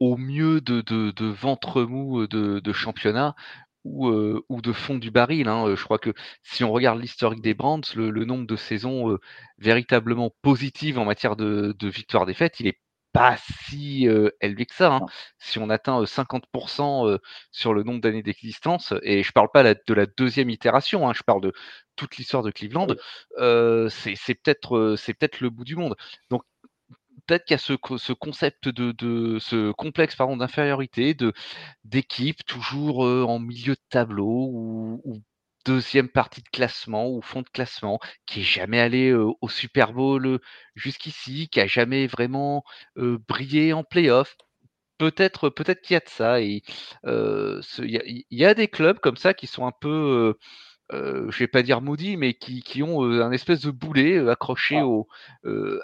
au 0.00 0.16
mieux 0.16 0.60
de 0.60 0.80
de 0.80 1.26
ventre 1.26 1.82
mou, 1.82 2.26
de 2.26 2.72
championnat 2.72 3.36
ou 3.84 4.08
ou 4.48 4.62
de 4.62 4.72
fond 4.72 4.96
du 4.98 5.10
baril, 5.10 5.48
hein, 5.48 5.74
je 5.74 5.84
crois 5.84 5.98
que 5.98 6.12
si 6.42 6.64
on 6.64 6.72
regarde 6.72 7.00
l'historique 7.00 7.42
des 7.42 7.54
Browns, 7.54 7.82
le 7.94 8.24
nombre 8.24 8.46
de 8.46 8.56
saisons, 8.56 9.18
véritablement 9.58 10.30
positives 10.42 10.98
en 10.98 11.04
matière 11.04 11.36
de 11.36 11.74
de 11.78 11.88
victoires-défaites, 11.88 12.60
il 12.60 12.68
est 12.68 12.80
pas 13.12 13.36
si 13.68 14.08
élevé 14.40 14.64
que 14.64 14.74
ça. 14.74 14.94
Hein. 14.94 15.06
Si 15.38 15.58
on 15.58 15.68
atteint 15.68 16.06
50% 16.06 17.18
sur 17.50 17.74
le 17.74 17.82
nombre 17.82 18.00
d'années 18.00 18.22
d'existence, 18.22 18.94
et 19.02 19.22
je 19.22 19.32
parle 19.32 19.50
pas 19.52 19.62
de 19.74 19.94
la 19.94 20.06
deuxième 20.06 20.48
itération, 20.48 21.08
hein, 21.08 21.12
je 21.14 21.22
parle 21.22 21.42
de 21.42 21.52
toute 21.96 22.16
l'histoire 22.16 22.42
de 22.42 22.50
Cleveland, 22.50 22.86
c'est 23.90 24.34
peut-être 24.42 24.94
c'est 24.96 25.12
peut-être 25.14 25.40
le 25.40 25.50
bout 25.50 25.64
du 25.64 25.76
monde. 25.76 25.94
Donc 26.30 26.42
peut-être 27.26 27.44
qu'il 27.44 27.54
y 27.54 27.56
a 27.56 27.58
ce, 27.58 27.74
ce 27.98 28.12
concept 28.12 28.68
de, 28.68 29.38
ce 29.40 29.72
complexe 29.72 30.16
pardon 30.16 30.36
d'infériorité, 30.36 31.14
de 31.14 31.32
d'équipe 31.84 32.44
toujours 32.46 33.00
en 33.00 33.38
milieu 33.38 33.74
de 33.74 33.80
tableau 33.90 34.48
ou, 34.52 35.00
ou 35.04 35.22
deuxième 35.64 36.08
partie 36.08 36.42
de 36.42 36.48
classement 36.48 37.08
ou 37.08 37.22
fond 37.22 37.42
de 37.42 37.48
classement, 37.48 38.00
qui 38.26 38.40
est 38.40 38.44
jamais 38.44 38.80
allé 38.80 39.12
au 39.12 39.48
Super 39.48 39.92
Bowl 39.92 40.40
jusqu'ici, 40.74 41.48
qui 41.48 41.60
a 41.60 41.66
jamais 41.66 42.06
vraiment 42.06 42.64
brillé 42.96 43.72
en 43.72 43.84
playoff. 43.84 44.36
Peut-être, 44.98 45.48
peut-être 45.50 45.82
qu'il 45.82 45.94
y 45.94 45.96
a 45.96 46.00
de 46.00 46.08
ça. 46.08 46.40
Et 46.40 46.62
il 47.04 48.24
y, 48.30 48.44
a 48.44 48.54
des 48.54 48.68
clubs 48.68 48.98
comme 49.00 49.16
ça 49.16 49.34
qui 49.34 49.46
sont 49.46 49.66
un 49.66 49.72
peu, 49.72 50.36
je 50.92 51.38
vais 51.38 51.46
pas 51.46 51.62
dire 51.62 51.80
maudits, 51.80 52.16
mais 52.16 52.34
qui, 52.34 52.62
qui 52.62 52.82
ont 52.82 53.02
un 53.02 53.32
espèce 53.32 53.62
de 53.62 53.70
boulet 53.70 54.18
accroché, 54.28 54.76
ah. 54.78 54.86
au, 54.86 55.08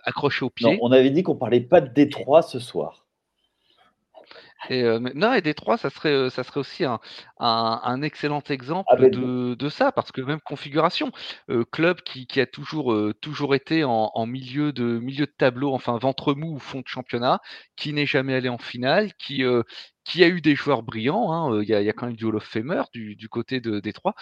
accroché 0.04 0.44
au 0.44 0.50
pied. 0.50 0.78
on 0.80 0.92
avait 0.92 1.10
dit 1.10 1.22
qu'on 1.22 1.36
parlait 1.36 1.60
pas 1.60 1.80
de 1.80 1.88
Détroit 1.92 2.42
ce 2.42 2.58
soir. 2.58 3.08
Et 4.68 4.82
euh, 4.82 4.98
non, 5.14 5.32
et 5.34 5.40
Détroit, 5.40 5.76
ça 5.76 5.88
serait, 5.88 6.12
euh, 6.12 6.30
ça 6.30 6.42
serait 6.42 6.60
aussi 6.60 6.84
un, 6.84 6.98
un, 7.38 8.02
excellent 8.02 8.42
exemple 8.48 8.88
ah, 8.90 8.96
de, 8.96 9.54
de, 9.54 9.68
ça, 9.68 9.92
parce 9.92 10.10
que 10.10 10.20
même 10.20 10.40
configuration, 10.40 11.12
euh, 11.48 11.64
club 11.64 12.00
qui, 12.02 12.26
qui, 12.26 12.40
a 12.40 12.46
toujours, 12.46 12.96
toujours 13.20 13.54
été 13.54 13.84
en, 13.84 14.10
en, 14.12 14.26
milieu, 14.26 14.72
de, 14.72 14.98
milieu 14.98 15.26
de 15.26 15.34
tableau, 15.36 15.72
enfin 15.72 15.96
ventre 15.98 16.34
mou 16.34 16.56
ou 16.56 16.58
fond 16.58 16.80
de 16.80 16.88
championnat, 16.88 17.40
qui 17.76 17.92
n'est 17.92 18.06
jamais 18.06 18.34
allé 18.34 18.48
en 18.48 18.58
finale, 18.58 19.14
qui, 19.14 19.44
qui 20.04 20.24
a 20.24 20.28
eu 20.28 20.40
des 20.40 20.56
joueurs 20.56 20.82
brillants, 20.82 21.32
hein, 21.32 21.62
il 21.62 21.68
y, 21.68 21.74
a, 21.74 21.80
y, 21.80 21.88
a, 21.88 21.92
quand 21.92 22.06
même 22.06 22.16
du 22.16 22.24
Hall 22.24 22.36
of 22.36 22.44
Famer 22.44 22.82
du, 22.92 23.14
du 23.14 23.28
côté 23.28 23.60
de 23.60 23.78
Détroit, 23.80 24.14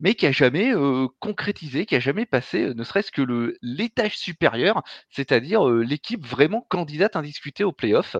mais 0.00 0.14
qui 0.14 0.26
a 0.26 0.32
jamais 0.32 0.72
concrétisé, 1.20 1.86
qui 1.86 1.96
a 1.96 2.00
jamais 2.00 2.26
passé, 2.26 2.74
ne 2.74 2.84
serait-ce 2.84 3.12
que 3.12 3.54
l'étage 3.62 4.18
supérieur, 4.18 4.82
c'est-à-dire 5.10 5.68
l'équipe 5.68 6.26
vraiment 6.26 6.66
candidate 6.68 7.16
indiscutée 7.16 7.64
aux 7.64 7.72
playoffs. 7.72 8.16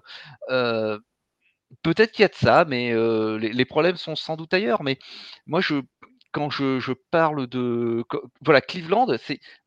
Peut-être 1.82 2.12
qu'il 2.12 2.22
y 2.22 2.26
a 2.26 2.28
de 2.28 2.34
ça, 2.34 2.64
mais 2.66 2.92
les, 3.38 3.64
problèmes 3.64 3.96
sont 3.96 4.16
sans 4.16 4.36
doute 4.36 4.52
ailleurs. 4.54 4.82
Mais 4.82 4.98
moi, 5.46 5.60
quand 6.32 6.50
je, 6.50 6.92
parle 7.10 7.46
de 7.46 8.04
voilà 8.40 8.60
Cleveland, 8.60 9.06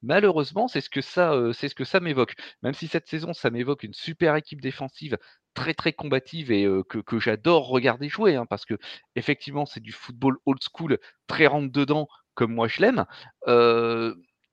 malheureusement 0.01 0.67
c'est 0.67 0.81
ce 0.81 0.89
que 0.89 1.01
ça 1.01 1.33
c'est 1.53 1.69
ce 1.69 1.75
que 1.75 1.83
ça 1.83 1.99
m'évoque. 1.99 2.35
Même 2.61 2.73
si 2.73 2.87
cette 2.87 3.07
saison 3.07 3.33
ça 3.33 3.49
m'évoque 3.49 3.83
une 3.83 3.93
super 3.93 4.35
équipe 4.35 4.61
défensive 4.61 5.17
très 5.53 5.73
très 5.73 5.93
combative 5.93 6.51
et 6.51 6.67
que, 6.89 6.99
que 6.99 7.19
j'adore 7.19 7.67
regarder 7.67 8.09
jouer, 8.09 8.35
hein, 8.35 8.45
parce 8.45 8.65
que 8.65 8.75
effectivement 9.15 9.65
c'est 9.65 9.79
du 9.79 9.91
football 9.91 10.37
old 10.45 10.61
school, 10.61 10.97
très 11.27 11.47
rentre 11.47 11.71
dedans 11.71 12.07
comme 12.33 12.53
moi 12.53 12.67
je 12.67 12.81
l'aime. 12.81 13.05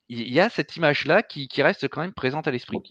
il 0.08 0.32
y 0.32 0.40
a 0.40 0.48
cette 0.48 0.76
image-là 0.76 1.22
qui, 1.22 1.48
qui, 1.48 1.62
reste 1.62 1.88
quand 1.88 2.00
même 2.00 2.12
présente 2.12 2.48
à 2.48 2.50
l'esprit. 2.50 2.82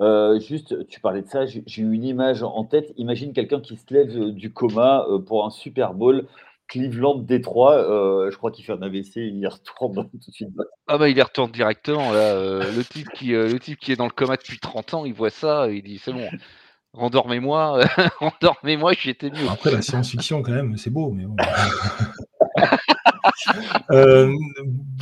Euh, 0.00 0.40
juste, 0.40 0.86
tu 0.88 1.00
parlais 1.00 1.22
de 1.22 1.28
ça, 1.28 1.46
j'ai 1.46 1.62
eu 1.82 1.92
une 1.92 2.04
image 2.04 2.42
en 2.42 2.64
tête. 2.64 2.92
Imagine 2.96 3.32
quelqu'un 3.32 3.60
qui 3.60 3.76
se 3.76 3.92
lève 3.94 4.30
du 4.32 4.52
coma 4.52 5.06
pour 5.26 5.46
un 5.46 5.50
Super 5.50 5.94
Bowl 5.94 6.26
Cleveland 6.68 7.16
Détroit, 7.16 7.76
euh, 7.76 8.30
je 8.30 8.36
crois 8.36 8.50
qu'il 8.50 8.64
fait 8.64 8.72
un 8.72 8.82
AVC, 8.82 9.16
il 9.16 9.38
y 9.38 9.46
retourne 9.46 9.94
tout 10.10 10.30
de 10.30 10.34
suite. 10.34 10.48
Ah 10.86 10.98
bah 10.98 11.08
il 11.08 11.16
y 11.16 11.22
retourne 11.22 11.50
directement 11.50 12.12
là. 12.12 12.34
Euh, 12.34 12.72
le 12.72 12.84
type 12.84 13.08
qui 13.10 13.28
le 13.28 13.58
type 13.58 13.78
qui 13.78 13.92
est 13.92 13.96
dans 13.96 14.06
le 14.06 14.10
coma 14.10 14.36
depuis 14.36 14.58
30 14.58 14.94
ans, 14.94 15.04
il 15.04 15.14
voit 15.14 15.30
ça, 15.30 15.68
il 15.70 15.82
dit 15.82 15.98
c'est 15.98 16.12
bon, 16.12 16.28
Rendormez-moi, 16.94 17.84
rendormez-moi, 18.20 18.92
j'étais 18.98 19.28
mieux. 19.28 19.48
Après, 19.48 19.72
la 19.72 19.82
science-fiction, 19.82 20.42
quand 20.42 20.52
même, 20.52 20.76
c'est 20.76 20.90
beau, 20.90 21.10
mais 21.10 21.26
bon. 21.26 21.36
Euh, 23.90 24.32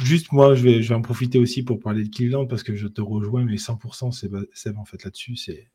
juste, 0.03 0.33
moi, 0.33 0.55
je 0.55 0.63
vais, 0.63 0.93
en 0.93 1.03
profiter 1.03 1.39
aussi 1.39 1.63
pour 1.63 1.79
parler 1.79 2.05
de 2.05 2.09
Cleveland 2.09 2.47
parce 2.47 2.63
que 2.63 2.75
je 2.75 2.89
te 2.89 3.01
rejoins, 3.01 3.45
mais 3.45 3.57
100%, 3.57 4.11
c'est 4.53 4.77
en 4.77 4.85
fait 4.85 5.05
là-dessus. 5.05 5.37
C'est 5.37 5.69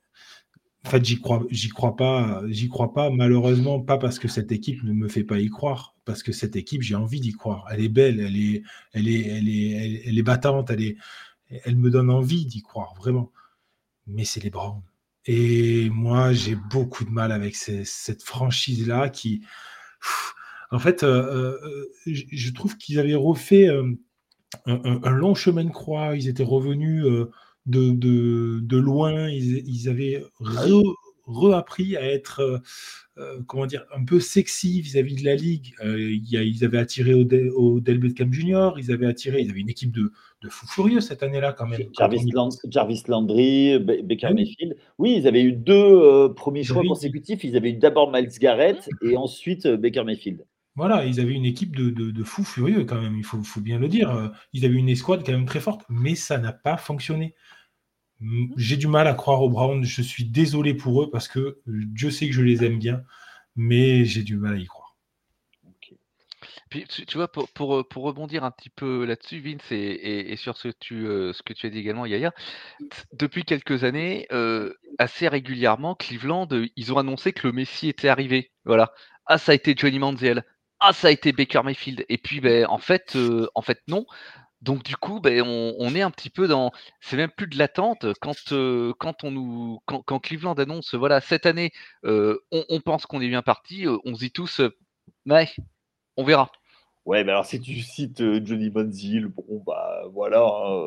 en 0.86 0.90
fait, 0.90 1.04
j'y 1.04 1.20
crois, 1.20 1.44
j'y 1.50 1.70
crois 1.70 1.96
pas, 1.96 2.42
j'y 2.48 2.70
crois 2.70 2.94
pas. 2.94 3.10
Malheureusement, 3.10 3.80
pas 3.80 3.98
parce 3.98 4.20
que 4.20 4.28
cette 4.28 4.52
équipe 4.52 4.84
ne 4.84 4.94
me 4.94 5.08
fait 5.08 5.24
pas 5.24 5.40
y 5.40 5.50
croire, 5.50 5.96
parce 6.06 6.24
que 6.24 6.32
cette 6.32 6.56
équipe, 6.56 6.82
j'ai 6.82 6.96
envie 6.96 7.20
d'y 7.20 7.34
croire. 7.34 7.66
Elle 7.72 7.82
est 7.82 7.90
belle, 7.90 8.20
elle 8.20 8.36
est, 8.36 8.64
elle 8.94 9.08
est, 9.08 9.28
elle 9.28 9.50
est, 9.50 10.02
elle, 10.06 10.18
est 10.18 10.24
battante, 10.24 10.70
elle 10.70 10.82
est, 10.82 10.98
elle 11.50 11.76
me 11.76 11.90
donne 11.90 12.10
envie 12.10 12.46
d'y 12.46 12.62
croire 12.62 12.94
vraiment. 12.96 13.32
Mais 14.08 14.26
c'est 14.26 14.44
les 14.44 14.50
Browns. 14.50 14.82
Et 15.28 15.90
moi, 15.90 16.32
j'ai 16.32 16.56
beaucoup 16.56 17.04
de 17.04 17.10
mal 17.10 17.34
avec 17.34 17.56
cette 17.56 18.24
franchise-là 18.24 19.10
qui, 19.10 19.42
en 20.72 20.80
fait, 20.80 21.04
euh, 21.04 21.58
euh, 21.62 21.86
je 22.06 22.52
trouve 22.54 22.78
qu'ils 22.78 22.98
avaient 22.98 23.16
refait 23.16 23.68
euh, 23.68 23.94
un, 24.66 25.10
long 25.12 25.36
chemin 25.36 25.66
de 25.66 25.72
croix. 25.72 26.16
Ils 26.16 26.30
étaient 26.30 26.44
revenus 26.44 27.04
de, 27.66 27.92
de, 27.92 28.78
loin. 28.78 29.30
Ils, 29.30 29.90
avaient 29.90 30.24
reappris 31.28 31.96
à 31.98 32.04
être, 32.04 32.62
comment 33.46 33.66
dire, 33.66 33.86
un 33.96 34.04
peu 34.04 34.20
sexy 34.20 34.82
vis-à-vis 34.82 35.16
de 35.16 35.26
la 35.26 35.36
ligue. 35.36 35.76
ils 35.84 36.64
avaient 36.66 36.80
attiré 36.80 37.14
au, 37.14 37.28
au 37.56 37.80
Del 37.80 38.00
Beckham 38.00 38.34
Junior. 38.34 38.80
Ils 38.80 38.92
avaient 38.92 39.06
attiré. 39.06 39.42
Ils 39.42 39.52
avaient 39.52 39.60
une 39.60 39.70
équipe 39.70 39.92
de 39.92 40.12
de 40.42 40.50
fou 40.50 40.68
furieux 40.68 41.02
cette 41.02 41.24
année-là 41.24 41.54
quand 41.54 41.68
même. 41.68 41.82
Jarvis, 41.98 43.04
Landry, 43.08 43.80
Baker 43.80 44.34
Mayfield. 44.34 44.76
Oui, 44.98 45.16
ils 45.18 45.28
avaient 45.28 45.42
eu 45.42 45.54
deux 45.54 45.74
euh, 45.74 46.30
premiers 46.30 46.64
choix 46.64 46.84
consécutifs. 46.84 47.44
Ils 47.44 47.56
avaient 47.58 47.72
eu 47.72 47.78
d'abord 47.78 48.12
Miles 48.12 48.30
Garrett 48.40 48.90
et 49.02 49.18
ensuite 49.18 49.66
euh, 49.66 49.78
Baker 49.78 50.04
Mayfield. 50.04 50.46
Voilà, 50.76 51.06
ils 51.06 51.20
avaient 51.20 51.34
une 51.34 51.46
équipe 51.46 51.76
de, 51.76 51.90
de, 51.90 52.24
fous 52.24 52.44
furieux 52.44 52.86
quand 52.86 53.02
même, 53.02 53.18
il 53.18 53.24
faut, 53.24 53.42
faut, 53.42 53.62
bien 53.62 53.80
le 53.80 53.88
dire. 53.88 54.12
Euh, 54.12 54.28
ils 54.54 54.64
avaient 54.64 54.76
une 54.76 54.90
escouade 54.90 55.24
quand 55.26 55.32
même 55.32 55.48
très 55.48 55.60
forte, 55.60 55.82
mais 55.90 56.14
ça 56.14 56.38
n'a 56.38 56.54
pas 56.54 56.78
fonctionné. 56.78 57.34
J'ai 58.58 58.78
du 58.78 58.88
mal 58.88 59.08
à 59.08 59.14
croire 59.14 59.42
aux 59.44 59.50
Browns, 59.50 59.84
je 59.84 60.02
suis 60.02 60.26
désolé 60.26 60.74
pour 60.74 61.04
eux 61.04 61.10
parce 61.12 61.28
que 61.28 61.60
Dieu 61.68 62.10
sait 62.10 62.28
que 62.28 62.34
je 62.34 62.42
les 62.42 62.64
aime 62.64 62.80
bien, 62.80 63.04
mais 63.56 64.06
j'ai 64.06 64.24
du 64.24 64.38
mal 64.38 64.56
à 64.56 64.58
y 64.58 64.66
croire. 64.66 64.88
Puis 66.70 66.86
tu, 66.86 67.18
vois, 67.18 67.30
pour, 67.30 67.50
pour, 67.50 67.88
pour, 67.88 68.04
rebondir 68.04 68.44
un 68.44 68.52
petit 68.52 68.70
peu 68.70 69.06
là-dessus, 69.06 69.40
Vince, 69.40 69.72
et, 69.72 70.32
et, 70.32 70.36
sur 70.36 70.58
ce 70.58 70.70
que, 70.70 70.76
tu, 70.80 71.08
euh, 71.08 71.32
ce 71.32 71.42
que 71.42 71.54
tu 71.54 71.66
as 71.66 71.70
dit 71.70 71.80
également, 71.80 72.06
Yaya, 72.06 72.34
depuis 73.14 73.44
quelques 73.44 73.86
années, 73.86 74.28
euh, 74.34 74.74
assez 75.00 75.30
régulièrement, 75.30 75.96
Cleveland, 75.96 76.48
euh, 76.52 76.68
ils 76.76 76.92
ont 76.92 76.98
annoncé 76.98 77.32
que 77.32 77.48
le 77.48 77.54
Messi 77.54 77.88
était 77.88 78.10
arrivé. 78.10 78.52
Voilà. 78.66 78.92
Ah, 79.28 79.38
ça 79.38 79.54
a 79.54 79.56
été 79.56 79.76
Johnny 79.78 80.00
Manziel. 80.00 80.44
Ah, 80.80 80.92
ça 80.94 81.08
a 81.08 81.12
été 81.12 81.32
Baker 81.32 81.62
Mayfield. 81.64 82.06
Et 82.10 82.18
puis, 82.18 82.42
ben, 82.42 82.66
en, 82.68 82.80
fait, 82.80 83.18
en 83.56 83.62
fait, 83.62 83.82
non. 83.88 84.06
Donc 84.62 84.84
du 84.84 84.96
coup, 84.96 85.20
ben, 85.20 85.42
on, 85.44 85.76
on, 85.78 85.94
est 85.94 86.02
un 86.02 86.12
petit 86.12 86.30
peu 86.30 86.48
dans, 86.48 86.72
c'est 87.00 87.18
même 87.18 87.30
plus 87.30 87.48
de 87.48 87.58
l'attente 87.58 88.08
quand 88.22 88.34
quand 88.98 89.24
on 89.24 89.32
nous, 89.32 89.80
quand, 89.86 90.02
quand, 90.02 90.20
Cleveland 90.20 90.56
annonce, 90.56 90.96
voilà, 90.96 91.22
cette 91.22 91.46
année, 91.46 91.72
on, 92.04 92.38
on, 92.52 92.80
pense 92.82 93.06
qu'on 93.06 93.22
est 93.22 93.30
bien 93.30 93.44
parti, 93.44 93.86
on 94.04 94.16
se 94.16 94.20
dit 94.20 94.32
tous, 94.32 94.62
mais 95.26 95.48
on 96.18 96.24
verra. 96.24 96.52
Ouais, 97.08 97.24
mais 97.24 97.32
alors 97.32 97.46
si 97.46 97.62
tu 97.62 97.80
cites 97.80 98.20
euh, 98.20 98.42
Johnny 98.44 98.70
Manziel, 98.70 99.28
bon, 99.28 99.64
bah 99.66 100.04
voilà. 100.12 100.42
Hein, 100.42 100.82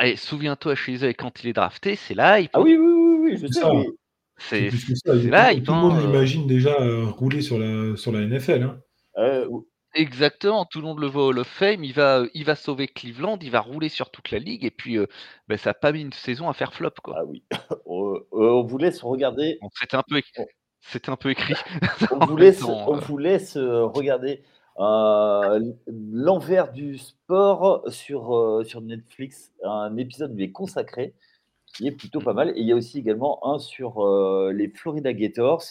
euh. 0.00 0.16
souviens-toi 0.16 0.74
chez 0.74 1.04
eux 1.04 1.12
quand 1.12 1.44
il 1.44 1.50
est 1.50 1.52
drafté, 1.52 1.96
c'est 1.96 2.14
là. 2.14 2.38
Ah 2.54 2.60
oui, 2.62 2.78
oui, 2.78 2.92
oui, 2.92 3.18
oui, 3.20 3.36
je 3.36 3.46
sais. 3.46 3.60
C'est 4.38 4.70
là, 5.28 5.54
Tout 5.54 5.72
le 5.72 5.78
monde 5.78 5.98
euh. 5.98 6.06
l'imagine 6.06 6.46
déjà 6.46 6.74
rouler 7.10 7.42
sur 7.42 7.58
la, 7.58 7.94
sur 7.96 8.10
la 8.10 8.20
NFL. 8.20 8.62
Hein. 8.62 8.80
Exactement, 9.94 10.64
tout 10.64 10.80
le 10.80 10.86
monde 10.86 11.00
le 11.00 11.08
voit 11.08 11.24
au 11.24 11.28
Hall 11.30 11.38
of 11.40 11.48
Fame, 11.48 11.82
il 11.82 11.92
va, 11.92 12.22
il 12.34 12.44
va 12.44 12.54
sauver 12.54 12.86
Cleveland, 12.86 13.38
il 13.42 13.50
va 13.50 13.60
rouler 13.60 13.88
sur 13.88 14.10
toute 14.10 14.30
la 14.30 14.38
ligue, 14.38 14.64
et 14.64 14.70
puis 14.70 14.98
ben, 15.48 15.58
ça 15.58 15.70
n'a 15.70 15.74
pas 15.74 15.90
mis 15.92 16.02
une 16.02 16.12
saison 16.12 16.48
à 16.48 16.52
faire 16.52 16.72
flop. 16.72 16.90
Quoi. 17.02 17.16
Ah 17.18 17.24
oui, 17.24 17.42
on 17.86 18.62
vous 18.62 18.78
laisse 18.78 19.02
regarder. 19.02 19.58
C'était 19.80 19.96
un 19.96 20.04
peu, 20.08 20.20
c'était 20.80 21.10
un 21.10 21.16
peu 21.16 21.30
écrit. 21.30 21.54
on 22.12 22.24
vous 22.24 22.36
laisse, 22.36 22.62
on 22.62 22.96
vous 22.96 23.18
laisse 23.18 23.56
regarder 23.56 24.42
euh, 24.80 25.60
l'envers 25.86 26.72
du 26.72 26.96
sport 26.96 27.84
sur, 27.88 28.34
euh, 28.34 28.64
sur 28.64 28.80
Netflix, 28.80 29.52
un 29.62 29.96
épisode 29.98 30.34
lui 30.34 30.44
est 30.44 30.52
consacré, 30.52 31.14
qui 31.66 31.86
est 31.86 31.92
plutôt 31.92 32.20
pas 32.20 32.32
mal. 32.32 32.50
Et 32.50 32.60
il 32.60 32.66
y 32.66 32.72
a 32.72 32.76
aussi 32.76 32.98
également 32.98 33.46
un 33.46 33.58
sur 33.58 34.04
euh, 34.04 34.52
les 34.52 34.68
Florida 34.68 35.12
Gators 35.12 35.62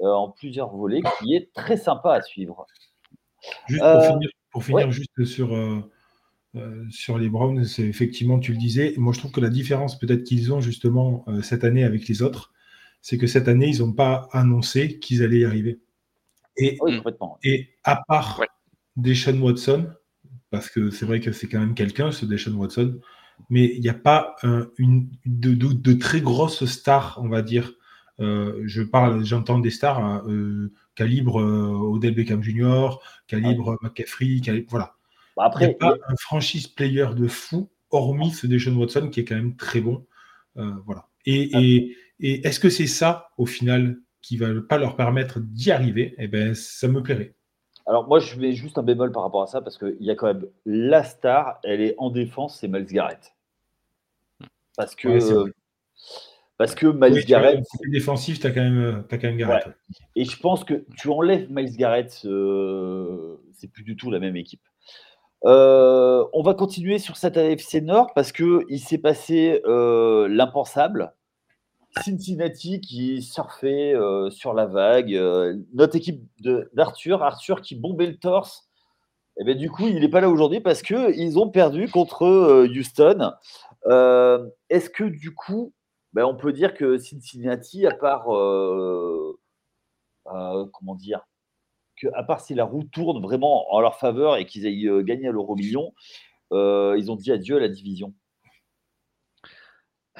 en 0.00 0.28
plusieurs 0.28 0.70
volets, 0.70 1.02
qui 1.18 1.36
est 1.36 1.52
très 1.52 1.76
sympa 1.76 2.14
à 2.14 2.20
suivre. 2.22 2.66
Juste 3.68 3.82
pour 4.50 4.64
finir, 4.64 4.90
juste 4.90 5.24
sur, 5.24 5.56
sur 6.90 7.18
les 7.18 7.28
Browns, 7.28 7.64
c'est 7.64 7.82
effectivement, 7.82 8.38
tu 8.38 8.52
le 8.52 8.58
disais, 8.58 8.94
moi 8.96 9.12
je 9.12 9.18
trouve 9.18 9.32
que 9.32 9.40
la 9.40 9.50
différence 9.50 9.98
peut-être 9.98 10.24
qu'ils 10.24 10.52
ont 10.52 10.60
justement 10.60 11.24
cette 11.42 11.64
année 11.64 11.84
avec 11.84 12.06
les 12.08 12.22
autres, 12.22 12.52
c'est 13.04 13.18
que 13.18 13.26
cette 13.26 13.48
année, 13.48 13.68
ils 13.68 13.80
n'ont 13.80 13.92
pas 13.92 14.28
annoncé 14.32 14.98
qu'ils 14.98 15.22
allaient 15.22 15.40
y 15.40 15.44
arriver. 15.44 15.78
Et, 16.56 16.78
et 17.42 17.68
à 17.84 18.02
part 18.08 18.40
Deshaun 18.96 19.40
Watson, 19.40 19.90
parce 20.50 20.70
que 20.70 20.90
c'est 20.90 21.04
vrai 21.04 21.20
que 21.20 21.32
c'est 21.32 21.48
quand 21.48 21.58
même 21.58 21.74
quelqu'un, 21.74 22.12
ce 22.12 22.24
Deshaun 22.24 22.54
Watson, 22.54 22.98
mais 23.50 23.74
il 23.74 23.80
n'y 23.80 23.88
a 23.88 23.94
pas 23.94 24.36
une, 24.78 25.10
de, 25.26 25.92
très 25.92 26.20
grosses 26.20 26.64
stars, 26.64 27.20
on 27.22 27.28
va 27.28 27.42
dire. 27.42 27.74
Euh, 28.20 28.62
je 28.64 28.82
parle, 28.82 29.24
j'entends 29.24 29.58
des 29.58 29.70
stars 29.70 29.98
hein, 29.98 30.22
euh, 30.28 30.72
calibre 30.94 31.40
euh, 31.40 31.92
Odell 31.94 32.14
Beckham 32.14 32.42
Jr., 32.42 32.98
calibre 33.26 33.78
McCaffrey, 33.82 34.40
voilà. 34.68 34.94
Bah, 35.36 35.44
après, 35.46 35.64
il 35.64 35.68
n'y 35.68 35.74
a 35.74 35.78
pas 35.78 35.96
un 36.08 36.16
franchise 36.16 36.68
player 36.68 37.06
de 37.16 37.26
fou, 37.26 37.68
hormis 37.90 38.30
ce 38.30 38.46
Deshaun 38.46 38.76
Watson 38.76 39.08
qui 39.08 39.20
est 39.20 39.24
quand 39.24 39.34
même 39.34 39.56
très 39.56 39.80
bon. 39.80 40.06
voilà. 40.54 41.08
Et, 41.26 41.50
ah. 41.52 41.60
et, 41.60 41.96
et 42.20 42.46
est-ce 42.46 42.60
que 42.60 42.70
c'est 42.70 42.86
ça, 42.86 43.30
au 43.38 43.46
final, 43.46 43.98
qui 44.24 44.38
ne 44.38 44.46
va 44.46 44.62
pas 44.62 44.78
leur 44.78 44.96
permettre 44.96 45.38
d'y 45.40 45.70
arriver, 45.70 46.14
eh 46.18 46.28
ben, 46.28 46.54
ça 46.54 46.88
me 46.88 47.02
plairait. 47.02 47.34
Alors 47.86 48.08
moi, 48.08 48.18
je 48.18 48.38
mets 48.40 48.52
juste 48.52 48.78
un 48.78 48.82
bémol 48.82 49.12
par 49.12 49.22
rapport 49.22 49.42
à 49.42 49.46
ça, 49.46 49.60
parce 49.60 49.76
qu'il 49.76 49.96
y 50.00 50.10
a 50.10 50.14
quand 50.14 50.26
même 50.26 50.46
la 50.64 51.04
star, 51.04 51.58
elle 51.62 51.82
est 51.82 51.94
en 51.98 52.08
défense, 52.10 52.58
c'est 52.58 52.68
Miles 52.68 52.86
Garrett. 52.86 53.34
Parce 54.76 54.94
que, 54.94 55.52
parce 56.56 56.74
que 56.74 56.86
Miles 56.86 57.24
Garrett... 57.24 57.64
C'est 57.64 57.90
défensif, 57.90 58.40
tu 58.40 58.46
as, 58.46 58.50
quand 58.50 58.62
même, 58.62 59.04
quand 59.10 59.22
même 59.22 59.36
Garrett. 59.36 59.68
Et 60.14 60.24
je 60.24 60.38
pense 60.38 60.64
que 60.64 60.84
tu 60.96 61.08
enlèves 61.08 61.50
Miles 61.50 61.76
Garrett, 61.76 62.22
euh, 62.24 63.36
c'est 63.52 63.68
plus 63.68 63.82
du 63.82 63.96
tout 63.96 64.10
la 64.10 64.20
même 64.20 64.36
équipe. 64.36 64.62
Euh, 65.44 66.24
on 66.32 66.42
va 66.42 66.54
continuer 66.54 66.98
sur 66.98 67.16
cette 67.16 67.36
AFC 67.36 67.82
Nord 67.82 68.14
parce 68.14 68.32
qu'il 68.32 68.80
s'est 68.80 68.98
passé 68.98 69.60
euh, 69.66 70.26
l'impensable 70.28 71.12
Cincinnati 72.02 72.80
qui 72.80 73.22
surfait 73.22 73.94
sur 74.30 74.52
la 74.52 74.66
vague. 74.66 75.12
notre 75.74 75.94
équipe 75.94 76.24
d'Arthur, 76.72 77.22
Arthur 77.22 77.60
qui 77.60 77.76
bombait 77.76 78.06
le 78.06 78.16
torse. 78.16 78.68
Et 79.36 79.42
eh 79.42 79.44
bien, 79.44 79.54
du 79.54 79.70
coup, 79.70 79.86
il 79.86 80.00
n'est 80.00 80.08
pas 80.08 80.20
là 80.20 80.28
aujourd'hui 80.28 80.60
parce 80.60 80.82
qu'ils 80.82 81.38
ont 81.38 81.48
perdu 81.50 81.88
contre 81.88 82.66
Houston. 82.66 83.32
Est-ce 84.70 84.90
que 84.90 85.04
du 85.04 85.34
coup, 85.34 85.72
ben, 86.14 86.24
on 86.24 86.34
peut 86.34 86.52
dire 86.52 86.74
que 86.74 86.98
Cincinnati, 86.98 87.86
à 87.86 87.94
part 87.94 88.24
comment 90.24 90.94
dire, 90.94 91.20
à 92.14 92.22
part 92.22 92.40
si 92.40 92.54
la 92.54 92.64
roue 92.64 92.84
tourne 92.84 93.22
vraiment 93.22 93.72
en 93.72 93.80
leur 93.80 93.98
faveur 93.98 94.36
et 94.36 94.46
qu'ils 94.46 94.66
aient 94.66 95.04
gagné 95.04 95.28
à 95.28 95.32
l'euro 95.32 95.54
million, 95.56 95.92
ils 96.52 97.10
ont 97.10 97.16
dit 97.16 97.30
adieu 97.30 97.56
à 97.56 97.60
la 97.60 97.68
division. 97.68 98.14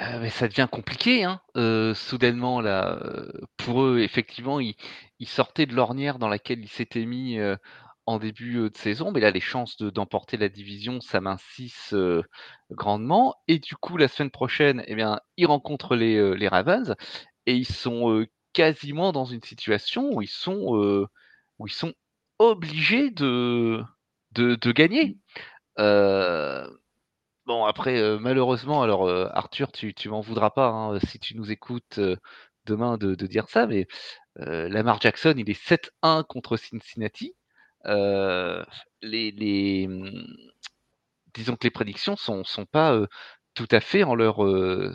Euh, 0.00 0.18
mais 0.20 0.30
ça 0.30 0.48
devient 0.48 0.66
compliqué, 0.70 1.22
hein, 1.22 1.40
euh, 1.56 1.94
soudainement 1.94 2.60
là, 2.60 2.98
euh, 3.00 3.30
pour 3.56 3.84
eux 3.84 4.00
effectivement, 4.00 4.58
ils 4.58 4.74
sortaient 5.24 5.66
de 5.66 5.74
l'ornière 5.74 6.18
dans 6.18 6.28
laquelle 6.28 6.60
ils 6.60 6.68
s'étaient 6.68 7.06
mis, 7.06 7.38
en 8.06 8.18
début, 8.18 8.70
de 8.70 8.76
saison, 8.76 9.12
mais 9.12 9.20
là 9.20 9.30
les 9.30 9.40
chances 9.40 9.76
de 9.76 9.90
d'emporter 9.90 10.36
la 10.36 10.48
division 10.48 11.00
s'amincissent, 11.00 11.94
grandement 12.70 13.34
et 13.48 13.58
du 13.58 13.76
coup 13.76 13.96
la 13.96 14.08
semaine 14.08 14.30
prochaine, 14.30 14.84
eh 14.86 14.94
bien, 14.94 15.20
ils 15.36 15.46
rencontrent 15.46 15.96
les, 15.96 16.36
les 16.36 16.48
Ravens 16.48 16.94
et 17.46 17.54
ils 17.54 17.66
sont, 17.66 18.26
quasiment 18.54 19.12
dans 19.12 19.24
une 19.26 19.42
situation 19.42 20.10
où 20.14 20.22
ils 20.22 20.28
sont, 20.28 21.06
où 21.58 21.66
ils 21.66 21.72
sont 21.72 21.92
obligés 22.38 23.10
de 23.10 23.82
de 24.32 24.54
de 24.56 24.72
gagner. 24.72 25.18
Bon, 27.46 27.64
après, 27.66 28.18
malheureusement, 28.18 28.82
alors 28.82 29.08
Arthur, 29.36 29.70
tu, 29.70 29.92
tu 29.94 30.08
m'en 30.08 30.20
voudras 30.20 30.50
pas 30.50 30.68
hein, 30.68 30.98
si 31.00 31.18
tu 31.18 31.36
nous 31.36 31.50
écoutes 31.50 32.00
demain 32.64 32.96
de, 32.96 33.14
dire 33.26 33.48
ça, 33.48 33.66
mais 33.66 33.86
Lamar 34.36 35.00
Jackson, 35.00 35.34
il 35.36 35.50
est 35.50 35.62
7-1 36.02 36.24
contre 36.24 36.56
Cincinnati. 36.56 37.34
Les, 37.84 39.30
les, 39.30 39.86
hum, 39.86 40.26
disons 41.34 41.56
que 41.56 41.64
les 41.64 41.70
prédictions 41.70 42.16
sont, 42.16 42.44
sont 42.44 42.66
pas 42.66 43.06
tout 43.54 43.68
à 43.70 43.80
fait 43.80 44.02
en 44.02 44.14
leur 44.14 44.36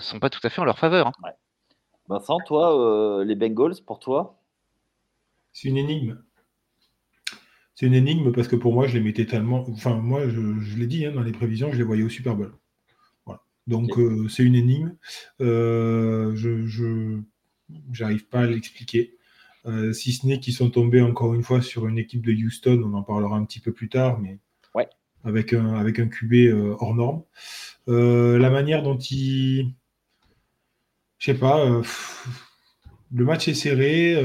sont 0.02 0.20
pas 0.20 0.30
tout 0.30 0.42
à 0.44 0.50
fait 0.50 0.62
en 0.62 0.66
leur 0.66 0.80
faveur. 0.80 1.08
Hein. 1.08 1.32
Vincent, 2.08 2.40
toi, 2.46 3.24
les 3.24 3.36
Bengals, 3.36 3.82
pour 3.86 4.00
toi? 4.00 4.40
C'est 5.54 5.68
une 5.68 5.78
énigme. 5.78 6.22
C'est 7.76 7.86
une 7.86 7.94
énigme 7.94 8.34
parce 8.34 8.50
que 8.50 8.58
pour 8.58 8.74
moi, 8.74 8.88
je 8.88 8.98
les 8.98 9.04
mettais 9.04 9.26
tellement. 9.26 9.66
Enfin, 9.70 9.96
moi, 9.96 10.28
je, 10.28 10.78
l'ai 10.78 10.86
dit 10.86 11.06
hein, 11.06 11.14
dans 11.14 11.22
les 11.22 11.32
prévisions, 11.32 11.72
je 11.72 11.78
les 11.78 11.84
voyais 11.84 12.04
au 12.04 12.10
Super 12.10 12.36
Bowl. 12.36 12.54
Voilà. 13.26 13.42
Donc, 13.68 13.98
euh, 13.98 14.28
c'est 14.28 14.44
une 14.44 14.56
énigme. 14.56 14.98
Euh, 15.40 16.36
je 16.36 17.22
n'arrive 18.00 18.28
pas 18.28 18.42
à 18.42 18.48
l'expliquer. 18.48 19.18
Euh, 19.66 19.94
si 19.94 20.14
ce 20.14 20.26
n'est 20.26 20.40
qu'ils 20.40 20.54
sont 20.54 20.70
tombés 20.70 21.02
encore 21.02 21.34
une 21.34 21.44
fois 21.44 21.62
sur 21.62 21.88
une 21.88 21.98
équipe 21.98 22.26
de 22.26 22.32
Houston, 22.32 22.82
on 22.86 22.94
en 22.94 23.04
parlera 23.04 23.36
un 23.38 23.46
petit 23.46 23.60
peu 23.60 23.72
plus 23.72 23.90
tard, 23.90 24.20
mais 24.20 24.40
ouais. 24.76 24.88
avec, 25.24 25.54
un, 25.54 25.76
avec 25.76 26.00
un 26.00 26.08
QB 26.08 26.54
hors 26.80 26.96
norme. 26.96 27.24
la 27.88 28.50
manière 28.50 28.84
dont 28.84 28.98
ils. 28.98 29.74
Je 31.18 31.26
sais 31.26 31.38
pas. 31.38 31.82
le 33.12 33.26
match 33.26 33.48
est 33.48 33.54
serré, 33.54 34.16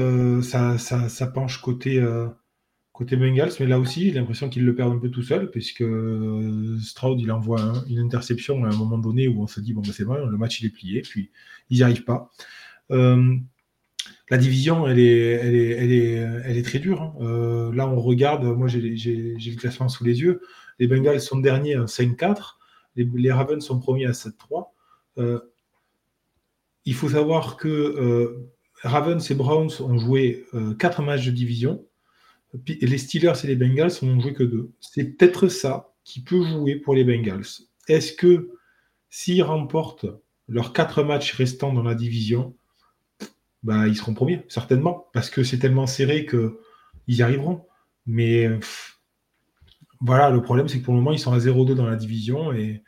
ça, 0.41 0.77
ça, 0.77 1.09
ça, 1.09 1.27
penche 1.27 1.61
côté 1.61 1.99
côté 2.95 3.17
Bengals, 3.17 3.51
mais 3.59 3.65
là 3.65 3.77
aussi, 3.77 4.05
j'ai 4.05 4.13
l'impression 4.13 4.47
qu'ils 4.49 4.63
le 4.63 4.73
perdent 4.73 4.93
un 4.93 4.99
peu 4.99 5.09
tout 5.09 5.21
seul, 5.21 5.51
puisque 5.51 5.81
euh, 5.81 6.79
Stroud, 6.79 7.19
il 7.19 7.29
envoie 7.31 7.83
une 7.89 7.99
interception 7.99 8.63
à 8.63 8.69
un 8.69 8.75
moment 8.75 8.97
donné 8.97 9.27
où 9.27 9.41
on 9.41 9.47
se 9.47 9.59
dit, 9.59 9.73
bon, 9.73 9.81
ben, 9.81 9.91
c'est 9.91 10.05
bon, 10.05 10.25
le 10.25 10.37
match, 10.37 10.61
il 10.61 10.67
est 10.67 10.69
plié, 10.69 11.01
puis 11.01 11.29
ils 11.69 11.77
n'y 11.77 11.83
arrivent 11.83 12.05
pas. 12.05 12.31
Euh, 14.31 14.35
la 14.35 14.37
division, 14.37 14.87
elle 14.87 14.99
est, 14.99 16.63
très 16.63 16.79
dure. 16.79 17.01
Hein. 17.01 17.13
Euh, 17.21 17.73
là, 17.73 17.87
on 17.87 17.99
regarde, 17.99 18.43
moi, 18.43 18.67
j'ai 18.67 18.79
le 18.81 19.55
classement 19.55 19.89
sous 19.89 20.03
les 20.03 20.21
yeux. 20.21 20.41
Les 20.79 20.87
Bengals 20.87 21.21
sont 21.21 21.39
derniers 21.39 21.75
à 21.75 21.85
5-4, 21.85 22.57
les, 22.95 23.31
Ravens 23.31 23.63
sont 23.63 23.79
premiers 23.79 24.07
à 24.07 24.11
7-3. 24.11 24.71
il 26.85 26.93
faut 26.93 27.09
savoir 27.09 27.57
que 27.57 28.45
Ravens 28.83 29.31
et 29.31 29.35
Browns 29.35 29.71
ont 29.79 29.97
joué 29.97 30.45
4 30.79 31.01
matchs 31.01 31.25
de 31.25 31.31
division 31.31 31.85
les 32.67 32.97
Steelers 32.97 33.33
et 33.43 33.47
les 33.47 33.55
Bengals 33.55 33.91
n'ont 34.01 34.19
joué 34.19 34.33
que 34.33 34.43
deux. 34.43 34.71
C'est 34.79 35.03
peut-être 35.03 35.47
ça 35.47 35.93
qui 36.03 36.21
peut 36.21 36.43
jouer 36.43 36.75
pour 36.75 36.95
les 36.95 37.03
Bengals. 37.03 37.45
Est-ce 37.87 38.13
que 38.13 38.51
s'ils 39.09 39.43
remportent 39.43 40.05
leurs 40.47 40.73
quatre 40.73 41.03
matchs 41.03 41.33
restants 41.33 41.73
dans 41.73 41.83
la 41.83 41.95
division, 41.95 42.55
bah, 43.65 43.87
ils 43.87 43.95
seront 43.95 44.13
premiers, 44.13 44.45
certainement, 44.47 45.07
parce 45.11 45.29
que 45.29 45.43
c'est 45.43 45.57
tellement 45.57 45.87
serré 45.87 46.25
qu'ils 46.25 46.51
y 47.07 47.21
arriveront. 47.23 47.65
Mais 48.05 48.47
voilà, 49.99 50.29
le 50.29 50.41
problème, 50.41 50.67
c'est 50.67 50.79
que 50.79 50.85
pour 50.85 50.93
le 50.93 50.99
moment, 50.99 51.11
ils 51.11 51.19
sont 51.19 51.33
à 51.33 51.39
0-2 51.39 51.73
dans 51.73 51.87
la 51.87 51.95
division 51.95 52.53
et, 52.53 52.83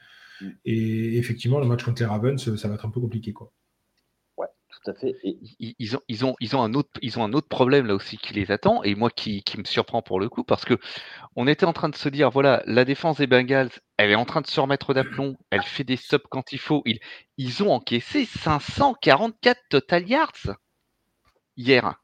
et, 0.66 1.18
effectivement, 1.18 1.60
le 1.60 1.66
match 1.66 1.84
contre 1.84 2.02
les 2.02 2.06
Ravens, 2.08 2.56
ça 2.56 2.68
va 2.68 2.76
être 2.76 2.86
un 2.86 2.92
peu 2.92 3.02
compliqué. 3.02 3.34
Quoi 3.34 3.52
fait. 4.94 5.16
Ils, 5.60 5.96
ont, 5.96 6.02
ils, 6.08 6.26
ont, 6.26 6.36
ils, 6.40 6.56
ont 6.56 6.64
un 6.64 6.74
autre, 6.74 6.90
ils 7.02 7.20
ont 7.20 7.24
un 7.24 7.34
autre 7.34 7.48
problème 7.48 7.86
là 7.86 7.96
aussi 7.96 8.18
qui 8.18 8.34
les 8.34 8.52
attend, 8.52 8.84
et 8.84 8.96
moi 8.96 9.10
qui, 9.10 9.44
me 9.58 9.64
surprend 9.64 10.02
pour 10.02 10.20
le 10.20 10.30
coup, 10.30 10.44
parce 10.44 10.66
que 10.66 10.78
on 11.36 11.48
était 11.48 11.66
en 11.66 11.74
train 11.74 11.90
de 11.90 11.96
se 11.96 12.10
dire, 12.10 12.30
voilà, 12.30 12.64
la 12.66 12.86
défense 12.86 13.18
des 13.18 13.28
Bengals, 13.28 13.72
elle 13.98 14.12
est 14.12 14.16
en 14.16 14.26
train 14.26 14.42
de 14.42 14.48
se 14.48 14.60
remettre 14.60 14.94
d'aplomb, 14.94 15.36
elle 15.50 15.64
fait 15.64 15.84
des 15.84 15.98
stops 15.98 16.26
quand 16.30 16.52
il 16.52 16.60
faut. 16.60 16.84
Ils, 16.86 17.00
ils 17.38 17.64
ont 17.64 17.72
encaissé 17.72 18.26
544 18.26 19.60
total 19.70 20.08
yards 20.08 20.56
hier. 21.58 21.96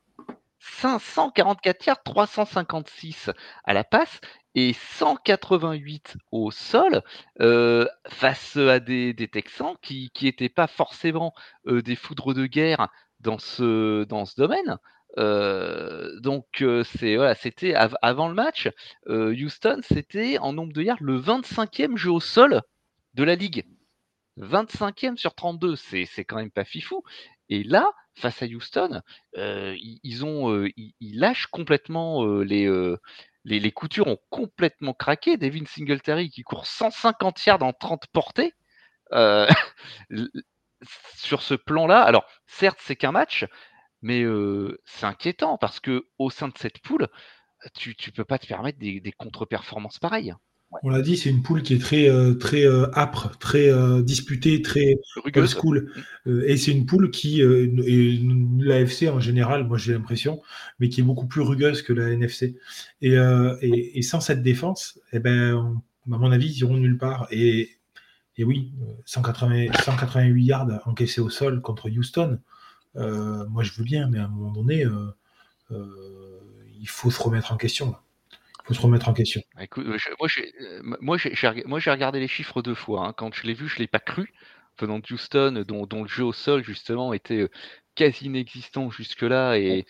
544 0.60 1.86
yards, 1.88 2.04
356 2.04 3.30
à 3.64 3.74
la 3.74 3.84
passe 3.84 4.22
et 4.56 4.74
188 4.74 6.16
au 6.32 6.52
sol 6.52 7.02
euh, 7.42 7.86
face 8.08 8.56
à 8.56 8.80
des, 8.80 9.16
Texans 9.32 9.76
qui 9.82 10.12
n'étaient 10.22 10.50
pas 10.50 10.68
forcément 10.68 11.34
euh, 11.68 11.82
des 11.82 11.96
foudres 11.96 12.34
de 12.34 12.46
guerre 12.46 12.88
dans 13.20 13.40
ce, 13.40 14.06
domaine. 14.38 14.78
Euh, 15.18 16.20
donc 16.22 16.64
voilà, 16.64 17.36
c'était 17.36 17.76
avant 17.76 18.28
le 18.28 18.34
match, 18.34 18.70
Houston 19.08 19.82
c'était 19.84 20.38
en 20.40 20.54
nombre 20.54 20.74
de 20.74 20.82
yards 20.82 20.98
le 21.02 21.20
25e 21.20 21.98
jeu 21.98 22.12
au 22.12 22.20
sol 22.20 22.62
de 23.14 23.24
la 23.24 23.36
ligue. 23.36 23.66
25e 24.40 25.18
sur 25.18 25.36
32, 25.36 25.76
c'est 25.76 26.26
quand 26.26 26.38
même 26.38 26.52
pas 26.52 26.64
fifou. 26.64 27.04
Et 27.50 27.64
là, 27.64 27.88
face 28.16 28.42
à 28.42 28.46
Houston, 28.46 29.02
ils, 29.36 30.26
ont, 30.26 30.66
ils, 30.76 31.20
lâchent 31.20 31.48
complètement 31.48 32.26
les, 32.42 32.70
les, 33.46 33.72
coutures 33.72 34.08
ont 34.08 34.20
complètement 34.30 34.94
craqué. 34.94 35.38
Devin 35.38 35.66
Singletary 35.66 36.30
qui 36.30 36.44
court 36.44 36.68
150 36.68 37.46
yards 37.46 37.64
en 37.64 37.74
30 37.74 38.08
portées. 38.08 38.54
Sur 41.16 41.42
ce 41.42 41.54
plan-là, 41.54 42.02
alors 42.02 42.26
certes 42.46 42.80
c'est 42.82 42.96
qu'un 42.98 43.14
match, 43.14 43.46
mais 44.02 44.24
c'est 44.86 45.06
inquiétant 45.06 45.58
parce 45.58 45.80
que 45.80 46.08
au 46.18 46.30
sein 46.30 46.50
de 46.50 46.58
cette 46.58 46.80
poule, 46.80 47.08
tu 47.76 47.96
ne 48.08 48.12
peux 48.12 48.26
pas 48.26 48.40
te 48.40 48.48
permettre 48.48 48.80
des 48.80 49.14
contre-performances 49.18 50.00
pareilles. 50.00 50.34
On 50.82 50.90
l'a 50.90 51.02
dit, 51.02 51.18
c'est 51.18 51.30
une 51.30 51.44
poule 51.44 51.62
qui 51.62 51.76
est 51.76 51.80
très, 51.80 52.10
euh, 52.10 52.34
très 52.34 52.66
euh, 52.66 52.90
âpre, 52.98 53.38
très 53.38 53.70
euh, 53.70 54.02
disputée, 54.02 54.62
très 54.62 54.96
old 55.36 55.48
school. 55.48 55.92
et 56.26 56.58
c'est 56.58 56.72
une 56.72 56.86
poule 56.86 57.12
qui, 57.12 57.42
l'AFC 58.60 59.10
en 59.10 59.20
général, 59.20 59.68
moi 59.68 59.78
j'ai 59.78 59.94
l'impression, 59.94 60.42
mais 60.80 60.90
qui 60.90 61.02
est 61.02 61.04
beaucoup 61.04 61.28
plus 61.28 61.42
rugueuse 61.42 61.82
que 61.82 61.94
la 61.94 62.10
NFC. 62.10 62.58
Et, 63.02 64.02
sans 64.02 64.20
cette 64.20 64.42
défense, 64.42 65.00
eh 65.12 65.20
ben, 65.20 65.82
à 66.12 66.18
mon 66.18 66.32
avis, 66.32 66.48
ils 66.48 66.60
iront 66.60 66.78
nulle 66.78 66.98
part. 66.98 67.28
Et, 67.32 67.70
oui, 68.40 68.74
180, 69.06 69.68
188 69.84 70.44
yards 70.44 70.82
encaissés 70.86 71.22
au 71.22 71.30
sol 71.30 71.62
contre 71.62 71.90
Houston, 71.90 72.40
moi 72.96 73.64
je 73.64 73.74
veux 73.74 73.84
bien, 73.84 74.08
mais 74.10 74.20
à 74.20 74.26
un 74.26 74.30
moment 74.30 74.52
donné, 74.52 74.86
il 75.70 76.90
faut 76.90 77.12
se 77.12 77.22
remettre 77.22 77.52
en 77.52 77.58
question 77.58 77.96
faut 78.64 78.74
se 78.74 78.82
remettre 78.82 79.10
en 79.10 79.14
question. 79.14 79.42
Euh, 80.62 80.82
moi, 81.02 81.18
j'ai 81.18 81.92
regardé 81.92 82.20
les 82.20 82.28
chiffres 82.28 82.62
deux 82.62 82.76
fois. 82.76 83.08
Hein. 83.08 83.14
Quand 83.16 83.34
je 83.34 83.44
l'ai 83.44 83.54
vu, 83.54 83.68
je 83.68 83.76
ne 83.76 83.80
l'ai 83.80 83.88
pas 83.88 84.00
cru. 84.00 84.34
Venant 84.80 85.00
de 85.00 85.14
Houston, 85.14 85.64
dont, 85.68 86.04
le 86.04 86.08
jeu 86.08 86.24
au 86.24 86.34
sol, 86.34 86.64
justement, 86.64 87.14
était 87.14 87.42
euh, 87.42 87.50
quasi 87.94 88.26
inexistant 88.26 88.90
jusque-là. 88.90 89.58
Et 89.58 89.86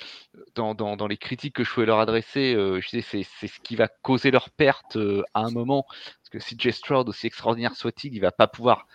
dans, 0.55 1.07
les 1.07 1.17
critiques 1.17 1.55
que 1.55 1.63
je 1.63 1.71
pouvais 1.71 1.85
leur 1.85 1.99
adresser, 1.99 2.53
euh, 2.55 2.81
je 2.81 2.89
disais 2.89 3.25
c'est 3.39 3.47
ce 3.47 3.59
qui 3.61 3.75
va 3.75 3.87
causer 3.87 4.31
leur 4.31 4.49
perte 4.49 4.97
à 5.33 5.41
un 5.41 5.51
moment. 5.51 5.85
Parce 5.87 6.29
que 6.31 6.39
si 6.39 6.55
Jay 6.57 6.71
Stroud, 6.71 7.07
aussi 7.07 7.27
extraordinaire 7.27 7.75
soit-il, 7.75 8.13
il 8.13 8.19
va 8.19 8.31
pas 8.31 8.47
pouvoir 8.47 8.87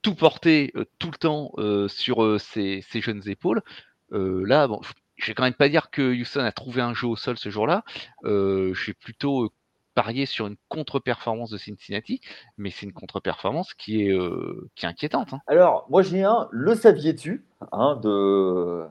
tout 0.00 0.14
porter 0.14 0.72
tout 0.98 1.10
le 1.10 1.18
temps 1.18 1.52
sur 1.88 2.40
ses, 2.40 2.82
ses, 2.88 3.00
jeunes 3.00 3.26
épaules. 3.26 3.62
là, 4.10 4.66
bon, 4.68 4.80
je 5.24 5.30
vais 5.30 5.34
quand 5.34 5.42
même 5.42 5.54
pas 5.54 5.68
dire 5.68 5.90
que 5.90 6.02
Houston 6.20 6.40
a 6.40 6.52
trouvé 6.52 6.82
un 6.82 6.94
jeu 6.94 7.06
au 7.06 7.16
sol 7.16 7.38
ce 7.38 7.48
jour-là. 7.48 7.82
Euh, 8.24 8.72
je 8.74 8.86
vais 8.86 8.94
plutôt 8.94 9.50
parier 9.94 10.26
sur 10.26 10.46
une 10.46 10.56
contre-performance 10.68 11.50
de 11.50 11.56
Cincinnati, 11.56 12.20
mais 12.58 12.70
c'est 12.70 12.84
une 12.84 12.92
contre-performance 12.92 13.74
qui 13.74 14.02
est, 14.02 14.18
qui 14.74 14.84
est 14.84 14.88
inquiétante. 14.88 15.32
Hein. 15.32 15.40
Alors, 15.46 15.86
moi 15.88 16.02
j'ai 16.02 16.24
un, 16.24 16.48
le 16.50 16.74
saviez-tu, 16.74 17.44
hein, 17.72 17.98
de 18.02 18.84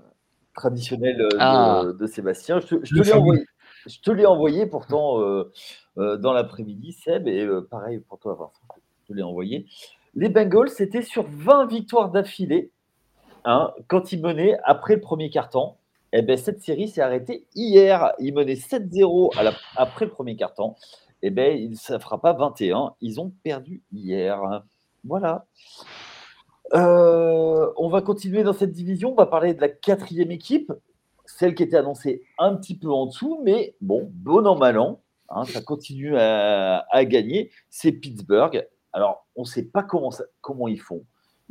traditionnel 0.55 1.17
de, 1.17 1.29
Ah. 1.39 1.83
de 1.99 2.07
Sébastien. 2.07 2.59
Je 2.59 2.67
te, 2.67 2.75
je 2.83 2.89
te 2.89 2.95
Le 2.95 3.03
l'ai 3.03 3.13
envoyé. 3.13 3.45
Je 3.85 3.99
te 3.99 4.11
l'ai 4.11 4.25
envoyé 4.25 4.65
pourtant 4.65 5.19
euh, 5.19 5.51
euh, 5.97 6.17
dans 6.17 6.33
l'après-midi, 6.33 6.93
Seb, 6.93 7.27
et 7.27 7.41
euh, 7.41 7.61
pareil 7.69 7.99
pour 7.99 8.17
toi, 8.17 8.33
Vincent, 8.35 8.61
je 9.01 9.07
te 9.07 9.13
l'ai 9.13 9.23
envoyé. 9.23 9.67
Les 10.15 10.29
Bengals, 10.29 10.69
c'était 10.69 11.01
sur 11.01 11.23
20 11.23 11.65
victoires 11.65 12.09
d'affilée 12.09 12.71
hein, 13.45 13.73
quand 13.87 14.11
ils 14.13 14.21
menaient 14.21 14.57
après 14.63 14.95
le 14.95 15.01
premier 15.01 15.29
quart-temps. 15.29 15.77
Eh 16.15 16.21
ben, 16.21 16.37
cette 16.37 16.61
série 16.61 16.87
s'est 16.87 17.01
arrêtée 17.01 17.47
hier. 17.55 18.13
Ils 18.19 18.33
menaient 18.33 18.55
7-0 18.55 19.31
à 19.35 19.43
la- 19.43 19.53
après 19.75 20.05
le 20.05 20.11
premier 20.11 20.35
quart-temps. 20.35 20.75
Eh 21.23 21.31
ben, 21.31 21.73
ça 21.75 21.95
ne 21.95 21.99
fera 21.99 22.21
pas 22.21 22.33
21. 22.33 22.93
Ils 23.01 23.19
ont 23.19 23.33
perdu 23.43 23.81
hier. 23.91 24.63
Voilà. 25.03 25.45
Euh, 26.75 27.71
on 27.77 27.89
va 27.89 28.01
continuer 28.01 28.43
dans 28.43 28.53
cette 28.53 28.71
division. 28.71 29.11
On 29.11 29.15
va 29.15 29.25
parler 29.25 29.55
de 29.55 29.61
la 29.61 29.69
quatrième 29.69 30.31
équipe, 30.31 30.71
celle 31.25 31.55
qui 31.55 31.63
était 31.63 31.77
annoncée 31.77 32.21
un 32.37 32.55
petit 32.55 32.77
peu 32.77 32.91
en 32.91 33.07
dessous, 33.07 33.41
mais 33.43 33.75
bon, 33.81 34.09
bon 34.13 34.45
an, 34.45 34.55
mal 34.55 34.77
an, 34.77 35.01
hein, 35.29 35.45
ça 35.45 35.61
continue 35.61 36.15
à, 36.17 36.85
gagner. 37.05 37.51
C'est 37.69 37.91
Pittsburgh. 37.91 38.67
Alors, 38.91 39.25
on 39.35 39.41
ne 39.41 39.47
sait 39.47 39.65
pas 39.65 39.81
comment, 39.81 40.11
comment 40.41 40.67
ils 40.67 40.79
font. 40.79 41.03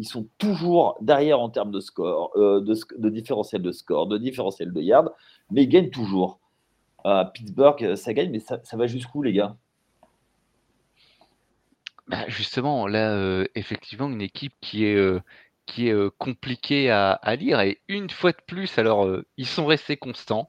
Ils 0.02 0.08
sont 0.08 0.26
toujours 0.36 0.98
derrière 1.00 1.38
en 1.38 1.48
termes 1.48 1.70
de 1.70 1.78
score, 1.78 2.32
euh, 2.34 2.60
de, 2.60 2.74
de 2.98 3.08
différentiel 3.08 3.62
de 3.62 3.70
score, 3.70 4.08
de 4.08 4.18
différentiel 4.18 4.72
de 4.72 4.80
yards, 4.80 5.12
mais 5.52 5.62
ils 5.62 5.68
gagnent 5.68 5.90
toujours. 5.90 6.40
Euh, 7.06 7.24
Pittsburgh, 7.26 7.94
ça 7.94 8.12
gagne, 8.12 8.32
mais 8.32 8.40
ça, 8.40 8.58
va 8.72 8.88
jusqu'où, 8.88 9.22
les 9.22 9.32
gars? 9.32 9.56
Bah, 12.08 12.24
justement, 12.26 12.88
là, 12.88 13.12
euh, 13.12 13.46
effectivement, 13.54 14.08
une 14.08 14.22
équipe 14.22 14.54
qui 14.60 14.86
est, 14.86 14.96
euh, 14.96 15.20
qui 15.66 15.86
est 15.86 15.92
euh, 15.92 16.10
compliquée 16.18 16.90
à, 16.90 17.12
à 17.12 17.36
lire. 17.36 17.60
Et 17.60 17.80
une 17.86 18.10
fois 18.10 18.32
de 18.32 18.42
plus, 18.44 18.78
alors, 18.78 19.06
euh, 19.06 19.24
ils 19.36 19.46
sont 19.46 19.66
restés 19.66 19.96
constants. 19.96 20.48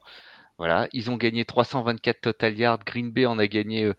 Voilà, 0.58 0.88
ils 0.94 1.12
ont 1.12 1.18
gagné 1.18 1.46
324 1.46 2.22
total 2.22 2.58
yards. 2.58 2.80
Green 2.88 3.12
Bay 3.12 3.28
en 3.28 3.38
a 3.38 3.46
gagné 3.46 3.84
euh, 3.84 3.94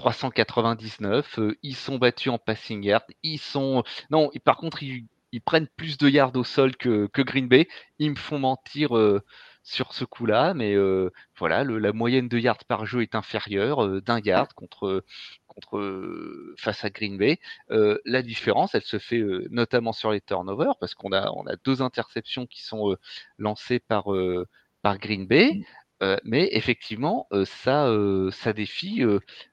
399. 0.00 1.38
Euh, 1.38 1.56
ils 1.62 1.76
sont 1.76 1.98
battus 1.98 2.32
en 2.32 2.38
passing 2.38 2.82
yard. 2.82 3.04
Ils 3.22 3.38
sont. 3.38 3.82
Non, 4.10 4.30
et 4.32 4.38
par 4.38 4.56
contre, 4.56 4.82
ils, 4.82 5.06
ils 5.32 5.40
prennent 5.42 5.68
plus 5.76 5.98
de 5.98 6.08
yards 6.08 6.34
au 6.36 6.44
sol 6.44 6.76
que, 6.76 7.06
que 7.08 7.22
Green 7.22 7.48
Bay. 7.48 7.68
Ils 7.98 8.10
me 8.10 8.16
font 8.16 8.38
mentir 8.38 8.96
euh, 8.96 9.20
sur 9.62 9.92
ce 9.92 10.04
coup-là, 10.04 10.54
mais 10.54 10.74
euh, 10.74 11.10
voilà, 11.38 11.64
le- 11.64 11.78
la 11.78 11.92
moyenne 11.92 12.28
de 12.28 12.38
yards 12.38 12.64
par 12.66 12.86
jeu 12.86 13.02
est 13.02 13.14
inférieure 13.14 13.84
euh, 13.84 14.00
d'un 14.00 14.18
yard 14.20 14.52
contre, 14.54 15.04
contre 15.46 15.76
euh, 15.78 16.54
face 16.58 16.82
à 16.84 16.90
Green 16.90 17.18
Bay. 17.18 17.38
Euh, 17.70 17.98
la 18.06 18.22
différence, 18.22 18.74
elle 18.74 18.82
se 18.82 18.98
fait 18.98 19.18
euh, 19.18 19.46
notamment 19.50 19.92
sur 19.92 20.12
les 20.12 20.20
turnovers, 20.22 20.76
parce 20.80 20.94
qu'on 20.94 21.12
a, 21.12 21.30
on 21.32 21.46
a 21.46 21.56
deux 21.64 21.82
interceptions 21.82 22.46
qui 22.46 22.62
sont 22.62 22.90
euh, 22.92 22.96
lancées 23.38 23.80
par, 23.80 24.12
euh, 24.14 24.46
par 24.82 24.98
Green 24.98 25.26
Bay. 25.26 25.58
Euh, 26.02 26.16
mais 26.24 26.48
effectivement, 26.52 27.26
euh, 27.32 27.44
ça, 27.44 27.86
euh, 27.86 28.30
ça, 28.30 28.52
défie, 28.52 29.02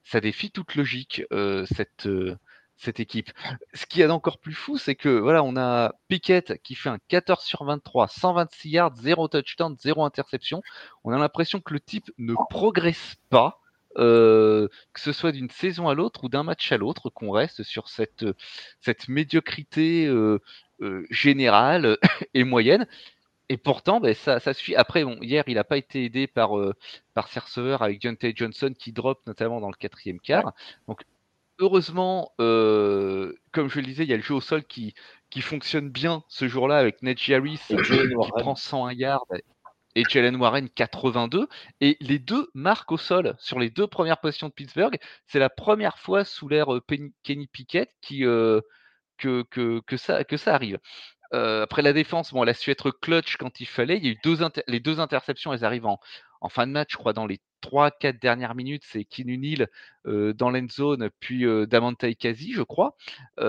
ça 0.04 0.22
défie 0.22 0.52
toute 0.52 0.76
logique, 0.76 1.24
cette, 1.66 3.00
équipe. 3.00 3.32
Ce 3.74 3.86
qui 3.86 4.02
est 4.02 4.08
encore 4.08 4.38
plus 4.40 4.54
fou, 4.54 4.78
c'est 4.78 4.96
que 4.96 5.10
voilà, 5.10 5.44
on 5.44 5.58
a 5.58 5.94
Pickett 6.08 6.62
qui 6.62 6.76
fait 6.76 6.90
un 6.90 7.00
14 7.08 7.44
sur 7.44 7.64
23, 7.66 8.08
126 8.08 8.70
yards, 8.70 8.96
0 8.96 9.28
touchdown, 9.28 9.76
0 9.80 10.06
interception. 10.06 10.62
On 11.04 11.12
a 11.12 11.18
l'impression 11.18 11.60
que 11.60 11.74
le 11.74 11.80
type 11.80 12.12
ne 12.18 12.36
progresse 12.50 13.16
pas, 13.30 13.60
que 13.96 14.70
ce 14.96 15.12
soit 15.12 15.32
d'une 15.32 15.50
saison 15.50 15.90
à 15.90 15.96
l'autre 15.96 16.24
ou 16.24 16.30
d'un 16.30 16.44
match 16.44 16.72
à 16.72 16.78
l'autre, 16.78 17.10
qu'on 17.10 17.32
reste 17.32 17.64
sur 17.64 17.90
cette, 17.90 18.26
cette 18.80 19.10
médiocrité 19.10 20.10
générale 21.10 21.98
et 22.36 22.44
moyenne. 22.44 22.88
Et 23.50 23.58
pourtant, 23.58 24.00
ben, 24.02 24.14
ça, 24.14 24.40
ça 24.40 24.54
suffit. 24.54 24.76
Après, 24.76 25.04
bon, 25.06 25.18
hier, 25.22 25.44
il 25.48 25.56
n'a 25.56 25.64
pas 25.64 25.78
été 25.78 26.04
aidé 26.04 26.28
par, 26.28 26.58
euh, 26.58 26.74
par 27.14 27.30
ses 27.30 27.40
receveurs 27.40 27.82
avec 27.82 28.02
Deontay 28.02 28.34
Johnson 28.36 28.74
qui 28.78 28.92
drop 28.92 29.26
notamment 29.26 29.62
dans 29.62 29.70
le 29.70 29.76
quatrième 29.76 30.20
quart. 30.20 30.54
Donc, 30.88 31.04
heureusement, 31.60 32.34
euh, 32.42 33.34
comme 33.54 33.70
je 33.70 33.80
le 33.80 33.86
disais, 33.86 34.04
il 34.04 34.10
y 34.10 34.14
a 34.14 34.18
le 34.18 34.22
jeu 34.24 34.34
au 34.36 34.42
sol 34.42 34.64
qui, 34.66 34.94
qui 35.30 35.42
fonctionne 35.42 35.90
bien 35.90 36.24
ce 36.28 36.48
jour-là 36.48 36.78
avec 36.78 37.02
Najee 37.02 37.36
Harris 37.36 37.62
Et 37.70 37.78
qui 37.78 38.16
Warren. 38.16 38.32
prend 38.44 38.56
101 38.56 38.94
yards 38.94 39.26
et 39.96 40.04
Jalen 40.10 40.36
Warren 40.36 40.70
82. 40.70 41.48
Et 41.82 41.98
les 42.02 42.20
deux 42.20 42.50
marquent 42.54 42.92
au 42.92 42.98
sol 42.98 43.36
sur 43.40 43.60
les 43.60 43.70
deux 43.70 43.88
premières 43.88 44.20
positions 44.20 44.48
de 44.50 44.54
Pittsburgh. 44.54 44.98
C'est 45.26 45.40
la 45.40 45.50
première 45.50 45.98
fois 46.00 46.26
sous 46.26 46.48
l'ère 46.50 46.74
euh, 46.76 46.82
Penny- 46.82 47.14
Kenny 47.24 47.48
Pickett 47.48 47.90
qui, 48.02 48.26
euh, 48.26 48.62
que, 49.18 49.44
que, 49.50 49.80
que, 49.88 49.98
ça, 49.98 50.24
que 50.24 50.38
ça 50.38 50.54
arrive. 50.54 50.80
Après 51.32 51.82
la 51.82 51.94
défense, 51.94 52.34
bon, 52.34 52.44
elle 52.44 52.50
a 52.50 52.54
su 52.54 52.72
être 52.72 52.92
clutch 52.92 53.38
quand 53.38 53.60
il 53.60 53.68
fallait. 53.68 53.98
Il 53.98 54.06
y 54.06 54.10
a 54.10 54.12
eu 54.12 54.18
les 54.68 54.80
deux 54.80 55.00
interceptions, 55.00 55.54
elles 55.54 55.66
arrivent 55.66 55.86
en, 55.86 56.00
fin 56.50 56.68
de 56.68 56.72
match, 56.72 56.90
je 56.92 56.98
crois, 56.98 57.14
dans 57.14 57.26
les 57.26 57.40
3-4 57.64 58.20
dernières 58.20 58.56
minutes. 58.56 58.84
C'est 58.86 59.04
Kinu 59.04 59.38
Neal 59.38 59.68
euh, 60.06 60.34
dans 60.34 60.50
l'end 60.50 60.70
zone, 60.70 61.10
puis 61.20 61.46
euh, 61.46 61.66
Kazi, 62.20 62.54
je 62.54 62.62
crois. 62.62 62.96
Il 63.38 63.44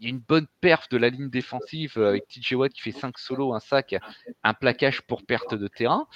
y 0.00 0.06
a 0.06 0.08
une 0.08 0.18
bonne 0.18 0.46
perf 0.60 0.88
de 0.90 0.96
la 0.96 1.08
ligne 1.08 1.30
défensive 1.30 1.98
avec 1.98 2.26
TJ 2.28 2.54
Watt 2.54 2.72
qui 2.72 2.82
fait 2.82 2.92
5 2.92 3.18
solos, 3.18 3.54
un 3.54 3.60
sac, 3.60 3.94
un 4.42 4.54
plaquage 4.54 5.02
pour 5.02 5.24
perte 5.24 5.54
de 5.54 5.68
terrain. 5.68 6.06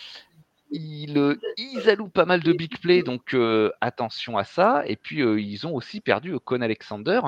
Ils, 0.70 1.16
euh, 1.16 1.36
ils 1.56 1.88
allouent 1.88 2.08
pas 2.08 2.24
mal 2.24 2.42
de 2.42 2.52
big 2.52 2.78
play, 2.78 3.02
donc 3.02 3.34
euh, 3.34 3.70
attention 3.80 4.36
à 4.36 4.44
ça. 4.44 4.82
Et 4.86 4.96
puis 4.96 5.22
euh, 5.22 5.40
ils 5.40 5.66
ont 5.66 5.74
aussi 5.74 6.00
perdu 6.00 6.34
euh, 6.34 6.38
Con 6.38 6.60
Alexander 6.60 7.20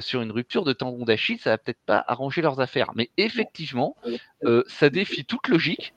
sur 0.00 0.22
une 0.22 0.30
rupture 0.30 0.64
de 0.64 0.72
tendon 0.72 1.04
d'Achille. 1.04 1.38
Ça 1.38 1.50
va 1.50 1.58
peut-être 1.58 1.82
pas 1.84 2.02
arranger 2.06 2.42
leurs 2.42 2.60
affaires, 2.60 2.92
mais 2.94 3.10
effectivement, 3.16 3.96
ça 4.66 4.90
défie 4.90 5.24
toute 5.24 5.48
logique. 5.48 5.94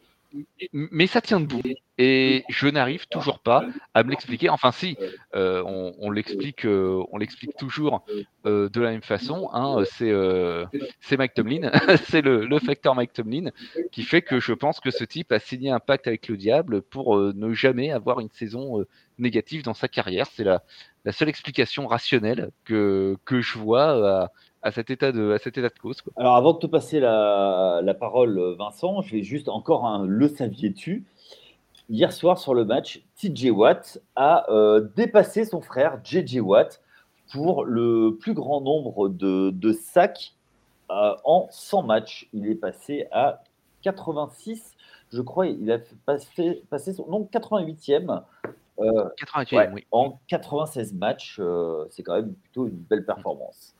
Mais 0.74 1.08
ça 1.08 1.22
tient 1.22 1.40
debout. 1.40 1.62
Et 2.00 2.44
je 2.50 2.68
n'arrive 2.68 3.08
toujours 3.08 3.40
pas 3.40 3.66
à 3.94 4.04
me 4.04 4.10
l'expliquer. 4.10 4.50
Enfin, 4.50 4.72
si, 4.72 4.98
euh, 5.36 5.62
on, 5.66 5.94
on 6.00 6.10
l'explique, 6.10 6.66
euh, 6.66 7.04
on 7.12 7.18
l'explique 7.18 7.56
toujours 7.56 8.04
euh, 8.48 8.68
de 8.70 8.82
la 8.82 8.92
même 8.92 9.04
façon. 9.04 9.50
hein, 9.54 9.84
c'est, 9.86 10.12
c'est 11.02 11.18
Mike 11.18 11.34
Tomlin, 11.36 11.72
c'est 12.10 12.22
le, 12.22 12.46
le 12.46 12.60
facteur 12.60 12.96
Mike 12.96 13.14
Tomlin 13.14 13.52
qui 13.92 14.04
fait 14.04 14.22
que 14.24 14.40
je 14.40 14.54
pense 14.54 14.80
que 14.80 14.90
ce 14.92 15.04
type 15.04 15.32
a 15.32 15.40
signé 15.40 15.70
un 15.70 15.80
pacte 15.80 16.08
avec 16.08 16.28
le 16.28 16.38
diable 16.38 16.82
pour 16.82 17.18
ne 17.18 17.54
jamais 17.54 17.92
avoir 17.92 18.20
une 18.20 18.30
saison 18.32 18.84
négative 19.20 19.64
dans 19.64 19.74
sa 19.76 19.88
carrière. 19.88 20.28
C'est 20.34 20.44
la, 20.44 20.64
la 21.06 21.12
seule 21.12 21.30
explication 21.30 21.86
rationnelle 21.88 22.52
que, 22.66 23.18
que 23.26 23.42
je 23.42 23.58
vois 23.60 24.24
à, 24.24 24.32
à 24.64 24.72
cet 24.72 24.90
état 24.90 25.12
de, 25.12 25.34
à 25.34 25.38
cet 25.40 25.58
état 25.58 25.70
de 25.70 25.80
cause. 25.80 26.02
quoi. 26.02 26.14
Alors, 26.16 26.36
avant 26.36 26.54
de 26.54 26.60
te 26.60 26.68
passer 26.68 27.00
la, 27.00 27.82
la 27.84 27.94
parole, 27.94 28.56
Vincent, 28.58 29.02
je 29.02 29.12
vais 29.16 29.22
juste 29.24 29.50
encore 29.50 29.86
un 29.86 30.06
le 30.06 30.28
saviez-tu? 30.28 31.06
Hier 31.90 32.14
soir 32.14 32.40
sur 32.40 32.54
le 32.54 32.64
match, 32.64 33.04
TJ 33.18 33.52
Watt 33.52 34.02
a 34.16 34.50
euh, 34.50 34.88
dépassé 34.96 35.44
son 35.44 35.62
frère 35.62 36.00
JJ 36.04 36.38
Watt 36.40 36.82
pour 37.32 37.66
le 37.66 38.18
plus 38.20 38.34
grand 38.34 38.62
nombre 38.62 39.10
de, 39.10 39.50
de 39.52 39.72
sacs 39.74 40.34
euh, 40.90 41.14
en 41.26 41.48
100 41.52 41.84
matchs. 41.84 42.30
Il 42.34 42.48
est 42.48 42.56
passé 42.56 43.08
à 43.12 43.44
86, 43.82 44.76
je 45.12 45.22
crois. 45.22 45.48
Il 45.48 45.70
a 45.72 45.80
passer, 46.06 46.64
passé 46.70 46.94
son 46.94 47.06
non 47.08 47.28
88e 47.32 48.24
88, 49.18 49.58
ouais, 49.58 49.70
oui, 49.74 49.86
en 49.92 50.20
96 50.28 50.94
matchs. 50.94 51.38
euh, 51.40 51.86
c'est 51.92 52.02
quand 52.02 52.16
même 52.16 52.34
plutôt 52.34 52.66
une 52.68 52.78
belle 52.78 53.06
performance. 53.06 53.76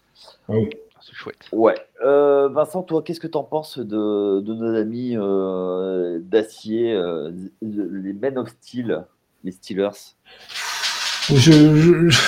Ah 0.50 0.54
oui. 0.54 0.70
c'est 1.02 1.14
chouette. 1.16 1.38
Ouais. 1.52 1.76
Euh, 2.04 2.50
Vincent, 2.50 2.84
toi, 2.84 3.02
qu'est-ce 3.04 3.20
que 3.20 3.28
tu 3.28 3.38
en 3.38 3.44
penses 3.44 3.80
de, 3.80 4.40
de 4.42 4.54
nos 4.54 4.76
amis 4.76 5.16
euh, 5.18 6.20
d'acier, 6.22 6.94
euh, 6.94 7.32
les 7.62 8.14
Men 8.14 8.38
of 8.38 8.50
Steel, 8.50 9.06
les 9.44 9.52
Steelers? 9.52 10.16
Je, 11.30 11.36
je- 11.52 12.10
je- 12.10 12.22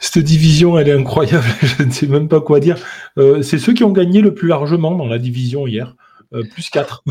Cette 0.00 0.24
division, 0.24 0.78
elle 0.78 0.88
est 0.88 0.92
incroyable. 0.98 1.44
Je 1.62 1.82
ne 1.82 1.90
sais 1.90 2.06
même 2.06 2.28
pas 2.28 2.40
quoi 2.40 2.60
dire. 2.60 2.76
Euh, 3.18 3.42
c'est 3.42 3.58
ceux 3.58 3.72
qui 3.74 3.84
ont 3.84 3.92
gagné 3.92 4.20
le 4.22 4.34
plus 4.34 4.48
largement 4.48 4.94
dans 4.94 5.06
la 5.06 5.18
division 5.18 5.66
hier. 5.66 5.94
Euh, 6.32 6.42
plus 6.44 6.68
4. 6.70 7.02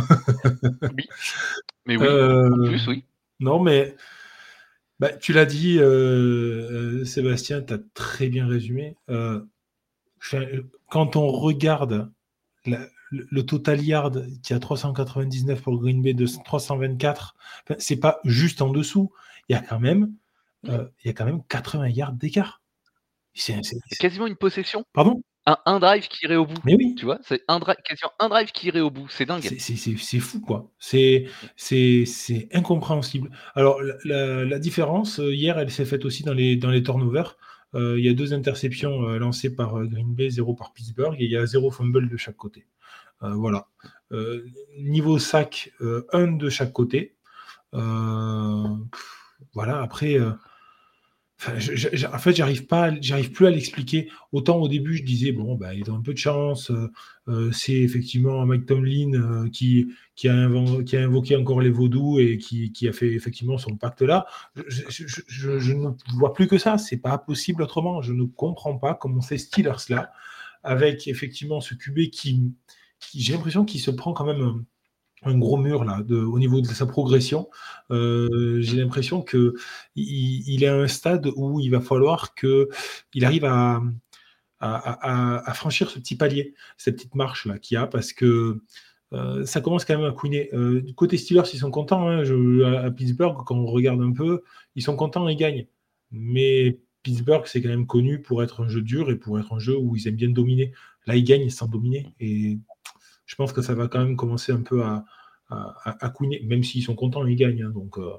Mais 1.85 1.97
oui, 1.97 2.05
Euh, 2.05 2.49
en 2.51 2.65
plus, 2.67 2.87
oui. 2.87 3.03
Non, 3.39 3.59
mais 3.59 3.95
bah, 4.99 5.09
tu 5.13 5.33
l'as 5.33 5.45
dit, 5.45 5.79
euh, 5.79 7.01
euh, 7.01 7.05
Sébastien, 7.05 7.61
tu 7.61 7.73
as 7.73 7.79
très 7.93 8.27
bien 8.27 8.47
résumé. 8.47 8.95
Euh, 9.09 9.41
quand 10.89 11.15
on 11.15 11.27
regarde 11.27 12.11
la- 12.65 12.87
le, 13.11 13.43
total 13.43 13.81
yard 13.81 14.27
qui 14.43 14.53
a 14.53 14.59
399 14.59 15.61
pour 15.61 15.79
Green 15.79 16.01
Bay 16.01 16.13
de 16.13 16.25
324, 16.25 17.35
enfin, 17.63 17.75
c'est 17.79 17.97
pas 17.97 18.19
juste 18.25 18.61
en 18.61 18.69
dessous. 18.69 19.11
Il 19.47 19.53
y 19.53 19.55
a 19.55 19.61
quand 19.61 19.79
même, 19.79 20.13
euh, 20.67 20.85
il 21.03 21.07
y 21.07 21.09
a 21.09 21.13
quand 21.13 21.25
même 21.25 21.41
80 21.47 21.89
yards 21.89 22.13
d'écart. 22.13 22.61
C'est 23.33 23.61
quasiment 23.99 24.27
une 24.27 24.35
possession. 24.35 24.83
Pardon? 24.93 25.23
Un, 25.45 25.79
drive 25.79 26.07
qui 26.07 26.25
irait 26.25 26.35
au 26.35 26.45
bout. 26.45 26.59
Mais 26.63 26.75
oui. 26.75 26.95
Tu 26.95 27.05
vois, 27.05 27.19
c'est 27.23 27.43
un, 27.47 27.59
drive, 27.59 27.77
un 28.19 28.29
drive 28.29 28.51
qui 28.51 28.67
irait 28.67 28.81
au 28.81 28.91
bout. 28.91 29.07
C'est 29.09 29.25
dingue. 29.25 29.41
C'est 29.41 30.19
fou, 30.19 30.41
quoi. 30.41 30.69
C'est 30.77 31.25
incompréhensible. 32.53 33.31
Alors, 33.55 33.81
la, 34.03 34.59
différence, 34.59 35.19
euh, 35.19 35.33
hier, 35.33 35.57
elle 35.57 35.71
s'est 35.71 35.85
faite 35.85 36.05
aussi 36.05 36.23
dans 36.23 36.33
les, 36.33 36.55
dans 36.55 36.69
les 36.69 36.83
turnovers. 36.83 37.37
Euh, 37.75 37.99
il 37.99 38.05
y 38.05 38.09
a 38.09 38.13
deux 38.13 38.33
interceptions 38.33 39.03
euh, 39.03 39.17
lancées 39.17 39.55
par 39.55 39.83
Green 39.85 40.13
Bay, 40.13 40.29
zéro 40.29 40.53
par 40.53 40.73
Pittsburgh, 40.73 41.15
et 41.19 41.25
il 41.25 41.31
y 41.31 41.37
a 41.37 41.45
zéro 41.45 41.71
fumble 41.71 42.09
de 42.09 42.17
chaque 42.17 42.37
côté. 42.37 42.65
voilà. 43.21 43.67
niveau 44.77 45.19
sac, 45.19 45.71
un 46.13 46.27
de 46.27 46.49
chaque 46.49 46.73
côté. 46.73 47.15
voilà, 47.73 49.81
après 49.81 50.17
en 51.47 52.17
fait, 52.17 52.35
j'arrive 52.35 52.65
pas, 52.65 52.91
j'arrive 52.99 53.31
plus 53.31 53.47
à 53.47 53.49
l'expliquer. 53.49 54.09
Autant 54.33 54.57
au 54.57 54.67
début, 54.67 54.97
je 54.97 55.03
disais 55.03 55.31
bon, 55.31 55.55
bah, 55.55 55.73
ils 55.73 55.89
ont 55.89 55.95
un 55.95 56.01
peu 56.01 56.13
de 56.13 56.17
chance. 56.17 56.69
Euh, 56.69 56.91
euh, 57.29 57.51
c'est 57.53 57.75
effectivement 57.75 58.45
Mike 58.45 58.65
Tomlin 58.65 59.13
euh, 59.13 59.49
qui, 59.49 59.87
qui, 60.15 60.27
a 60.27 60.35
invoqué 60.35 61.35
encore 61.37 61.61
les 61.61 61.69
vaudous 61.69 62.19
et 62.19 62.37
qui, 62.37 62.87
a 62.87 62.91
fait 62.91 63.13
effectivement 63.13 63.57
son 63.57 63.77
pacte 63.77 64.01
là. 64.01 64.25
Je, 64.55 65.73
ne 65.73 65.91
vois 66.17 66.33
plus 66.33 66.47
que 66.47 66.57
ça. 66.57 66.77
C'est 66.77 66.97
pas 66.97 67.17
possible 67.17 67.61
autrement. 67.61 68.01
Je 68.01 68.11
ne 68.11 68.25
comprends 68.25 68.77
pas 68.77 68.93
comment 68.93 69.21
ces 69.21 69.37
Steelers 69.37 69.87
là, 69.89 70.11
avec 70.63 71.07
effectivement 71.07 71.61
ce 71.61 71.73
QB 71.73 72.09
qui, 72.11 72.51
qui 72.99 73.21
j'ai 73.21 73.33
l'impression 73.33 73.63
qu'il 73.63 73.79
se 73.79 73.91
prend 73.91 74.11
quand 74.11 74.25
même 74.25 74.65
un 75.23 75.37
gros 75.37 75.57
mur 75.57 75.83
là, 75.83 76.01
au 76.09 76.39
niveau 76.39 76.61
de 76.61 76.67
sa 76.67 76.85
progression. 76.85 77.49
Euh, 77.91 78.59
j'ai 78.61 78.77
l'impression 78.77 79.21
que 79.21 79.53
il, 79.95 80.63
est 80.63 80.67
à 80.67 80.75
un 80.75 80.87
stade 80.87 81.29
où 81.35 81.59
il 81.59 81.69
va 81.69 81.81
falloir 81.81 82.35
que 82.35 82.69
il 83.13 83.25
arrive 83.25 83.45
à, 83.45 83.81
franchir 85.53 85.89
ce 85.89 85.99
petit 85.99 86.15
palier, 86.15 86.53
cette 86.77 86.95
petite 86.95 87.15
marche 87.15 87.45
là 87.45 87.59
qu'il 87.59 87.75
y 87.75 87.77
a, 87.77 87.87
parce 87.87 88.13
que 88.13 88.61
euh, 89.13 89.45
ça 89.45 89.61
commence 89.61 89.85
quand 89.85 89.97
même 89.97 90.09
à 90.09 90.13
couiner. 90.13 90.49
Euh, 90.53 90.83
côté 90.95 91.17
Steelers, 91.17 91.49
ils 91.53 91.59
sont 91.59 91.71
contents. 91.71 92.07
Hein, 92.07 92.23
à 92.83 92.91
Pittsburgh, 92.91 93.35
quand 93.45 93.55
on 93.55 93.65
regarde 93.65 94.01
un 94.01 94.11
peu, 94.11 94.43
ils 94.75 94.83
sont 94.83 94.95
contents, 94.95 95.27
ils 95.27 95.37
gagnent. 95.37 95.67
Mais 96.11 96.79
Pittsburgh, 97.03 97.43
c'est 97.45 97.61
quand 97.61 97.69
même 97.69 97.87
connu 97.87 98.21
pour 98.21 98.43
être 98.43 98.63
un 98.63 98.67
jeu 98.67 98.81
dur 98.81 99.09
et 99.09 99.15
pour 99.15 99.39
être 99.39 99.53
un 99.53 99.59
jeu 99.59 99.77
où 99.77 99.95
ils 99.95 100.07
aiment 100.07 100.15
bien 100.15 100.29
dominer. 100.29 100.73
Là, 101.07 101.15
ils 101.15 101.23
gagnent 101.23 101.49
sans 101.49 101.67
dominer. 101.67 102.13
Et 102.19 102.59
je 103.29 103.35
pense 103.35 103.53
que 103.53 103.61
ça 103.61 103.75
va 103.75 103.87
quand 103.87 103.99
même 103.99 104.15
commencer 104.15 104.51
un 104.51 104.63
peu 104.63 104.83
à, 104.83 105.05
à, 105.49 106.11
même 106.43 106.63
s'ils 106.63 106.81
sont 106.81 106.95
contents, 106.95 107.23
ils 107.27 107.35
gagnent. 107.35 107.61
Hein, 107.61 107.69
donc, 107.69 107.99
euh. 107.99 108.11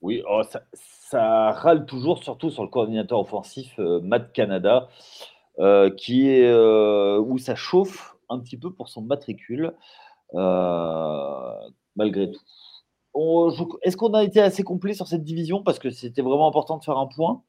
Oui, 0.00 0.22
oh, 0.30 0.42
ça, 0.72 1.50
râle 1.50 1.86
toujours, 1.86 2.22
surtout 2.22 2.50
sur 2.50 2.62
le 2.62 2.68
coordinateur 2.68 3.18
offensif 3.18 3.74
euh, 3.80 4.00
Matt 4.00 4.32
Canada, 4.32 4.88
euh, 5.58 5.90
qui 5.90 6.28
est 6.28 6.54
où 6.54 7.36
ça 7.38 7.56
chauffe 7.56 8.14
un 8.28 8.38
petit 8.38 8.56
peu 8.56 8.72
pour 8.72 8.88
son 8.88 9.02
matricule, 9.02 9.72
malgré 11.96 12.30
tout. 12.30 12.40
Est-ce 13.82 13.96
qu'on 13.96 14.14
a 14.14 14.22
été 14.22 14.40
assez 14.40 14.62
complet 14.62 14.94
sur 14.94 15.08
cette 15.08 15.24
division? 15.24 15.64
Parce 15.64 15.80
que 15.80 15.90
c'était 15.90 16.22
vraiment 16.22 16.46
important 16.46 16.78
de 16.78 16.84
faire 16.84 16.98
un 16.98 17.08
point 17.08 17.42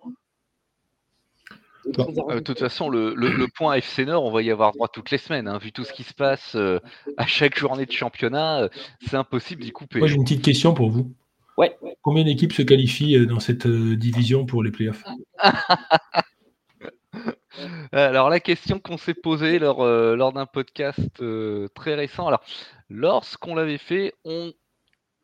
euh, 1.87 2.35
de 2.35 2.39
toute 2.39 2.59
façon, 2.59 2.89
le, 2.89 3.45
point 3.55 3.75
FC 3.75 4.05
Nord, 4.05 4.25
on 4.25 4.31
va 4.31 4.41
y 4.41 4.51
avoir 4.51 4.73
droit 4.73 4.87
toutes 4.87 5.11
les 5.11 5.17
semaines. 5.17 5.47
Hein. 5.47 5.57
Vu 5.57 5.71
tout 5.71 5.83
ce 5.83 5.93
qui 5.93 6.03
se 6.03 6.13
passe 6.13 6.55
euh, 6.55 6.79
à 7.17 7.25
chaque 7.25 7.57
journée 7.57 7.85
de 7.85 7.91
championnat, 7.91 8.63
euh, 8.63 8.69
c'est 9.01 9.15
impossible 9.15 9.63
d'y 9.63 9.71
couper. 9.71 9.99
Moi, 9.99 10.07
j'ai 10.07 10.15
une 10.15 10.23
petite 10.23 10.43
question 10.43 10.73
pour 10.73 10.89
vous. 10.89 11.13
Ouais. 11.57 11.77
Combien 12.01 12.23
d'équipes 12.23 12.53
se 12.53 12.61
qualifient 12.61 13.25
dans 13.27 13.39
cette 13.39 13.67
division 13.67 14.45
pour 14.45 14.63
les 14.63 14.71
playoffs? 14.71 15.03
Alors, 17.93 18.29
la 18.29 18.41
question 18.41 18.79
qu'on 18.79 18.97
s'est 18.97 19.13
posée 19.13 19.59
lors, 19.59 19.85
lors 19.85 20.33
d'un 20.33 20.45
podcast 20.45 21.23
très 21.73 21.95
récent, 21.95 22.27
alors, 22.27 22.43
lorsqu'on 22.89 23.55
l'avait 23.55 23.77
fait, 23.77 24.13
on, 24.25 24.51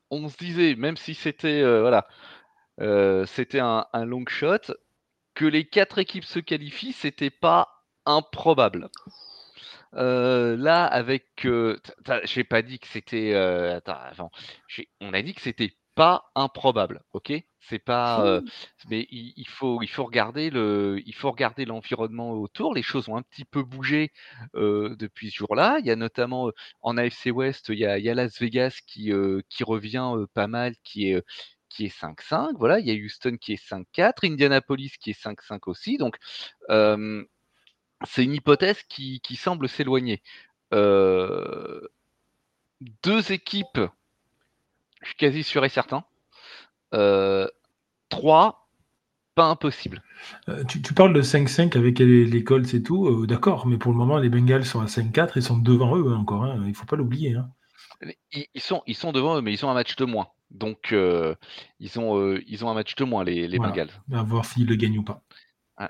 on, 0.09 0.29
se 0.29 0.37
disait, 0.37 0.75
même 0.75 0.95
si 0.95 1.13
c'était 1.13 1.61
voilà, 1.81 2.07
c'était 3.27 3.59
un, 3.59 3.85
un 3.91 4.05
long 4.05 4.23
shot, 4.25 4.71
que 5.33 5.45
les 5.45 5.65
quatre 5.65 5.99
équipes 5.99 6.25
se 6.25 6.39
qualifient, 6.39 6.93
c'était 6.93 7.29
pas 7.29 7.69
improbable. 8.05 8.89
Euh, 9.95 10.55
là, 10.55 10.85
avec, 10.85 11.45
euh, 11.45 11.77
j'ai 12.23 12.43
pas 12.43 12.61
dit 12.61 12.79
que 12.79 12.87
c'était. 12.87 13.33
Euh, 13.33 13.77
attends, 13.77 14.31
on 15.01 15.13
a 15.13 15.21
dit 15.21 15.33
que 15.33 15.41
c'était 15.41 15.73
pas 15.95 16.31
improbable, 16.35 17.01
ok? 17.13 17.33
C'est 17.59 17.79
pas. 17.79 18.41
mais 18.89 19.05
il, 19.11 19.45
faut, 19.47 19.81
il 19.81 19.87
faut 19.89 20.05
regarder 20.05 20.49
le, 20.49 21.01
il 21.05 21.13
faut 21.13 21.29
regarder 21.29 21.65
l'environnement 21.65 22.31
autour. 22.31 22.73
Les 22.73 22.81
choses 22.83 23.09
ont 23.09 23.17
un 23.17 23.21
petit 23.21 23.45
peu 23.45 23.63
bougé 23.63 24.11
depuis 24.55 25.29
ce 25.29 25.35
jour-là. 25.35 25.77
Il 25.79 25.85
y 25.85 25.91
a 25.91 25.95
notamment 25.95 26.51
en 26.81 26.97
AFC 26.97 27.27
West, 27.33 27.69
il 27.69 27.79
y 27.79 27.85
a, 27.85 27.97
il 27.99 28.05
y 28.05 28.09
a 28.09 28.15
Las 28.15 28.39
Vegas 28.39 28.79
qui, 28.87 29.11
qui 29.49 29.63
revient 29.63 30.11
pas 30.33 30.47
mal, 30.47 30.73
qui 30.83 31.11
est 31.11 31.21
qui 31.71 31.85
est 31.85 31.99
5-5. 31.99 32.53
Voilà, 32.57 32.79
il 32.79 32.87
y 32.87 32.91
a 32.91 32.93
Houston 32.93 33.37
qui 33.39 33.53
est 33.53 33.63
5-4, 33.63 34.31
Indianapolis 34.31 34.91
qui 34.99 35.11
est 35.11 35.23
5-5 35.23 35.59
aussi. 35.67 35.97
Donc, 35.97 36.17
c'est 36.69 38.23
une 38.23 38.33
hypothèse 38.33 38.81
qui, 38.89 39.21
semble 39.35 39.69
s'éloigner. 39.69 40.21
deux 40.71 41.89
équipes, 43.31 43.79
je 45.01 45.07
suis 45.07 45.17
quasi 45.17 45.43
sûr 45.43 45.63
et 45.65 45.69
certain. 45.69 46.03
trois, 48.09 48.67
pas 49.35 49.45
impossible. 49.45 50.03
tu, 50.67 50.93
parles 50.93 51.13
de 51.13 51.21
5-5 51.21 51.77
avec 51.77 51.99
les, 51.99 52.43
Colts 52.43 52.73
et 52.73 52.83
tout, 52.83 53.25
d'accord, 53.25 53.65
mais 53.65 53.77
pour 53.77 53.91
le 53.91 53.97
moment, 53.97 54.17
les 54.17 54.29
Bengals 54.29 54.65
sont 54.65 54.81
à 54.81 54.85
5-4 54.85 55.37
et 55.37 55.41
sont 55.41 55.57
devant 55.57 55.97
eux 55.97 56.11
hein, 56.11 56.17
encore, 56.17 56.43
hein, 56.43 56.59
il 56.63 56.69
ne 56.69 56.73
faut 56.73 56.85
pas 56.85 56.97
l'oublier. 56.97 57.35
Hein. 57.35 57.49
Ils, 58.31 58.61
sont, 58.61 58.83
ils 58.87 58.95
sont 58.95 59.11
devant 59.11 59.37
eux, 59.37 59.41
mais 59.41 59.53
ils 59.53 59.65
ont 59.65 59.69
un 59.69 59.73
match 59.73 59.95
de 59.95 60.05
moins. 60.05 60.29
Donc, 60.49 60.91
euh, 60.91 61.35
ils, 61.79 61.99
ont, 61.99 62.17
euh, 62.19 62.43
ils 62.47 62.65
ont 62.65 62.69
un 62.69 62.73
match 62.73 62.95
de 62.95 63.03
moins, 63.03 63.23
les, 63.23 63.47
les 63.47 63.57
Bengals. 63.57 63.91
À 64.11 64.23
voir 64.23 64.45
s'ils 64.45 64.67
le 64.67 64.75
gagnent 64.75 64.99
ou 64.99 65.03
pas. 65.03 65.23
Ah. 65.77 65.89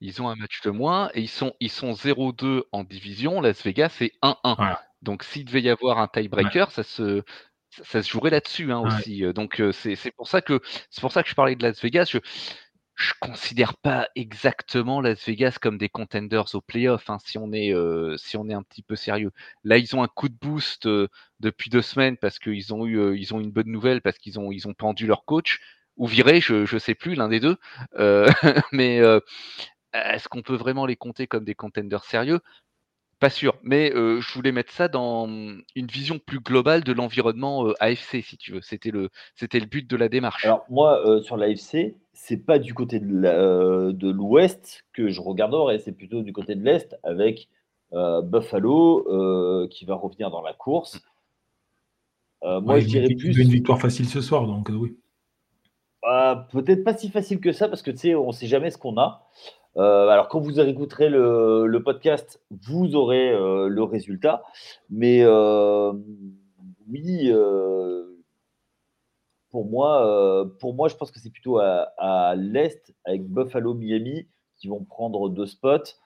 Ils 0.00 0.20
ont 0.20 0.28
un 0.28 0.36
match 0.36 0.60
de 0.62 0.70
moins 0.70 1.10
et 1.14 1.22
ils 1.22 1.28
sont, 1.28 1.54
ils 1.60 1.70
sont 1.70 1.92
0-2 1.92 2.62
en 2.72 2.84
division. 2.84 3.40
Las 3.40 3.62
Vegas 3.62 3.96
est 4.00 4.12
1-1. 4.22 4.76
Donc, 5.02 5.22
s'il 5.22 5.44
devait 5.44 5.62
y 5.62 5.70
avoir 5.70 5.98
un 5.98 6.08
tiebreaker, 6.08 6.70
ça 6.70 6.82
se, 6.82 7.22
ça, 7.70 8.02
se 8.02 8.10
jouerait 8.10 8.30
là-dessus 8.30 8.72
hein, 8.72 8.80
aussi. 8.80 9.22
Donc, 9.34 9.62
c'est 9.72 10.10
pour, 10.16 10.28
ça 10.28 10.42
que, 10.42 10.60
pour 11.00 11.12
ça 11.12 11.22
que 11.22 11.28
je 11.28 11.34
parlais 11.34 11.56
de 11.56 11.62
Las 11.62 11.80
Vegas. 11.80 12.10
Je, 12.10 12.18
je 12.96 13.12
considère 13.20 13.76
pas 13.76 14.08
exactement 14.14 15.00
Las 15.00 15.24
Vegas 15.26 15.58
comme 15.60 15.78
des 15.78 15.88
contenders 15.88 16.54
au 16.54 16.60
playoff, 16.60 17.10
hein, 17.10 17.18
si 17.24 17.38
on 17.38 17.52
est 17.52 17.72
euh, 17.74 18.16
si 18.16 18.36
on 18.36 18.48
est 18.48 18.54
un 18.54 18.62
petit 18.62 18.82
peu 18.82 18.94
sérieux. 18.96 19.32
Là, 19.64 19.78
ils 19.78 19.96
ont 19.96 20.02
un 20.02 20.08
coup 20.08 20.28
de 20.28 20.36
boost 20.40 20.86
euh, 20.86 21.08
depuis 21.40 21.70
deux 21.70 21.82
semaines 21.82 22.16
parce 22.16 22.38
qu'ils 22.38 22.72
ont 22.72 22.86
eu 22.86 22.98
euh, 22.98 23.34
ont 23.34 23.40
une 23.40 23.50
bonne 23.50 23.68
nouvelle 23.70 24.00
parce 24.00 24.18
qu'ils 24.18 24.38
ont 24.38 24.50
pendu 24.78 25.06
leur 25.06 25.24
coach 25.24 25.60
ou 25.96 26.06
viré, 26.06 26.40
je 26.40 26.64
je 26.66 26.78
sais 26.78 26.94
plus 26.94 27.14
l'un 27.14 27.28
des 27.28 27.40
deux. 27.40 27.56
mais 28.72 29.00
est-ce 29.92 30.28
qu'on 30.28 30.42
peut 30.42 30.56
vraiment 30.56 30.86
les 30.86 30.96
compter 30.96 31.26
comme 31.26 31.44
des 31.44 31.54
contenders 31.54 32.04
sérieux? 32.04 32.40
Pas 33.24 33.30
sûr, 33.30 33.56
mais 33.62 33.90
je 33.90 34.34
voulais 34.34 34.52
mettre 34.52 34.70
ça 34.70 34.88
dans 34.88 35.26
une 35.26 35.86
vision 35.86 36.18
plus 36.18 36.40
globale 36.40 36.84
de 36.84 36.92
l'environnement 36.92 37.72
AFC, 37.80 38.22
si 38.22 38.36
tu 38.36 38.52
veux. 38.52 38.60
C'était 38.60 38.90
le, 38.90 39.08
c'était 39.34 39.60
le 39.60 39.64
but 39.64 39.88
de 39.88 39.96
la 39.96 40.10
démarche. 40.10 40.44
Alors 40.44 40.66
moi, 40.68 41.02
sur 41.22 41.38
l'AFC, 41.38 41.96
c'est 42.12 42.44
pas 42.44 42.58
du 42.58 42.74
côté 42.74 43.00
de 43.00 44.10
l'Ouest 44.10 44.84
que 44.92 45.08
je 45.08 45.22
regarderai, 45.22 45.78
c'est 45.78 45.92
plutôt 45.92 46.20
du 46.20 46.34
côté 46.34 46.54
de 46.54 46.62
l'Est 46.62 46.98
avec 47.02 47.48
Buffalo 47.92 49.68
qui 49.70 49.86
va 49.86 49.94
revenir 49.94 50.30
dans 50.30 50.42
la 50.42 50.52
course. 50.52 51.00
Moi, 52.42 52.80
je 52.80 52.86
dirais 52.86 53.14
plus. 53.14 53.38
Une 53.38 53.48
victoire 53.48 53.80
facile 53.80 54.06
ce 54.06 54.20
soir, 54.20 54.46
donc 54.46 54.70
oui. 54.70 54.98
Bah, 56.02 56.46
peut-être 56.52 56.84
pas 56.84 56.94
si 56.94 57.08
facile 57.08 57.40
que 57.40 57.52
ça 57.52 57.68
parce 57.68 57.80
que 57.80 57.90
tu 57.90 57.96
sais, 57.96 58.14
on 58.14 58.32
sait 58.32 58.48
jamais 58.48 58.70
ce 58.70 58.76
qu'on 58.76 58.98
a. 58.98 59.26
Euh, 59.76 60.08
alors, 60.08 60.28
quand 60.28 60.40
vous 60.40 60.60
écouterez 60.60 61.08
le, 61.08 61.66
le 61.66 61.82
podcast, 61.82 62.40
vous 62.50 62.94
aurez 62.94 63.30
euh, 63.30 63.68
le 63.68 63.82
résultat. 63.82 64.44
Mais 64.88 65.22
euh, 65.22 65.92
oui, 66.88 67.32
pour, 69.50 69.66
moi, 69.66 70.50
pour 70.60 70.74
moi, 70.74 70.88
je 70.88 70.96
pense 70.96 71.10
que 71.10 71.18
c'est 71.18 71.30
plutôt 71.30 71.58
à, 71.58 72.34
l'Est, 72.36 72.94
avec 73.04 73.26
Buffalo, 73.26 73.74
Miami, 73.74 74.28
qui 74.56 74.68
vont 74.68 74.84
prendre 74.84 75.28
deux 75.28 75.46
spots. 75.46 75.96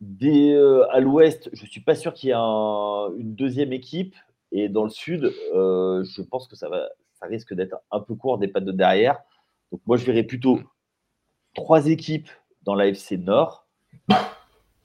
à 0.00 1.00
l'Ouest, 1.00 1.50
je 1.52 1.62
ne 1.62 1.68
suis 1.68 1.80
pas 1.80 1.94
sûr 1.94 2.14
qu'il 2.14 2.30
y 2.30 2.32
ait 2.32 2.36
une 2.36 3.34
deuxième 3.34 3.72
équipe. 3.72 4.14
Et 4.52 4.68
dans 4.68 4.84
le 4.84 4.90
Sud, 4.90 5.32
je 5.52 6.22
pense 6.22 6.48
que 6.48 6.56
ça, 6.56 6.68
va, 6.68 6.88
ça 7.14 7.26
risque 7.26 7.54
d'être 7.54 7.76
un 7.90 8.00
peu 8.00 8.14
court 8.14 8.38
des 8.38 8.48
pattes 8.48 8.64
de 8.64 8.72
derrière. 8.72 9.20
Donc, 9.72 9.80
moi, 9.86 9.96
je 9.96 10.04
verrais 10.06 10.22
plutôt 10.22 10.60
trois 11.54 11.86
équipes 11.88 12.28
dans 12.64 12.74
l'AFC 12.74 13.12
Nord. 13.12 13.66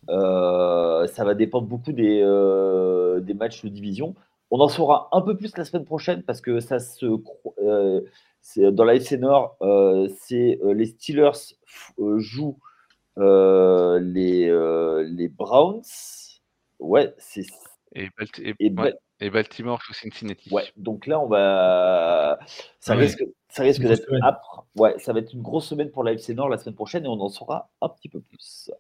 Euh, 0.10 1.08
ça 1.08 1.24
va 1.24 1.36
dépendre 1.36 1.68
beaucoup 1.68 1.92
des, 1.92 2.22
euh, 2.24 3.20
des, 3.20 3.34
matchs 3.34 3.64
de 3.64 3.70
division. 3.70 4.16
On 4.50 4.60
en 4.60 4.68
saura 4.68 5.10
un 5.12 5.22
peu 5.22 5.38
plus 5.38 5.56
la 5.56 5.66
semaine 5.66 5.86
prochaine 5.86 6.24
parce 6.24 6.42
que 6.42 6.60
ça 6.60 6.80
se 6.80 7.06
euh, 7.64 8.02
dans 8.72 8.84
l'AFC 8.84 9.20
Nord, 9.20 9.58
c'est 10.20 10.60
les 10.64 10.86
Steelers 10.86 11.56
jouent 12.18 12.58
les, 13.18 14.50
les 15.06 15.28
Browns. 15.28 15.84
Ouais, 16.80 17.14
c'est. 17.18 17.46
Et, 17.96 18.10
et, 18.60 18.70
Baltimore 19.30 19.82
joue 19.82 19.94
Cincinnati. 19.94 20.54
Ouais, 20.54 20.64
donc 20.78 21.08
là, 21.08 21.20
on 21.20 21.28
va. 21.28 22.40
Ça 22.80 22.96
risque, 22.96 23.24
ça 23.50 23.64
risque 23.64 23.82
d'être 23.82 24.08
âpre. 24.24 24.66
Ouais, 24.76 24.98
ça 25.00 25.12
va 25.12 25.20
être 25.20 25.34
une 25.34 25.42
grosse 25.42 25.68
semaine 25.68 25.92
pour 25.92 26.04
la 26.04 26.14
FC 26.14 26.34
Nord 26.34 26.50
la 26.50 26.58
semaine 26.58 26.76
prochaine 26.76 27.06
et 27.06 27.10
on 27.10 27.20
en 27.20 27.30
saura 27.30 27.70
un 27.82 27.90
petit 27.90 28.08
peu 28.08 28.22
plus. 28.22 28.72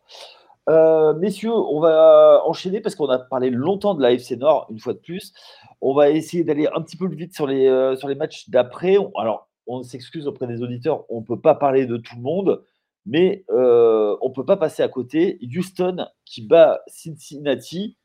Euh, 0.69 1.13
messieurs, 1.15 1.53
on 1.53 1.79
va 1.79 2.41
enchaîner 2.45 2.79
parce 2.79 2.95
qu'on 2.95 3.09
a 3.09 3.17
parlé 3.17 3.49
longtemps 3.49 3.95
de 3.95 4.01
la 4.01 4.11
FC 4.11 4.37
Nord, 4.37 4.67
une 4.69 4.79
fois 4.79 4.93
de 4.93 4.99
plus. 4.99 5.33
On 5.81 5.93
va 5.93 6.09
essayer 6.11 6.43
d'aller 6.43 6.67
un 6.73 6.81
petit 6.81 6.95
peu 6.95 7.07
plus 7.07 7.17
vite 7.17 7.33
sur 7.33 7.47
les, 7.47 7.67
euh, 7.67 7.95
sur 7.95 8.07
les 8.07 8.15
matchs 8.15 8.49
d'après. 8.49 8.97
Alors, 9.17 9.49
on 9.65 9.81
s'excuse 9.83 10.27
auprès 10.27 10.47
des 10.47 10.61
auditeurs, 10.61 11.05
on 11.09 11.21
ne 11.21 11.25
peut 11.25 11.39
pas 11.39 11.55
parler 11.55 11.85
de 11.85 11.97
tout 11.97 12.15
le 12.15 12.21
monde, 12.21 12.63
mais 13.05 13.45
euh, 13.49 14.15
on 14.21 14.29
ne 14.29 14.33
peut 14.33 14.45
pas 14.45 14.57
passer 14.57 14.83
à 14.83 14.87
côté. 14.87 15.39
Houston 15.41 16.05
qui 16.25 16.45
bat 16.45 16.81
Cincinnati. 16.87 17.97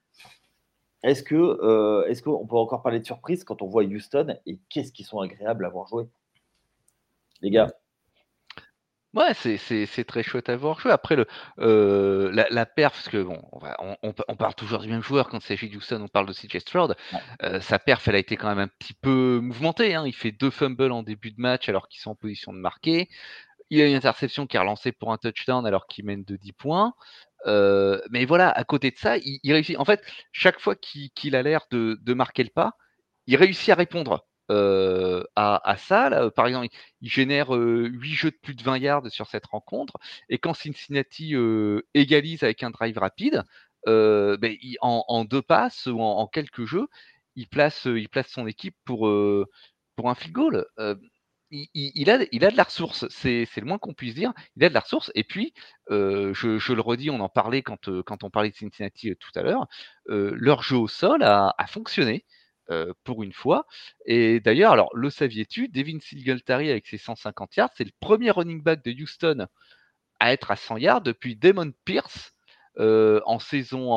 Est-ce 1.04 1.22
que 1.22 2.08
est-ce 2.08 2.22
qu'on 2.22 2.46
peut 2.46 2.56
encore 2.56 2.82
parler 2.82 2.98
de 2.98 3.04
surprise 3.04 3.44
quand 3.44 3.62
on 3.62 3.68
voit 3.68 3.84
Houston 3.84 4.36
et 4.46 4.58
qu'est-ce 4.68 4.90
qu'ils 4.90 5.06
sont 5.06 5.20
agréables 5.20 5.64
à 5.64 5.68
voir 5.68 5.86
jouer? 5.86 6.06
Les 7.42 7.50
gars 7.50 7.72
Ouais, 9.14 9.32
c'est 9.32 10.04
très 10.04 10.24
chouette 10.24 10.48
à 10.48 10.56
voir 10.56 10.80
jouer. 10.80 10.90
Après, 10.90 11.14
le, 11.14 11.26
euh, 11.60 12.32
la, 12.32 12.48
la 12.50 12.66
perf, 12.66 12.94
parce 12.94 13.08
que 13.08 13.22
bon, 13.22 13.40
on, 14.02 14.12
on, 14.26 14.34
parle 14.36 14.56
toujours 14.56 14.80
du 14.80 14.88
même 14.88 15.04
joueur 15.04 15.28
quand 15.28 15.38
il 15.38 15.46
s'agit 15.46 15.68
de 15.68 15.76
Houston, 15.76 16.02
on 16.02 16.08
parle 16.08 16.26
de 16.26 16.32
CJ 16.32 16.58
Stroud. 16.58 16.96
Euh, 17.44 17.60
sa 17.60 17.78
perf, 17.78 18.08
elle 18.08 18.16
a 18.16 18.18
été 18.18 18.36
quand 18.36 18.48
même 18.48 18.58
un 18.58 18.66
petit 18.66 18.92
peu 18.92 19.38
mouvementée. 19.40 19.94
Hein. 19.94 20.02
Il 20.04 20.14
fait 20.14 20.32
deux 20.32 20.50
fumbles 20.50 20.90
en 20.90 21.04
début 21.04 21.30
de 21.30 21.40
match 21.40 21.68
alors 21.68 21.88
qu'ils 21.88 22.00
sont 22.00 22.10
en 22.10 22.14
position 22.16 22.52
de 22.52 22.58
marquer. 22.58 23.08
Il 23.70 23.80
a 23.80 23.86
une 23.86 23.94
interception 23.94 24.46
qui 24.46 24.56
est 24.56 24.60
relancée 24.60 24.92
pour 24.92 25.12
un 25.12 25.18
touchdown 25.18 25.66
alors 25.66 25.86
qu'il 25.86 26.04
mène 26.04 26.24
de 26.24 26.36
10 26.36 26.52
points. 26.52 26.94
Euh, 27.46 28.00
mais 28.10 28.24
voilà, 28.24 28.50
à 28.50 28.64
côté 28.64 28.90
de 28.90 28.96
ça, 28.96 29.16
il, 29.18 29.52
réussit. 29.52 29.78
En 29.78 29.84
fait, 29.84 30.02
chaque 30.32 30.60
fois 30.60 30.74
qu'il 30.76 31.36
a 31.36 31.42
l'air 31.42 31.66
de, 31.70 32.14
marquer 32.14 32.44
le 32.44 32.50
pas, 32.50 32.72
il 33.26 33.36
réussit 33.36 33.70
à 33.70 33.74
répondre. 33.74 34.26
Euh, 34.50 35.24
à, 35.36 35.76
ça. 35.78 36.30
par 36.36 36.46
exemple, 36.46 36.68
il, 37.00 37.08
génère 37.08 37.54
euh, 37.56 37.88
8 37.90 38.14
jeux 38.14 38.30
de 38.30 38.36
plus 38.42 38.54
de 38.54 38.62
20 38.62 38.78
yards 38.78 39.10
sur 39.10 39.26
cette 39.26 39.46
rencontre. 39.46 39.94
Et 40.28 40.38
quand 40.38 40.54
Cincinnati 40.54 41.34
euh, 41.34 41.82
égalise 41.94 42.42
avec 42.42 42.62
un 42.62 42.70
drive 42.70 42.98
rapide, 42.98 43.42
ben, 43.86 44.56
en, 44.80 45.24
deux 45.24 45.42
passes 45.42 45.86
ou 45.86 46.00
en, 46.00 46.26
quelques 46.26 46.64
jeux, 46.64 46.88
il 47.36 47.48
place, 47.48 47.84
il 47.86 48.08
place 48.08 48.28
son 48.28 48.46
équipe 48.46 48.76
pour, 48.84 49.10
pour 49.96 50.10
un 50.10 50.14
field 50.14 50.34
goal. 50.34 50.66
Il, 51.50 52.10
a, 52.10 52.18
il 52.32 52.44
a 52.44 52.50
de 52.50 52.56
la 52.56 52.64
ressource, 52.64 53.06
c'est 53.10 53.46
le 53.56 53.64
moins 53.64 53.78
qu'on 53.78 53.94
puisse 53.94 54.14
dire. 54.14 54.32
Il 54.56 54.64
a 54.64 54.68
de 54.68 54.74
la 54.74 54.80
ressource. 54.80 55.12
Et 55.14 55.24
puis, 55.24 55.54
je, 55.88 56.32
je, 56.32 56.72
le 56.72 56.80
redis, 56.80 57.10
on 57.10 57.20
en 57.20 57.28
parlait 57.28 57.62
quand, 57.62 58.02
quand 58.02 58.24
on 58.24 58.30
parlait 58.30 58.50
de 58.50 58.56
Cincinnati 58.56 59.14
tout 59.16 59.30
à 59.36 59.42
l'heure, 59.42 59.66
leur 60.06 60.62
jeu 60.62 60.76
au 60.76 60.88
sol 60.88 61.22
a, 61.22 61.54
fonctionné. 61.68 62.24
Euh, 62.70 62.94
pour 63.04 63.22
une 63.22 63.34
fois. 63.34 63.66
Et 64.06 64.40
d'ailleurs, 64.40 64.72
alors 64.72 64.88
le 64.94 65.10
saviez-tu, 65.10 65.68
Devin 65.68 65.98
Singletary 66.00 66.70
avec 66.70 66.86
ses 66.86 66.96
150 66.96 67.54
yards, 67.56 67.68
c'est 67.76 67.84
le 67.84 67.90
premier 68.00 68.30
running 68.30 68.62
back 68.62 68.82
de 68.82 68.90
Houston 68.90 69.48
à 70.18 70.32
être 70.32 70.50
à 70.50 70.56
100 70.56 70.78
yards 70.78 71.02
depuis 71.02 71.36
Damon 71.36 71.72
Pierce 71.84 72.32
euh, 72.78 73.20
en 73.26 73.38
saison 73.38 73.92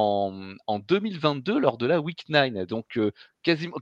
en, 0.68 0.80
2022 0.80 1.58
lors 1.58 1.78
de 1.78 1.86
la 1.86 2.02
Week 2.02 2.26
9. 2.28 2.68
Donc 2.68 2.98
euh, 2.98 3.14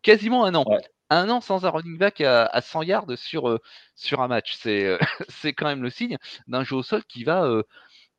quasiment 0.03 0.45
un 0.45 0.53
an. 0.53 0.65
Un 1.09 1.29
an 1.29 1.41
sans 1.41 1.65
un 1.65 1.69
running 1.69 1.97
back 1.97 2.21
à, 2.21 2.61
100 2.61 2.83
yards 2.83 3.17
sur, 3.17 3.59
sur 3.95 4.21
un 4.21 4.27
match. 4.27 4.55
C'est, 4.55 4.97
c'est 5.29 5.53
quand 5.53 5.67
même 5.67 5.83
le 5.83 5.89
signe 5.89 6.17
d'un 6.47 6.63
jeu 6.63 6.77
au 6.77 6.83
sol 6.83 7.03
qui 7.05 7.23
va, 7.23 7.47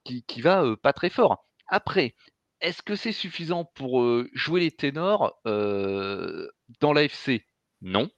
qui, 0.05 0.23
qui 0.25 0.41
va 0.41 0.65
pas 0.83 0.93
très 0.93 1.11
fort. 1.11 1.47
Après, 1.69 2.15
est-ce 2.61 2.83
que 2.83 2.97
c'est 2.97 3.13
suffisant 3.13 3.65
pour 3.65 4.05
jouer 4.33 4.61
les 4.61 4.71
ténors 4.71 5.39
dans 5.45 6.93
l'AFC 6.93 7.45
Non. 7.83 8.11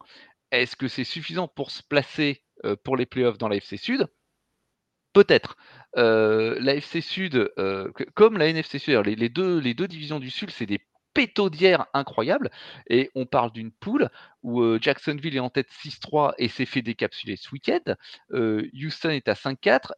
Est-ce 0.51 0.77
que 0.77 0.89
c'est 0.89 1.05
suffisant 1.05 1.49
pour 1.49 1.71
se 1.71 1.83
placer 1.83 2.45
pour 2.85 2.97
les 2.97 3.07
playoffs 3.07 3.39
dans 3.39 3.49
l'AFC 3.49 3.77
Sud? 3.79 4.07
Peut-être. 5.13 5.57
L'AFC 5.97 7.01
Sud, 7.01 7.53
comme 8.15 8.39
la 8.39 8.49
NFC 8.49 8.79
Sud, 8.79 8.95
les, 9.07 9.29
deux, 9.29 9.59
les 9.59 9.75
deux 9.75 9.89
divisions 9.89 10.21
du 10.21 10.31
Sud, 10.31 10.51
c'est 10.51 10.67
des 10.67 10.81
pétaudières 11.15 11.87
incroyables. 11.95 12.51
Et 12.89 13.11
on 13.15 13.27
parle 13.27 13.53
d'une 13.53 13.73
poule 13.73 14.11
où 14.43 14.79
Jacksonville 14.81 15.37
est 15.37 15.41
en 15.41 15.51
tête 15.51 15.69
6-3 15.71 16.35
et 16.39 16.49
s'est 16.49 16.67
fait 16.67 16.83
décapsuler 16.83 17.37
ce 17.37 17.51
week-end. 17.51 17.95
Houston 18.33 19.11
est 19.11 19.29
à 19.29 19.35
5-4. 19.35 19.93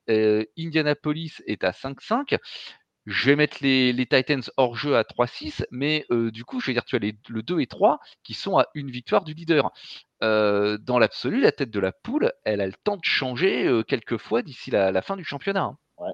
Indianapolis 0.56 1.42
est 1.46 1.64
à 1.64 1.70
5-5 1.70 2.38
je 3.06 3.26
vais 3.26 3.36
mettre 3.36 3.58
les, 3.62 3.94
Titans 4.06 4.42
hors 4.56 4.76
jeu 4.76 4.96
à 4.96 5.02
3-6, 5.02 5.64
mais 5.70 6.06
du 6.10 6.44
coup, 6.44 6.60
je 6.60 6.66
vais 6.66 6.72
dire, 6.74 6.84
tu 6.84 6.96
as 6.96 6.98
les, 6.98 7.16
le 7.28 7.42
2 7.42 7.60
et 7.60 7.66
3 7.66 7.98
qui 8.22 8.34
sont 8.34 8.58
à 8.58 8.66
une 8.74 8.90
victoire 8.90 9.24
du 9.24 9.34
leader. 9.34 9.72
Dans 10.20 10.98
l'absolu, 10.98 11.40
la 11.40 11.52
tête 11.52 11.70
de 11.70 11.80
la 11.80 11.92
poule, 11.92 12.32
elle 12.44 12.60
a 12.60 12.66
le 12.66 12.74
temps 12.84 12.96
de 12.96 13.04
changer 13.04 13.82
quelques 13.88 14.18
fois 14.18 14.42
d'ici 14.42 14.70
la, 14.70 15.02
fin 15.02 15.16
du 15.16 15.24
championnat. 15.24 15.62
Hein. 15.62 15.78
Ouais. 15.98 16.12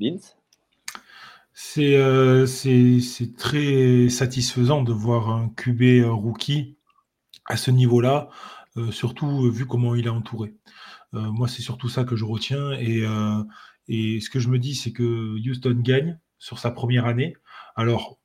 Vince? 0.00 0.36
C'est, 1.54 2.46
c'est, 2.46 3.36
très 3.36 4.08
satisfaisant 4.08 4.82
de 4.82 4.92
voir 4.92 5.30
un 5.30 5.48
QB 5.50 6.04
rookie 6.06 6.76
à 7.46 7.56
ce 7.56 7.70
niveau-là, 7.70 8.28
surtout 8.90 9.50
vu 9.50 9.66
comment 9.66 9.94
il 9.94 10.06
est 10.06 10.10
entouré. 10.10 10.54
moi, 11.12 11.48
c'est 11.48 11.62
surtout 11.62 11.88
ça 11.88 12.04
que 12.04 12.16
je 12.16 12.24
retiens. 12.24 12.72
Et 12.72 13.04
et 13.88 14.20
ce 14.20 14.30
que 14.30 14.38
je 14.38 14.48
me 14.48 14.58
dis, 14.58 14.74
c'est 14.74 14.92
que 14.92 15.36
Houston 15.48 15.80
gagne 15.82 16.18
sur 16.38 16.58
sa 16.58 16.70
première 16.70 17.06
année. 17.06 17.36
Alors, 17.76 18.18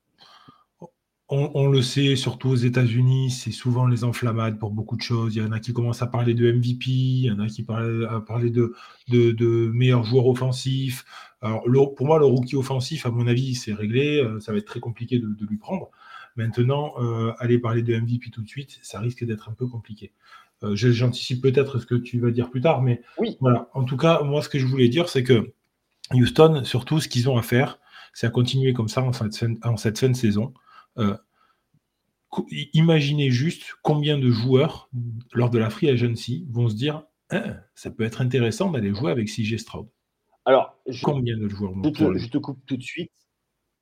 on, 1.30 1.68
le 1.68 1.82
sait, 1.82 2.16
surtout 2.16 2.48
aux 2.48 2.56
États-Unis, 2.56 3.30
c'est 3.30 3.50
souvent 3.50 3.86
les 3.86 4.02
enflammades 4.02 4.58
pour 4.58 4.70
beaucoup 4.70 4.96
de 4.96 5.02
choses. 5.02 5.36
Il 5.36 5.42
y 5.42 5.44
en 5.44 5.52
a 5.52 5.60
qui 5.60 5.74
commencent 5.74 6.00
à 6.00 6.06
parler 6.06 6.32
de 6.32 6.50
MVP, 6.50 6.84
il 6.86 7.24
y 7.24 7.30
en 7.30 7.38
a 7.38 7.46
qui 7.48 7.62
parlent, 7.62 8.08
à 8.10 8.20
parler 8.20 8.50
de, 8.50 8.74
de, 9.08 9.70
meilleurs 9.74 10.04
joueurs 10.04 10.26
offensifs. 10.26 11.04
Alors, 11.42 11.64
pour 11.94 12.06
moi, 12.06 12.18
le 12.18 12.24
rookie 12.24 12.56
offensif, 12.56 13.04
à 13.04 13.10
mon 13.10 13.26
avis, 13.26 13.54
c'est 13.54 13.74
réglé. 13.74 14.22
Euh, 14.22 14.40
ça 14.40 14.52
va 14.52 14.58
être 14.58 14.66
très 14.66 14.80
compliqué 14.80 15.18
de, 15.18 15.46
lui 15.46 15.58
prendre. 15.58 15.90
Maintenant, 16.36 16.94
euh, 16.98 17.32
aller 17.38 17.58
parler 17.58 17.82
de 17.82 17.94
MVP 17.94 18.30
tout 18.30 18.42
de 18.42 18.48
suite, 18.48 18.78
ça 18.82 18.98
risque 18.98 19.24
d'être 19.24 19.50
un 19.50 19.52
peu 19.52 19.66
compliqué. 19.66 20.12
Euh, 20.64 20.74
j'anticipe 20.74 21.42
peut-être 21.42 21.78
ce 21.78 21.86
que 21.86 21.94
tu 21.94 22.18
vas 22.20 22.30
dire 22.30 22.50
plus 22.50 22.60
tard, 22.60 22.82
mais 22.82 23.02
oui. 23.18 23.36
voilà. 23.40 23.68
En 23.74 23.84
tout 23.84 23.96
cas, 23.96 24.22
moi, 24.22 24.42
ce 24.42 24.48
que 24.48 24.58
je 24.58 24.66
voulais 24.66 24.88
dire, 24.88 25.08
c'est 25.08 25.22
que 25.22 25.52
Houston, 26.12 26.62
surtout, 26.64 27.00
ce 27.00 27.08
qu'ils 27.08 27.28
ont 27.28 27.36
à 27.36 27.42
faire, 27.42 27.78
c'est 28.12 28.26
à 28.26 28.30
continuer 28.30 28.72
comme 28.72 28.88
ça 28.88 29.02
en, 29.02 29.12
cette 29.76 29.98
fin 29.98 30.08
de 30.08 30.16
saison. 30.16 30.54
Euh, 30.98 31.16
imaginez 32.72 33.30
juste 33.30 33.74
combien 33.82 34.18
de 34.18 34.30
joueurs, 34.30 34.90
lors 35.32 35.50
de 35.50 35.58
la 35.58 35.70
free 35.70 35.88
agency, 35.88 36.46
vont 36.50 36.68
se 36.68 36.74
dire 36.74 37.04
hein, 37.30 37.56
ça 37.74 37.90
peut 37.90 38.04
être 38.04 38.20
intéressant 38.20 38.70
d'aller 38.70 38.94
jouer 38.94 39.10
avec 39.10 39.28
CJ 39.28 39.56
Stroud. 39.58 39.88
Alors, 40.44 40.78
combien 41.02 41.36
de 41.36 41.48
joueurs 41.48 41.72
vont 41.72 41.82
je, 41.84 41.90
te, 41.90 42.18
je 42.18 42.28
te 42.28 42.38
coupe 42.38 42.64
tout 42.66 42.76
de 42.76 42.82
suite. 42.82 43.12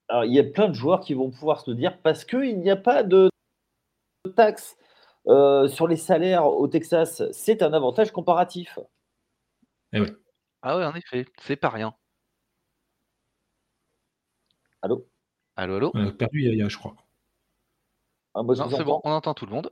Alors, 0.08 0.24
il 0.24 0.32
y 0.32 0.38
a 0.38 0.44
plein 0.44 0.68
de 0.68 0.74
joueurs 0.74 1.00
qui 1.00 1.14
vont 1.14 1.30
pouvoir 1.30 1.60
se 1.60 1.70
le 1.70 1.76
dire 1.76 2.00
parce 2.00 2.24
qu'il 2.24 2.60
n'y 2.60 2.70
a 2.70 2.76
pas 2.76 3.02
de 3.02 3.28
taxe 4.34 4.76
euh, 5.28 5.66
sur 5.66 5.88
les 5.88 5.96
salaires 5.96 6.46
au 6.46 6.68
Texas, 6.68 7.22
c'est 7.32 7.62
un 7.62 7.72
avantage 7.72 8.12
comparatif. 8.12 8.78
Eh 9.92 10.02
ah 10.62 10.76
oui, 10.76 10.84
en 10.84 10.94
effet, 10.94 11.26
c'est 11.40 11.56
pas 11.56 11.68
rien. 11.68 11.94
Allô? 14.82 15.08
Allô, 15.56 15.76
allô? 15.76 15.90
On 15.94 16.06
a 16.06 16.12
perdu 16.12 16.42
Yaya, 16.42 16.68
je 16.68 16.76
crois. 16.76 16.94
Ah, 18.36 18.42
non, 18.42 18.68
c'est 18.70 18.84
bon, 18.84 19.00
on 19.02 19.12
entend 19.12 19.32
tout 19.32 19.46
le 19.46 19.52
monde. 19.52 19.70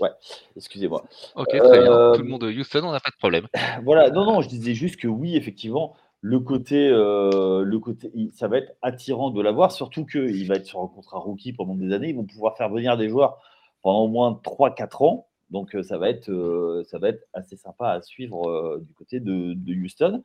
Ouais, 0.00 0.10
excusez-moi. 0.56 1.04
Ok, 1.34 1.48
très 1.48 1.80
bien. 1.80 1.92
Euh, 1.92 2.14
tout 2.14 2.22
le 2.22 2.28
monde 2.28 2.42
de 2.42 2.50
Houston, 2.50 2.82
on 2.84 2.92
n'a 2.92 3.00
pas 3.00 3.10
de 3.10 3.16
problème. 3.16 3.48
Voilà, 3.84 4.10
non, 4.10 4.24
non, 4.24 4.40
je 4.40 4.48
disais 4.48 4.72
juste 4.72 4.96
que 4.96 5.08
oui, 5.08 5.36
effectivement, 5.36 5.96
le 6.20 6.38
côté, 6.38 6.88
euh, 6.88 7.64
le 7.64 7.78
côté 7.80 8.12
ça 8.32 8.46
va 8.46 8.58
être 8.58 8.72
attirant 8.82 9.30
de 9.30 9.42
l'avoir, 9.42 9.72
surtout 9.72 10.06
qu'il 10.06 10.46
va 10.46 10.54
être 10.54 10.66
sur 10.66 10.80
un 10.80 10.86
contrat 10.86 11.18
rookie 11.18 11.52
pendant 11.52 11.74
des 11.74 11.92
années. 11.92 12.10
Ils 12.10 12.16
vont 12.16 12.24
pouvoir 12.24 12.56
faire 12.56 12.68
venir 12.68 12.96
des 12.96 13.08
joueurs 13.08 13.38
pendant 13.82 14.02
au 14.04 14.08
moins 14.08 14.40
3-4 14.44 15.04
ans. 15.04 15.26
Donc 15.50 15.76
ça 15.82 15.98
va, 15.98 16.08
être, 16.08 16.82
ça 16.86 16.98
va 16.98 17.10
être 17.10 17.22
assez 17.32 17.56
sympa 17.56 17.90
à 17.90 18.02
suivre 18.02 18.78
du 18.78 18.92
côté 18.94 19.20
de, 19.20 19.54
Houston. 19.84 20.22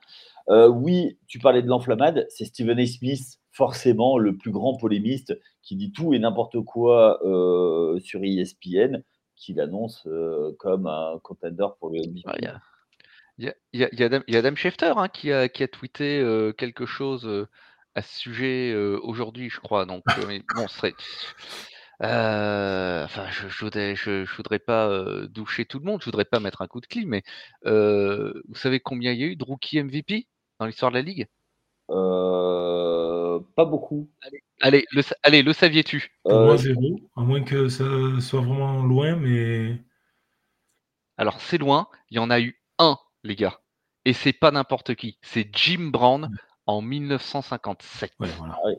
oui, 0.48 1.18
tu 1.28 1.40
parlais 1.40 1.62
de 1.62 1.68
l'enflammade, 1.68 2.26
c'est 2.30 2.46
Stephen 2.46 2.80
A. 2.80 2.86
Smith, 2.86 3.39
forcément 3.60 4.18
le 4.18 4.38
plus 4.38 4.51
grand 4.51 4.78
polémiste, 4.78 5.38
qui 5.62 5.76
dit 5.76 5.91
tout 5.91 6.14
et 6.14 6.20
n'importe 6.20 6.62
quoi 6.62 7.20
sur 7.99 8.24
ESPN, 8.24 9.03
qui 9.36 9.53
l'annonce 9.53 10.07
comme 10.60 10.88
un 10.88 11.20
contender 11.22 11.68
pour 11.80 11.89
le 11.89 11.99
MVP. 11.99 12.24
Il 13.38 13.53
y, 13.74 13.84
a, 13.84 14.39
Adam 14.39 14.55
Schefter 14.55 14.93
hein, 14.95 15.10
qui, 15.10 15.34
a, 15.34 15.49
qui, 15.49 15.64
a, 15.64 15.68
tweeté 15.68 16.24
quelque 16.57 16.86
chose 16.86 17.47
à 17.95 18.01
ce 18.01 18.20
sujet 18.20 18.74
aujourd'hui, 19.03 19.49
je 19.49 19.60
crois. 19.60 19.86
Donc, 19.86 20.03
bon, 20.55 20.68
ce 20.70 20.78
serait 20.78 20.93
enfin, 22.01 23.30
je 23.30 23.49
je 23.49 23.66
voudrais 23.66 23.93
je 23.97 24.36
voudrais 24.38 24.60
pas, 24.60 25.03
doucher 25.28 25.66
tout 25.66 25.80
le 25.80 25.86
monde, 25.86 25.99
je 25.99 26.05
voudrais 26.05 26.24
pas 26.24 26.39
mettre 26.39 26.62
un 26.62 26.68
coup 26.68 26.80
de 26.80 26.88
clim, 26.88 27.10
mais, 27.10 27.24
vous 27.66 28.55
savez 28.55 28.80
combien 28.80 29.12
il 29.12 29.20
y 29.20 29.24
a 29.24 29.28
eu 29.28 29.36
de 29.36 29.43
rookie 29.43 29.84
MVP 29.84 30.28
dans 30.62 30.66
l'histoire 30.66 30.91
de 30.91 30.95
la 30.95 31.03
ligue? 31.03 31.28
Pas 33.56 33.66
beaucoup. 33.66 34.10
Allez, 34.62 34.86
le, 34.92 35.02
allez, 35.24 35.42
le 35.42 35.54
saviez-tu? 35.54 36.12
Pour 36.24 36.40
moi, 36.42 36.58
zéro, 36.58 37.00
à 37.16 37.22
moins 37.22 37.44
que 37.44 37.70
ça 37.70 37.84
soit 38.20 38.42
vraiment 38.42 38.84
loin, 38.84 39.16
mais. 39.16 39.82
Alors, 41.18 41.42
c'est 41.42 41.58
loin, 41.58 41.88
il 42.10 42.18
y 42.18 42.20
en 42.20 42.30
a 42.30 42.40
eu 42.40 42.62
un, 42.78 42.98
les 43.24 43.36
gars. 43.36 43.60
Et 44.06 44.14
c'est 44.14 44.34
pas 44.34 44.52
n'importe 44.52 44.96
qui, 44.96 45.20
c'est 45.22 45.50
Jim 45.54 45.90
Brown 45.92 46.30
en 46.66 46.82
1957. 46.82 48.14
voilà. 48.20 48.56
Ah 48.58 48.70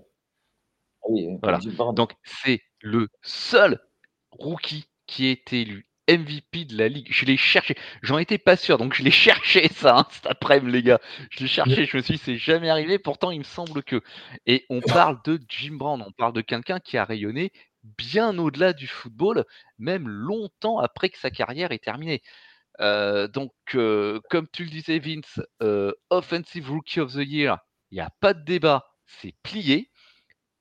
ah 1.03 1.07
oui. 1.09 1.39
voilà. 1.43 1.61
Donc, 1.93 2.15
c'est 2.25 2.63
le 2.81 3.09
seul 3.23 3.81
rookie 4.31 4.87
qui 5.07 5.27
a 5.27 5.31
été 5.31 5.63
élu 5.63 5.90
MVP 6.11 6.65
de 6.65 6.77
la 6.77 6.89
ligue. 6.89 7.09
Je 7.11 7.25
l'ai 7.25 7.37
cherché. 7.37 7.77
J'en 8.03 8.19
étais 8.19 8.39
pas 8.39 8.57
sûr, 8.57 8.79
donc 8.79 8.95
je 8.95 9.03
l'ai 9.03 9.11
cherché 9.11 9.69
ça 9.69 9.99
hein, 9.99 10.07
cet 10.11 10.27
après-midi, 10.27 10.73
les 10.73 10.83
gars. 10.83 11.01
Je 11.31 11.41
l'ai 11.41 11.49
cherché. 11.49 11.87
Je 11.87 11.97
me 11.97 12.03
suis 12.03 12.15
dit, 12.15 12.21
c'est 12.25 12.37
jamais 12.37 12.71
arrivé. 12.71 12.99
Pourtant, 12.99 13.31
il 13.31 13.39
me 13.39 13.45
semble 13.45 13.83
que. 13.83 14.03
Et 14.47 14.67
on 14.71 14.81
parle 14.81 15.19
de 15.25 15.39
Jim 15.49 15.75
Brown. 15.75 16.03
On 16.07 16.13
parle 16.13 16.33
de 16.33 16.41
quelqu'un 16.41 16.81
qui 16.81 16.97
a 16.97 17.05
rayonné 17.05 17.53
bien 17.83 18.39
au-delà 18.39 18.73
du 18.73 18.87
football, 18.87 19.45
même 19.79 20.09
longtemps 20.09 20.79
après 20.79 21.09
que 21.09 21.19
sa 21.19 21.31
carrière 21.31 21.73
est 21.73 21.83
terminée. 21.83 22.23
Euh, 22.81 23.29
donc, 23.29 23.53
euh, 23.75 24.21
comme 24.31 24.47
tu 24.53 24.65
le 24.65 24.71
disais, 24.71 24.99
Vince, 24.99 25.41
euh, 25.63 25.93
Offensive 26.11 26.71
Rookie 26.71 27.01
of 27.01 27.13
the 27.13 27.27
Year, 27.27 27.59
il 27.91 27.97
n'y 27.97 28.01
a 28.01 28.11
pas 28.21 28.35
de 28.35 28.43
débat, 28.45 28.87
c'est 29.07 29.35
plié. 29.43 29.91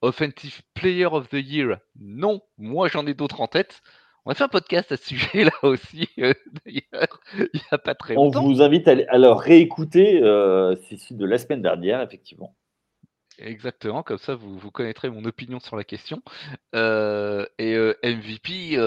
Offensive 0.02 0.62
Player 0.74 1.06
of 1.06 1.30
the 1.30 1.42
Year, 1.42 1.78
non, 2.00 2.42
moi 2.58 2.88
j'en 2.88 3.06
ai 3.06 3.14
d'autres 3.14 3.42
en 3.42 3.48
tête. 3.48 3.82
On 4.26 4.32
a 4.32 4.36
fait 4.36 4.44
un 4.44 4.50
podcast 4.50 4.92
à 4.92 4.98
ce 4.98 5.06
sujet-là 5.06 5.52
aussi, 5.64 6.10
euh, 6.20 6.34
d'ailleurs, 6.66 7.20
il 7.36 7.50
n'y 7.54 7.62
a 7.72 7.78
pas 7.78 7.96
très 7.96 8.16
longtemps. 8.16 8.44
On 8.44 8.48
vous 8.48 8.62
invite 8.62 8.88
à, 8.88 8.96
à 9.10 9.18
le 9.18 9.30
réécouter, 9.32 10.22
euh, 10.22 10.76
c'est 10.88 11.16
de 11.16 11.26
la 11.26 11.38
semaine 11.38 11.62
dernière, 11.62 12.02
effectivement. 12.02 12.56
Exactement, 13.38 14.04
comme 14.04 14.18
ça 14.18 14.36
vous, 14.36 14.58
vous 14.58 14.72
connaîtrez 14.72 15.10
mon 15.10 15.24
opinion 15.24 15.60
sur 15.62 15.78
la 15.78 15.86
question. 15.86 16.22
Euh, 16.76 17.46
et 17.58 17.78
MVP, 18.04 18.78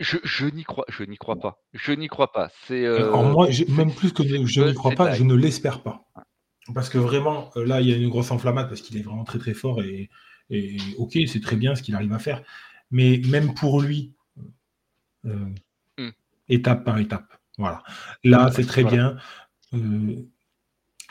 je, 0.00 0.16
je 0.24 0.46
n'y 0.46 0.64
crois, 0.64 0.84
je 0.88 1.04
n'y 1.04 1.16
crois 1.16 1.36
pas. 1.36 1.62
Je 1.72 1.92
n'y 1.92 2.08
crois 2.08 2.32
pas. 2.32 2.50
C'est. 2.66 2.84
Moi, 3.12 3.48
même 3.68 3.94
plus 3.94 4.12
que 4.12 4.24
je 4.24 4.62
n'y 4.62 4.74
crois 4.74 4.92
pas, 4.92 5.12
je 5.14 5.22
ne 5.22 5.34
l'espère 5.34 5.82
pas. 5.84 6.04
Parce 6.74 6.88
que 6.88 6.98
vraiment, 6.98 7.50
là, 7.54 7.80
il 7.80 7.88
y 7.88 7.94
a 7.94 7.96
une 7.96 8.08
grosse 8.08 8.32
enflammade 8.32 8.68
parce 8.68 8.82
qu'il 8.82 8.96
est 8.98 9.02
vraiment 9.02 9.24
très 9.24 9.38
très 9.38 9.54
fort 9.54 9.80
et, 9.80 10.10
et 10.50 10.76
ok, 10.98 11.16
c'est 11.26 11.40
très 11.40 11.56
bien 11.56 11.74
ce 11.76 11.82
qu'il 11.82 11.94
arrive 11.94 12.12
à 12.12 12.18
faire 12.18 12.42
mais 12.90 13.20
même 13.28 13.54
pour 13.54 13.80
lui, 13.80 14.14
euh, 15.26 15.46
hmm. 15.98 16.10
étape 16.48 16.84
par 16.84 16.98
étape. 16.98 17.26
Voilà. 17.58 17.82
Là, 18.24 18.50
c'est 18.54 18.64
très 18.64 18.84
bien. 18.84 19.16
Euh, 19.74 20.16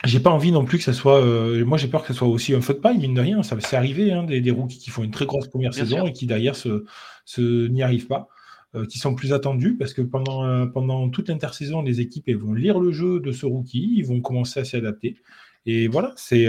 j'ai 0.04 0.20
pas 0.20 0.30
envie 0.30 0.52
non 0.52 0.64
plus 0.64 0.78
que 0.78 0.84
ça 0.84 0.92
soit. 0.92 1.22
Euh, 1.22 1.64
moi, 1.64 1.78
j'ai 1.78 1.88
peur 1.88 2.02
que 2.02 2.08
ce 2.08 2.14
soit 2.14 2.28
aussi 2.28 2.54
un 2.54 2.60
faute 2.60 2.80
paille, 2.80 2.98
mine 2.98 3.14
de 3.14 3.20
rien. 3.20 3.42
Ça 3.42 3.56
c'est 3.60 3.76
arrivé, 3.76 4.12
hein, 4.12 4.24
des, 4.24 4.50
rookies 4.50 4.78
qui 4.78 4.90
font 4.90 5.04
une 5.04 5.10
très 5.10 5.26
grosse 5.26 5.48
première 5.48 5.74
saison 5.74 6.06
et 6.06 6.12
qui 6.12 6.26
derrière 6.26 6.56
se, 6.56 6.84
n'y 7.38 7.82
arrivent 7.82 8.06
pas, 8.06 8.28
qui 8.88 8.98
sont 8.98 9.14
plus 9.14 9.32
attendus 9.32 9.76
parce 9.76 9.92
que 9.92 10.02
pendant, 10.02 10.68
pendant 10.68 11.08
toute 11.10 11.28
l'intersaison, 11.28 11.82
les 11.82 12.00
équipes 12.00 12.30
vont 12.30 12.54
lire 12.54 12.78
le 12.78 12.92
jeu 12.92 13.20
de 13.20 13.32
ce 13.32 13.44
rookie, 13.44 13.92
ils 13.96 14.06
vont 14.06 14.20
commencer 14.20 14.60
à 14.60 14.64
s'y 14.64 14.76
adapter. 14.76 15.16
Et 15.66 15.88
voilà, 15.88 16.12
c'est. 16.16 16.46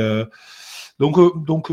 donc, 0.99 1.45
donc 1.45 1.71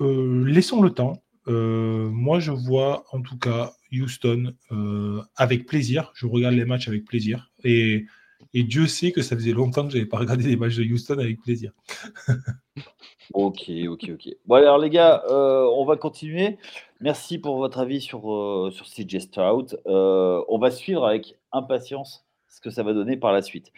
laissons 0.00 0.80
le 0.80 0.90
temps. 0.90 1.22
Euh, 1.48 2.08
moi, 2.10 2.40
je 2.40 2.50
vois 2.50 3.04
en 3.12 3.22
tout 3.22 3.38
cas 3.38 3.72
Houston 3.92 4.54
euh, 4.72 5.22
avec 5.36 5.66
plaisir. 5.66 6.12
Je 6.14 6.26
regarde 6.26 6.54
les 6.54 6.64
matchs 6.64 6.88
avec 6.88 7.04
plaisir. 7.04 7.50
Et, 7.64 8.06
Dieu 8.54 8.86
sait 8.86 9.12
que 9.12 9.20
ça 9.20 9.36
faisait 9.36 9.52
longtemps 9.52 9.84
que 9.84 9.92
je 9.92 9.98
n'avais 9.98 10.08
pas 10.08 10.16
regardé 10.18 10.44
des 10.44 10.56
matchs 10.56 10.76
de 10.76 10.84
Houston 10.84 11.18
avec 11.18 11.40
plaisir. 11.42 11.72
ok, 13.34 13.70
ok, 13.88 14.10
ok. 14.14 14.28
Bon, 14.46 14.54
alors 14.54 14.78
les 14.78 14.88
gars, 14.88 15.22
euh, 15.28 15.68
on 15.76 15.84
va 15.84 15.96
continuer. 15.96 16.56
Merci 17.00 17.38
pour 17.38 17.58
votre 17.58 17.78
avis 17.78 18.00
sur, 18.00 18.22
sur 18.72 18.86
CJ 18.86 19.18
Stroud. 19.18 19.78
on 19.84 20.58
va 20.58 20.70
suivre 20.70 21.04
avec 21.04 21.36
impatience 21.52 22.24
ce 22.48 22.62
que 22.62 22.70
ça 22.70 22.82
va 22.82 22.94
donner 22.94 23.18
par 23.18 23.32
la 23.32 23.42
suite. 23.42 23.72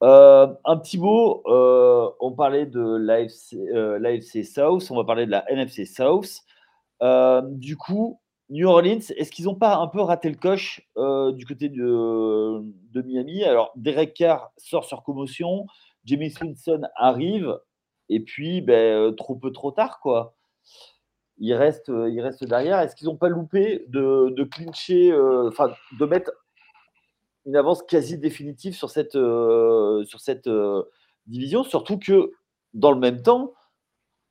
un 0.00 0.76
petit 0.82 0.98
mot, 0.98 1.42
on 1.46 2.32
parlait 2.32 2.66
de 2.66 2.96
l'AFC 2.96 4.44
South, 4.44 4.90
on 4.90 4.96
va 4.96 5.04
parler 5.04 5.26
de 5.26 5.30
la 5.30 5.44
NFC 5.48 5.86
South. 5.86 6.45
Euh, 7.02 7.42
du 7.44 7.76
coup, 7.76 8.20
New 8.48 8.68
Orleans, 8.68 9.00
est-ce 9.16 9.30
qu'ils 9.30 9.46
n'ont 9.46 9.54
pas 9.54 9.76
un 9.76 9.88
peu 9.88 10.00
raté 10.00 10.28
le 10.28 10.36
coche 10.36 10.80
euh, 10.96 11.32
du 11.32 11.46
côté 11.46 11.68
de, 11.68 12.62
Miami? 12.94 13.44
Alors, 13.44 13.72
Derek 13.76 14.14
Carr 14.14 14.52
sort 14.56 14.84
sur 14.84 15.02
commotion, 15.02 15.66
Jamie 16.04 16.30
Swinson 16.30 16.82
arrive, 16.94 17.58
et 18.08 18.20
puis 18.20 18.60
ben, 18.60 18.74
euh, 18.74 19.12
trop 19.12 19.34
peu 19.36 19.52
trop 19.52 19.72
tard, 19.72 20.00
quoi. 20.00 20.34
Il 21.38 21.52
reste, 21.52 21.88
il 21.88 22.20
reste 22.20 22.44
derrière. 22.44 22.78
Est-ce 22.78 22.96
qu'ils 22.96 23.08
n'ont 23.08 23.16
pas 23.16 23.28
loupé 23.28 23.84
de, 23.88 24.30
de 24.30 24.44
clincher, 24.44 25.10
de 25.10 26.06
mettre 26.06 26.30
une 27.44 27.56
avance 27.56 27.82
quasi 27.82 28.16
définitive 28.16 28.74
sur 28.74 28.88
cette, 28.88 29.12
sur 29.12 30.20
cette 30.20 30.48
division? 31.26 31.62
Surtout 31.62 31.98
que, 31.98 32.32
dans 32.72 32.90
le 32.90 32.98
même 32.98 33.20
temps, 33.20 33.52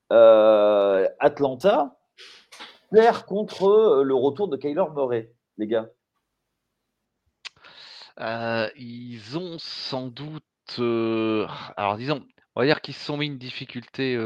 Atlanta, 0.10 1.96
contre 3.26 3.64
euh, 3.68 4.04
le 4.04 4.16
retour 4.16 4.48
de 4.48 4.58
Kyler 4.58 4.86
Murray, 4.96 5.32
les 5.58 5.68
gars 5.68 5.90
euh, 8.20 8.70
Ils 8.78 9.38
ont 9.38 9.58
sans 9.60 10.08
doute. 10.08 10.44
Euh, 10.80 11.48
alors, 11.78 11.98
disons, 11.98 12.26
on 12.56 12.62
va 12.62 12.66
dire 12.66 12.82
qu'ils 12.82 12.94
se 12.94 13.06
sont 13.06 13.18
mis 13.18 13.28
une 13.28 13.38
difficulté 13.38 14.18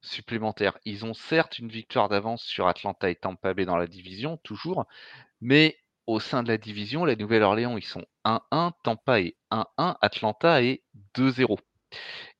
supplémentaire. 0.00 0.78
Ils 0.84 1.04
ont 1.04 1.14
certes 1.14 1.58
une 1.58 1.68
victoire 1.68 2.08
d'avance 2.08 2.42
sur 2.42 2.68
Atlanta 2.68 3.10
et 3.10 3.16
Tampa 3.16 3.54
Bay 3.54 3.64
dans 3.64 3.76
la 3.76 3.88
division, 3.88 4.38
toujours, 4.38 4.86
mais 5.40 5.76
au 6.06 6.20
sein 6.20 6.42
de 6.42 6.48
la 6.48 6.58
division, 6.58 7.04
la 7.04 7.16
Nouvelle-Orléans, 7.16 7.76
ils 7.76 7.84
sont 7.84 8.04
1-1, 8.24 8.72
Tampa 8.84 9.20
est 9.20 9.36
1-1, 9.50 9.96
Atlanta 10.00 10.62
est 10.62 10.82
2-0. 11.16 11.58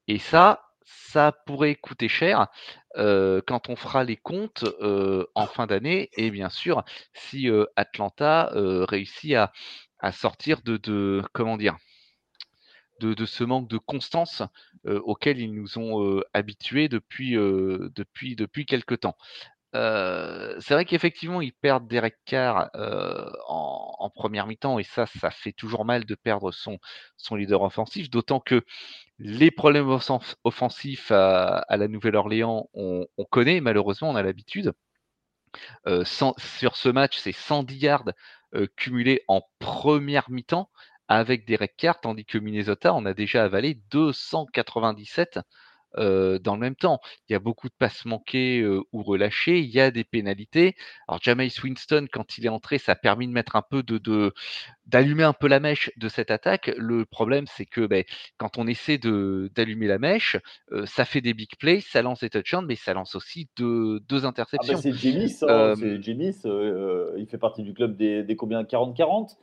Et 0.09 0.18
ça, 0.18 0.62
ça 0.85 1.33
pourrait 1.47 1.74
coûter 1.74 2.09
cher 2.09 2.49
quand 2.97 3.68
on 3.68 3.76
fera 3.76 4.05
les 4.05 4.16
comptes 4.16 4.64
en 5.34 5.47
fin 5.47 5.66
d'année 5.66 6.11
et 6.16 6.30
bien 6.30 6.51
sûr 6.51 6.84
si 7.14 7.49
Atlanta 7.76 8.51
réussit 8.55 9.34
à, 9.34 10.12
sortir 10.12 10.62
de, 10.62 11.22
comment 11.32 11.57
dire 11.57 11.76
de, 13.01 13.24
ce 13.24 13.45
manque 13.45 13.68
de 13.68 13.78
constance 13.78 14.43
auquel 14.84 15.40
ils 15.40 15.53
nous 15.53 15.78
ont 15.78 16.22
habitués 16.32 16.88
depuis, 16.88 17.32
depuis, 17.32 18.36
depuis 18.36 18.66
quelque 18.66 18.95
temps. 18.95 19.16
C'est 19.73 20.75
vrai 20.75 20.85
qu'effectivement, 20.85 21.41
ils 21.41 21.53
perdent 21.53 21.89
Derek 21.89 22.16
Carr 22.25 22.70
en, 23.49 24.11
première 24.14 24.47
mi-temps 24.47 24.79
et 24.79 24.85
ça, 24.85 25.07
ça 25.07 25.31
fait 25.31 25.53
toujours 25.53 25.85
mal 25.85 26.05
de 26.05 26.14
perdre 26.14 26.53
son, 26.53 26.79
leader 27.35 27.62
offensif, 27.62 28.11
d'autant 28.11 28.41
que 28.41 28.62
les 29.18 29.51
problèmes 29.51 29.89
offensifs 30.45 31.11
à, 31.11 31.64
la 31.70 31.89
Nouvelle-Orléans, 31.89 32.68
on, 32.75 33.07
connaît, 33.31 33.61
malheureusement, 33.61 34.11
on 34.11 34.16
a 34.16 34.23
l'habitude. 34.23 34.73
Sur 36.05 36.77
ce 36.77 36.89
match, 36.89 37.18
c'est 37.18 37.33
110 37.33 37.77
yards 37.77 38.12
cumulés 38.77 39.23
en 39.29 39.43
première 39.59 40.31
mi-temps 40.31 40.70
avec 41.09 41.45
des 41.45 41.59
Carr, 41.77 42.01
tandis 42.01 42.25
que 42.25 42.39
Minnesota, 42.39 42.95
on 42.95 43.05
a 43.05 43.14
déjà 43.14 43.45
avalé 43.45 43.75
297 43.91 45.41
euh, 45.99 46.38
dans 46.38 46.55
le 46.55 46.61
même 46.61 46.74
temps. 46.74 47.01
Il 47.28 47.32
y 47.32 47.36
a 47.36 47.38
beaucoup 47.38 47.68
de 47.68 47.74
passes 47.78 48.05
manquées 48.05 48.61
euh, 48.61 48.82
ou 48.93 49.03
relâchées, 49.03 49.61
il 49.61 49.70
y 49.70 49.80
a 49.80 49.90
des 49.90 50.05
pénalités. 50.05 50.74
Alors 51.09 51.20
Jameis 51.22 51.53
Winston, 51.62 52.07
quand 52.11 52.38
il 52.38 52.47
est 52.47 52.51
entré, 52.51 52.78
ça 52.78 52.93
a 52.93 52.95
permis 52.97 53.26
de 53.26 53.32
mettre 53.32 53.57
un 53.57 53.62
peu 53.62 53.82
de, 53.82 54.32
d'allumer 54.86 55.24
un 55.24 55.32
peu 55.32 55.49
la 55.49 55.61
mèche 55.61 55.90
de 55.97 56.09
cette 56.09 56.30
attaque. 56.30 56.72
Le 56.76 57.05
problème, 57.05 57.47
c'est 57.47 57.66
que 57.66 57.86
ben, 57.86 58.05
quand 58.38 58.59
on 58.59 58.66
essaie 58.66 58.99
de, 58.99 59.51
d'allumer 59.55 59.86
la 59.86 59.99
mèche, 59.99 60.36
euh, 60.72 60.86
ça 60.86 61.05
fait 61.05 61.20
des 61.20 61.34
big 61.34 61.51
plays, 61.59 61.80
ça 61.80 62.03
lance 62.03 62.20
des 62.20 62.30
touchdowns, 62.30 62.66
mais 62.66 62.76
ça 62.76 62.95
lance 62.95 63.14
aussi 63.14 63.49
deux, 63.57 64.01
deux 64.01 64.24
ah, 64.24 64.28
interceptions. 64.28 64.78
c'est 64.78 64.93
Jameis, 64.93 65.36
hein, 65.43 65.74
c'est 65.76 66.03
Jameis 66.03 66.40
il 67.18 67.26
fait 67.26 67.38
partie 67.38 67.62
du 67.62 67.74
club 67.74 67.97
des, 67.97 68.22
des 68.22 68.36
combien? 68.36 68.62
40-40 68.62 69.36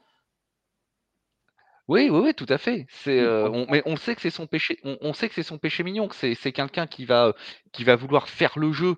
oui, 1.89 2.07
oui, 2.11 2.19
oui, 2.23 2.33
tout 2.35 2.45
à 2.49 2.59
fait. 2.59 2.85
C'est, 2.89 3.19
on 3.27 3.65
mais 3.71 3.81
on 3.87 3.95
sait 3.95 4.13
que 4.13 4.21
c'est 4.21 4.29
son 4.29 4.45
péché 4.45 4.79
on 4.83 5.11
sait 5.13 5.27
que 5.27 5.33
c'est 5.33 5.41
son 5.41 5.57
péché 5.57 5.83
mignon, 5.83 6.07
que 6.07 6.15
c'est 6.15 6.35
c'est 6.35 6.51
quelqu'un 6.51 6.85
qui 6.85 7.03
va, 7.03 7.33
qui 7.71 7.83
va 7.83 7.95
vouloir 7.95 8.29
faire 8.29 8.59
le 8.59 8.71
jeu, 8.71 8.95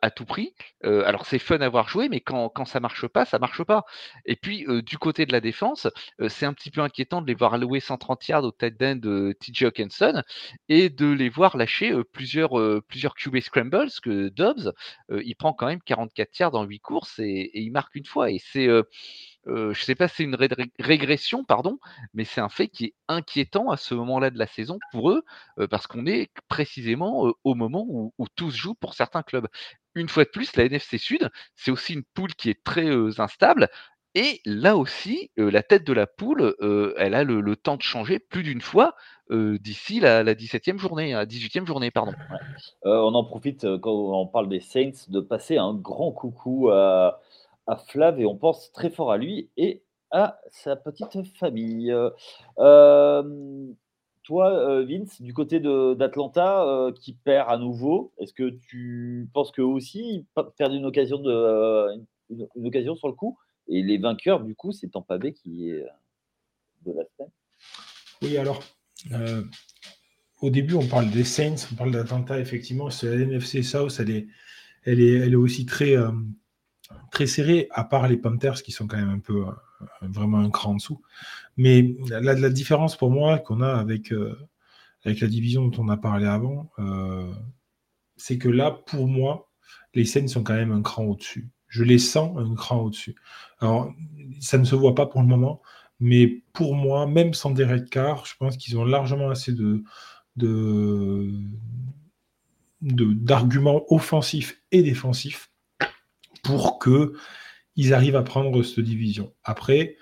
à 0.00 0.10
tout 0.10 0.24
prix. 0.24 0.54
alors 0.82 1.26
c'est 1.26 1.38
fun 1.38 1.60
à 1.60 1.68
voir 1.68 1.88
jouer, 1.88 2.08
mais 2.08 2.20
quand 2.20 2.48
quand 2.48 2.64
ça 2.64 2.80
marche 2.80 3.06
pas, 3.06 3.26
ça 3.26 3.38
marche 3.38 3.62
pas. 3.64 3.84
Et 4.24 4.36
puis, 4.36 4.64
du 4.82 4.96
côté 4.96 5.26
de 5.26 5.32
la 5.32 5.42
défense, 5.42 5.88
c'est 6.28 6.46
un 6.46 6.54
petit 6.54 6.70
peu 6.70 6.80
inquiétant 6.80 7.20
de 7.20 7.26
les 7.26 7.34
voir 7.34 7.52
allouer 7.52 7.80
130 7.80 8.26
yards 8.28 8.44
au 8.44 8.50
tight 8.52 8.80
end 8.82 8.96
de 8.96 9.36
TJ 9.38 9.64
Hawkinson 9.64 10.22
et 10.70 10.88
de 10.88 11.06
les 11.12 11.28
voir 11.28 11.58
lâcher, 11.58 11.92
plusieurs, 12.12 12.52
plusieurs 12.88 13.14
QB 13.14 13.40
scrambles, 13.40 13.90
que 14.02 14.30
Dobbs, 14.30 14.72
il 15.10 15.34
prend 15.36 15.52
quand 15.52 15.66
même 15.66 15.82
44 15.82 16.38
yards 16.38 16.50
dans 16.52 16.64
8 16.64 16.80
courses 16.80 17.18
et 17.18 17.50
et 17.54 17.60
il 17.60 17.72
marque 17.72 17.94
une 17.94 18.06
fois 18.06 18.30
et 18.30 18.38
c'est, 18.38 18.68
je 19.46 19.72
je 19.72 19.84
sais 19.84 19.94
pas 19.94 20.08
si 20.08 20.16
c'est 20.16 20.24
une 20.24 20.36
régression, 20.78 21.44
pardon, 21.44 21.78
mais 22.14 22.24
c'est 22.24 22.40
un 22.40 22.48
fait 22.48 22.68
qui 22.68 22.86
est 22.86 22.94
inquiétant 23.08 23.70
à 23.70 23.76
ce 23.76 23.94
moment-là 23.94 24.30
de 24.30 24.38
la 24.38 24.46
saison 24.46 24.78
pour 24.92 25.10
eux, 25.10 25.22
parce 25.70 25.86
qu'on 25.86 26.06
est 26.06 26.30
précisément, 26.48 27.32
au 27.44 27.54
moment 27.54 27.84
où 27.88 28.26
tout 28.36 28.50
se 28.50 28.56
joue 28.56 28.74
pour 28.74 28.94
certains 28.94 29.22
clubs. 29.22 29.48
Une 29.94 30.08
fois 30.08 30.24
de 30.24 30.30
plus, 30.30 30.54
la 30.56 30.64
NFC 30.64 30.96
Sud, 30.98 31.28
c'est 31.56 31.70
aussi 31.70 31.94
une 31.94 32.04
poule 32.14 32.34
qui 32.34 32.50
est 32.50 32.62
très, 32.62 32.88
instable 33.18 33.68
et 34.14 34.40
là 34.44 34.76
aussi, 34.76 35.30
la 35.36 35.62
tête 35.62 35.84
de 35.84 35.92
la 35.94 36.06
poule, 36.06 36.54
elle 36.98 37.14
a 37.14 37.24
le 37.24 37.56
temps 37.56 37.76
de 37.76 37.82
changer 37.82 38.18
plus 38.18 38.42
d'une 38.42 38.60
fois, 38.60 38.94
d'ici 39.30 40.00
la 40.00 40.22
la 40.22 40.34
17e 40.34 40.78
journée, 40.78 41.12
la 41.12 41.26
18e 41.26 41.66
journée, 41.66 41.90
pardon. 41.90 42.12
on 42.84 43.14
en 43.14 43.24
profite, 43.24 43.66
quand 43.78 43.90
on 43.90 44.26
parle 44.26 44.48
des 44.48 44.60
Saints, 44.60 45.08
de 45.08 45.20
passer 45.20 45.56
un 45.56 45.74
grand 45.74 46.12
coucou 46.12 46.68
à 46.70 47.20
à 47.66 47.76
Flav 47.76 48.20
et 48.20 48.26
on 48.26 48.36
pense 48.36 48.72
très 48.72 48.90
fort 48.90 49.12
à 49.12 49.18
lui 49.18 49.50
et 49.56 49.82
à 50.10 50.38
sa 50.50 50.76
petite 50.76 51.26
famille. 51.36 51.94
toi, 54.24 54.84
Vince, 54.84 55.22
du 55.22 55.32
côté 55.34 55.60
d'Atlanta, 55.60 56.90
qui 57.00 57.14
perd 57.14 57.50
à 57.50 57.56
nouveau, 57.56 58.12
est-ce 58.18 58.32
que 58.32 58.50
tu 58.68 59.28
penses 59.32 59.52
qu'eux 59.52 59.62
aussi, 59.62 60.26
perdent 60.56 60.74
une 60.74 60.86
occasion, 60.86 61.18
une, 61.18 62.66
occasion 62.66 62.94
sur 62.94 63.08
le 63.08 63.14
coup 63.14 63.38
Et 63.68 63.82
les 63.82 63.98
vainqueurs, 63.98 64.44
du 64.44 64.54
coup, 64.54 64.72
c'est 64.72 64.88
Tampa 64.88 65.18
Bay 65.18 65.32
qui 65.32 65.70
est 65.70 65.84
de 66.84 66.92
la 66.92 67.04
semaine? 67.04 67.30
Oui, 68.22 68.36
alors, 68.36 68.62
au 70.42 70.50
début, 70.50 70.74
on 70.74 70.86
parle 70.86 71.10
des 71.10 71.24
Saints, 71.24 71.68
on 71.72 71.76
parle 71.76 71.92
d'Atlanta, 71.92 72.38
effectivement, 72.38 72.90
c'est 72.90 73.06
la 73.06 73.22
NFC 73.22 73.62
South, 73.62 73.96
elle 73.98 74.10
est, 74.10 74.26
elle 74.84 75.00
est, 75.00 75.14
elle 75.14 75.32
est 75.32 75.36
aussi 75.36 75.64
très, 75.64 75.96
très 77.10 77.26
serré, 77.26 77.68
à 77.70 77.84
part 77.84 78.08
les 78.08 78.16
Panthers 78.16 78.62
qui 78.62 78.72
sont 78.72 78.86
quand 78.86 78.96
même 78.96 79.10
un 79.10 79.18
peu 79.18 79.46
euh, 79.46 79.52
vraiment 80.02 80.38
un 80.38 80.50
cran 80.50 80.72
en 80.72 80.74
dessous. 80.76 81.02
Mais 81.56 81.94
la, 82.08 82.50
différence 82.50 82.96
pour 82.96 83.10
moi 83.10 83.38
qu'on 83.38 83.60
a 83.60 83.72
avec, 83.74 84.12
euh, 84.12 84.36
avec 85.04 85.20
la 85.20 85.28
division 85.28 85.66
dont 85.66 85.82
on 85.82 85.88
a 85.88 85.96
parlé 85.96 86.26
avant, 86.26 86.70
euh, 86.78 87.32
c'est 88.16 88.38
que 88.38 88.48
là, 88.48 88.70
pour 88.70 89.06
moi, 89.06 89.50
les 89.94 90.04
scènes 90.04 90.28
sont 90.28 90.42
quand 90.42 90.54
même 90.54 90.72
un 90.72 90.82
cran 90.82 91.04
au-dessus. 91.04 91.50
Je 91.68 91.84
les 91.84 91.98
sens 91.98 92.36
un 92.38 92.54
cran 92.54 92.78
au-dessus. 92.78 93.14
Alors, 93.60 93.92
ça 94.40 94.58
ne 94.58 94.64
se 94.64 94.74
voit 94.74 94.94
pas 94.94 95.06
pour 95.06 95.20
le 95.20 95.26
moment, 95.26 95.62
mais 96.00 96.42
pour 96.52 96.74
moi, 96.74 97.06
même 97.06 97.34
sans 97.34 97.50
Derek 97.50 97.90
Carr, 97.90 98.24
je 98.26 98.34
pense 98.38 98.56
qu'ils 98.56 98.78
ont 98.78 98.84
largement 98.84 99.30
assez 99.30 99.52
de, 99.52 99.82
de, 100.36 101.30
d'arguments 102.80 103.84
offensifs 103.92 104.60
et 104.72 104.82
défensifs 104.82 105.51
pour 106.42 106.78
que 106.78 107.14
ils 107.76 107.94
arrivent 107.94 108.16
à 108.16 108.22
prendre 108.22 108.62
cette 108.62 108.84
division. 108.84 109.34
Après, 109.44 109.96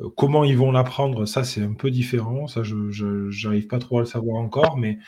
euh, 0.00 0.08
comment 0.16 0.44
ils 0.44 0.56
vont 0.56 0.72
la 0.72 0.84
prendre, 0.84 1.26
ça 1.26 1.44
c'est 1.44 1.62
un 1.62 1.74
peu 1.74 1.90
différent. 1.90 2.46
Ça, 2.46 2.62
je 2.62 3.46
n'arrive 3.46 3.66
pas 3.66 3.78
trop 3.78 3.98
à 3.98 4.00
le 4.00 4.06
savoir 4.06 4.36
encore, 4.38 4.76
mais 4.76 4.98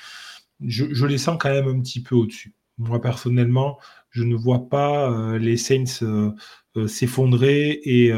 je, 0.60 1.06
les 1.06 1.18
sens 1.18 1.38
quand 1.40 1.50
même 1.50 1.68
un 1.68 1.80
petit 1.80 2.02
peu 2.02 2.14
au-dessus. 2.14 2.54
Moi 2.78 3.00
personnellement, 3.00 3.78
je 4.10 4.24
ne 4.24 4.34
vois 4.34 4.68
pas 4.68 5.10
euh, 5.10 5.38
les 5.38 5.56
Saints 5.56 6.02
euh, 6.02 6.32
s'effondrer 6.88 7.70
et, 7.84 8.12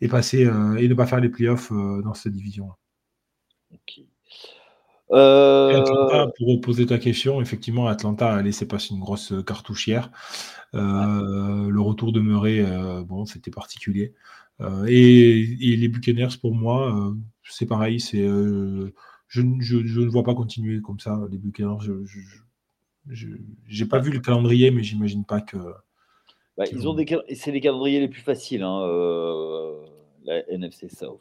et 0.00 0.08
passer 0.08 0.42
et 0.42 0.88
ne 0.88 0.94
pas 0.94 1.06
faire 1.06 1.20
les 1.20 1.28
playoffs 1.30 1.72
dans 1.72 2.14
cette 2.14 2.32
division. 2.32 2.70
Ok. 5.08 5.16
Atlanta, 5.76 6.32
pour 6.36 6.60
poser 6.60 6.86
ta 6.86 6.98
question, 6.98 7.40
effectivement, 7.40 7.86
Atlanta 7.86 8.34
a 8.34 8.42
laissé 8.42 8.66
passer 8.66 8.92
une 8.92 9.00
grosse 9.00 9.32
cartouchière. 9.46 10.10
Euh, 10.74 11.68
le 11.68 11.80
retour 11.80 12.12
de 12.12 12.20
Murray, 12.20 12.60
euh, 12.60 13.02
bon, 13.02 13.24
c'était 13.24 13.50
particulier. 13.50 14.14
Euh, 14.60 14.84
et, 14.88 15.76
les 15.76 15.88
Buccaneers, 15.88 16.36
pour 16.40 16.54
moi, 16.54 17.12
c'est 17.44 17.66
pareil. 17.66 18.00
C'est, 18.00 18.26
je, 19.28 19.40
ne 19.40 20.08
vois 20.08 20.24
pas 20.24 20.34
continuer 20.34 20.80
comme 20.80 20.98
ça, 20.98 21.20
les 21.30 21.38
Buccaneers. 21.38 22.04
Je 23.08 23.28
n'ai 23.28 23.88
pas 23.88 24.00
vu 24.00 24.10
le 24.10 24.20
calendrier, 24.20 24.70
mais 24.70 24.82
j'imagine 24.82 25.24
pas 25.24 25.40
que. 25.40 25.56
Bah, 26.56 26.64
ils 26.72 26.88
ont 26.88 26.94
des, 26.94 27.06
c'est 27.34 27.52
les 27.52 27.60
calendriers 27.60 28.00
les 28.00 28.08
plus 28.08 28.22
faciles, 28.22 28.62
hein, 28.62 28.80
la 30.24 30.42
NFC 30.50 30.88
South. 30.88 31.20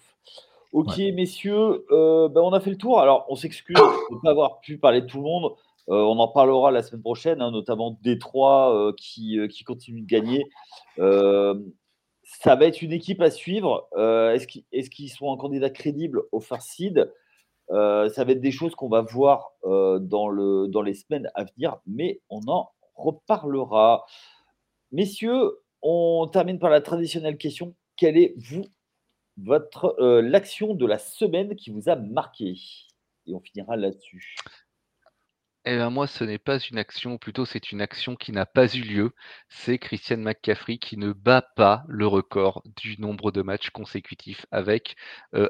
Ok, 0.72 0.98
messieurs, 1.14 1.86
bah, 1.90 2.42
on 2.42 2.52
a 2.52 2.60
fait 2.60 2.70
le 2.70 2.78
tour. 2.78 3.00
Alors, 3.00 3.26
on 3.30 3.36
s'excuse 3.36 3.76
de 3.76 4.16
ne 4.16 4.22
pas 4.22 4.32
avoir 4.32 4.60
pu 4.60 4.78
parler 4.78 5.02
de 5.02 5.08
tout 5.08 5.18
le 5.18 5.24
monde. 5.24 5.56
Euh, 5.90 6.02
on 6.02 6.18
en 6.18 6.28
parlera 6.28 6.72
la 6.72 6.82
semaine 6.82 7.02
prochaine, 7.04 7.42
hein, 7.42 7.52
notamment 7.52 7.98
Détroit 8.02 8.76
euh, 8.76 8.94
qui, 8.98 9.38
euh, 9.38 9.48
qui 9.48 9.64
continue 9.64 10.02
de 10.02 10.08
gagner. 10.08 10.44
ça 10.98 12.56
va 12.56 12.66
être 12.66 12.82
une 12.82 12.92
équipe 12.92 13.22
à 13.22 13.30
suivre. 13.30 13.88
Est-ce 13.96 14.90
qu'ils 14.90 15.10
sont 15.10 15.32
un 15.32 15.38
candidat 15.38 15.70
crédible 15.70 16.24
au 16.32 16.40
First 16.40 16.70
Seed 16.70 17.14
Ça 17.70 18.24
va 18.24 18.32
être 18.32 18.42
des 18.42 18.52
choses 18.52 18.76
qu'on 18.76 18.90
va 18.90 19.02
voir 19.02 19.52
dans, 19.64 20.28
le, 20.28 20.68
dans 20.68 20.82
les 20.82 20.96
semaines 20.96 21.30
à 21.36 21.44
venir, 21.44 21.78
mais 21.86 22.22
on 22.30 22.42
en 22.48 22.72
reparlera. 22.96 24.06
Messieurs, 24.92 25.60
on 25.84 26.28
termine 26.32 26.58
par 26.58 26.72
la 26.72 26.82
traditionnelle 26.82 27.38
question. 27.38 27.76
Quelle 27.96 28.18
est, 28.18 28.34
vous, 28.38 28.66
votre 29.38 29.96
l'action 30.22 30.74
de 30.74 30.86
la 30.86 30.98
semaine 30.98 31.56
qui 31.56 31.70
vous 31.70 31.90
a 31.90 31.96
marqué 31.96 32.56
Et 33.28 33.34
on 33.34 33.40
finira 33.40 33.76
là-dessus. 33.76 34.36
Eh 35.68 35.78
ben 35.78 35.90
moi, 35.90 36.06
ce 36.06 36.24
n'est 36.24 36.38
pas 36.38 36.60
une 36.60 36.78
action, 36.78 37.18
plutôt 37.18 37.44
c'est 37.44 37.72
une 37.72 37.82
action 37.82 38.16
qui 38.16 38.32
n'a 38.32 38.46
pas 38.46 38.68
eu 38.76 38.82
lieu. 38.82 39.14
C'est 39.50 39.80
Christian 39.80 40.18
McCaffrey 40.18 40.78
qui 40.78 40.96
ne 40.96 41.12
bat 41.12 41.42
pas 41.42 41.84
le 41.88 42.06
record 42.06 42.62
du 42.76 43.02
nombre 43.02 43.32
de 43.32 43.42
matchs 43.42 43.72
consécutifs 43.72 44.46
avec 44.52 44.96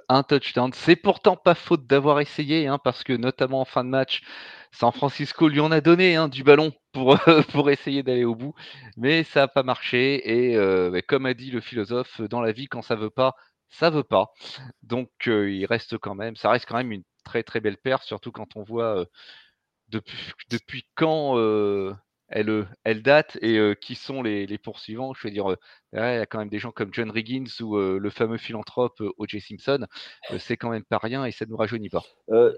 un 0.07 0.23
touchdown. 0.23 0.71
C'est 0.73 0.95
pourtant 0.95 1.35
pas 1.35 1.53
faute 1.53 1.85
d'avoir 1.85 2.21
essayé, 2.21 2.65
hein, 2.65 2.79
parce 2.81 3.03
que 3.03 3.11
notamment 3.11 3.59
en 3.59 3.65
fin 3.65 3.83
de 3.83 3.89
match, 3.89 4.21
San 4.71 4.93
Francisco 4.93 5.49
lui 5.49 5.59
en 5.59 5.71
a 5.71 5.81
donné 5.81 6.15
hein, 6.15 6.29
du 6.29 6.43
ballon 6.43 6.71
pour, 6.93 7.17
pour 7.51 7.69
essayer 7.69 8.01
d'aller 8.01 8.23
au 8.23 8.35
bout, 8.35 8.55
mais 8.95 9.23
ça 9.23 9.41
n'a 9.41 9.47
pas 9.49 9.63
marché. 9.63 10.53
Et 10.53 10.57
bah, 10.91 11.01
comme 11.01 11.25
a 11.25 11.33
dit 11.33 11.51
le 11.51 11.59
philosophe, 11.59 12.21
dans 12.21 12.41
la 12.41 12.53
vie, 12.53 12.67
quand 12.67 12.81
ça 12.81 12.95
veut 12.95 13.09
pas, 13.09 13.35
ça 13.69 13.89
veut 13.89 14.03
pas. 14.03 14.31
Donc 14.83 15.09
il 15.25 15.65
reste 15.65 15.97
quand 15.97 16.15
même, 16.15 16.35
ça 16.35 16.49
reste 16.49 16.65
quand 16.67 16.77
même 16.77 16.91
une 16.91 17.03
très 17.23 17.43
très 17.43 17.59
belle 17.59 17.77
paire, 17.77 18.03
surtout 18.03 18.31
quand 18.31 18.55
on 18.55 18.63
voit 18.63 19.05
depuis, 19.89 20.85
quand 20.95 21.37
elle, 22.29 22.67
elle, 22.83 23.03
date 23.03 23.37
et 23.41 23.75
qui 23.79 23.95
sont 23.95 24.23
les, 24.23 24.57
poursuivants. 24.57 25.13
Je 25.13 25.27
veux 25.27 25.31
dire, 25.31 25.55
il 25.93 25.99
y 25.99 26.01
a 26.01 26.25
quand 26.25 26.39
même 26.39 26.49
des 26.49 26.59
gens 26.59 26.71
comme 26.71 26.93
John 26.93 27.11
Riggins 27.11 27.45
ou 27.61 27.77
le 27.77 28.09
fameux 28.09 28.37
philanthrope 28.37 29.01
O.J. 29.17 29.41
Simpson. 29.41 29.85
c'est 30.39 30.57
quand 30.57 30.69
même 30.69 30.85
pas 30.85 30.97
rien 30.97 31.25
et 31.25 31.31
ça 31.31 31.45
ne 31.45 31.51
nous 31.51 31.57
rajeunit 31.57 31.89
pas. 31.89 32.03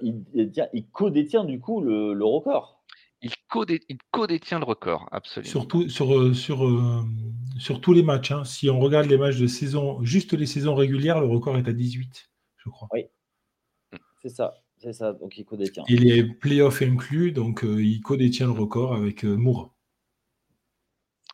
il, 0.02 0.86
co-détient 0.92 1.44
du 1.44 1.60
coup 1.60 1.82
le 1.82 2.26
record. 2.26 2.77
Il 3.56 3.98
co-détient 4.12 4.60
le 4.60 4.66
record, 4.66 5.08
absolument. 5.12 5.50
Surtout 5.50 5.90
sur, 5.90 6.36
sur, 6.36 7.04
sur 7.58 7.82
tous 7.82 7.94
les 7.94 8.04
matchs. 8.04 8.32
Hein. 8.32 8.44
Si 8.44 8.70
on 8.70 8.80
regarde 8.80 9.08
les 9.08 9.18
matchs 9.18 9.38
de 9.38 9.48
saison, 9.48 10.04
juste 10.04 10.34
les 10.34 10.46
saisons 10.46 10.76
régulières, 10.76 11.22
le 11.22 11.28
record 11.28 11.58
est 11.58 11.68
à 11.68 11.74
18, 11.74 12.30
je 12.58 12.70
crois. 12.70 12.90
Oui, 12.92 13.06
mmh. 13.94 13.98
c'est 14.22 14.30
ça. 14.30 14.54
C'est 14.80 14.94
ça, 14.94 15.14
donc 15.14 15.38
il 15.38 15.46
co-détient. 15.46 15.84
Il 15.88 16.10
est 16.12 16.24
playoff 16.24 16.82
inclus, 16.82 17.32
donc 17.32 17.64
euh, 17.64 17.84
il 17.84 18.00
co-détient 18.02 18.46
le 18.46 18.52
record 18.52 18.94
avec 18.94 19.26
euh, 19.26 19.36
Moore. 19.36 19.74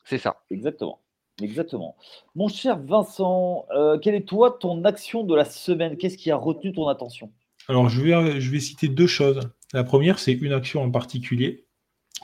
C'est 0.06 0.18
ça. 0.18 0.44
Exactement. 0.50 1.02
Exactement. 1.42 1.98
Mon 2.36 2.48
cher 2.48 2.80
Vincent, 2.80 3.66
euh, 3.76 3.98
quelle 3.98 4.16
est 4.16 4.28
toi 4.28 4.56
ton 4.58 4.86
action 4.86 5.24
de 5.24 5.36
la 5.36 5.46
semaine? 5.46 5.98
Qu'est-ce 5.98 6.18
qui 6.18 6.32
a 6.32 6.38
retenu 6.38 6.72
ton 6.72 6.88
attention? 6.88 7.34
Alors, 7.68 7.90
je 7.90 8.02
vais, 8.02 8.40
je 8.40 8.52
vais 8.52 8.60
citer 8.60 8.88
deux 8.88 9.08
choses. 9.08 9.50
La 9.74 9.84
première, 9.84 10.20
c'est 10.20 10.34
une 10.34 10.54
action 10.54 10.84
en 10.84 10.92
particulier 10.92 11.63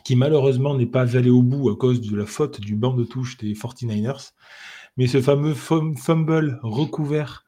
qui 0.03 0.15
malheureusement 0.15 0.75
n'est 0.75 0.85
pas 0.85 1.17
allée 1.17 1.29
au 1.29 1.41
bout 1.41 1.69
à 1.69 1.75
cause 1.75 2.01
de 2.01 2.15
la 2.15 2.25
faute 2.25 2.59
du 2.61 2.75
banc 2.75 2.93
de 2.93 3.03
touche 3.03 3.37
des 3.37 3.53
49ers. 3.53 4.31
Mais 4.97 5.07
ce 5.07 5.21
fameux 5.21 5.53
fumble 5.53 6.59
recouvert 6.63 7.45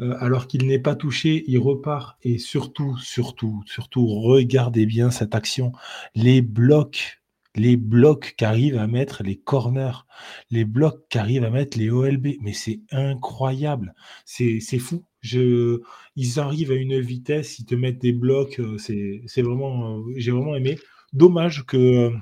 euh, 0.00 0.14
alors 0.18 0.48
qu'il 0.48 0.66
n'est 0.66 0.78
pas 0.78 0.96
touché, 0.96 1.44
il 1.46 1.58
repart. 1.58 2.16
Et 2.22 2.38
surtout, 2.38 2.96
surtout, 2.98 3.62
surtout, 3.66 4.06
regardez 4.06 4.86
bien 4.86 5.10
cette 5.10 5.34
action. 5.34 5.72
Les 6.14 6.42
blocs, 6.42 7.20
les 7.54 7.76
blocs 7.76 8.34
qu'arrivent 8.36 8.78
à 8.78 8.86
mettre 8.86 9.22
les 9.22 9.36
corners, 9.36 10.04
les 10.50 10.64
blocs 10.64 11.06
qu'arrivent 11.08 11.44
à 11.44 11.50
mettre 11.50 11.78
les 11.78 11.90
OLB. 11.90 12.28
Mais 12.40 12.52
c'est 12.52 12.80
incroyable. 12.90 13.94
C'est 14.24 14.60
fou. 14.78 15.04
Ils 15.22 16.38
arrivent 16.38 16.72
à 16.72 16.74
une 16.74 17.00
vitesse, 17.00 17.58
ils 17.58 17.66
te 17.66 17.74
mettent 17.74 18.00
des 18.00 18.12
blocs. 18.12 18.60
Euh, 18.60 18.78
c'est 18.78 19.42
vraiment, 19.42 19.98
euh, 19.98 20.12
j'ai 20.16 20.32
vraiment 20.32 20.56
aimé. 20.56 20.76
Dommage 21.14 21.64
que 21.64 22.12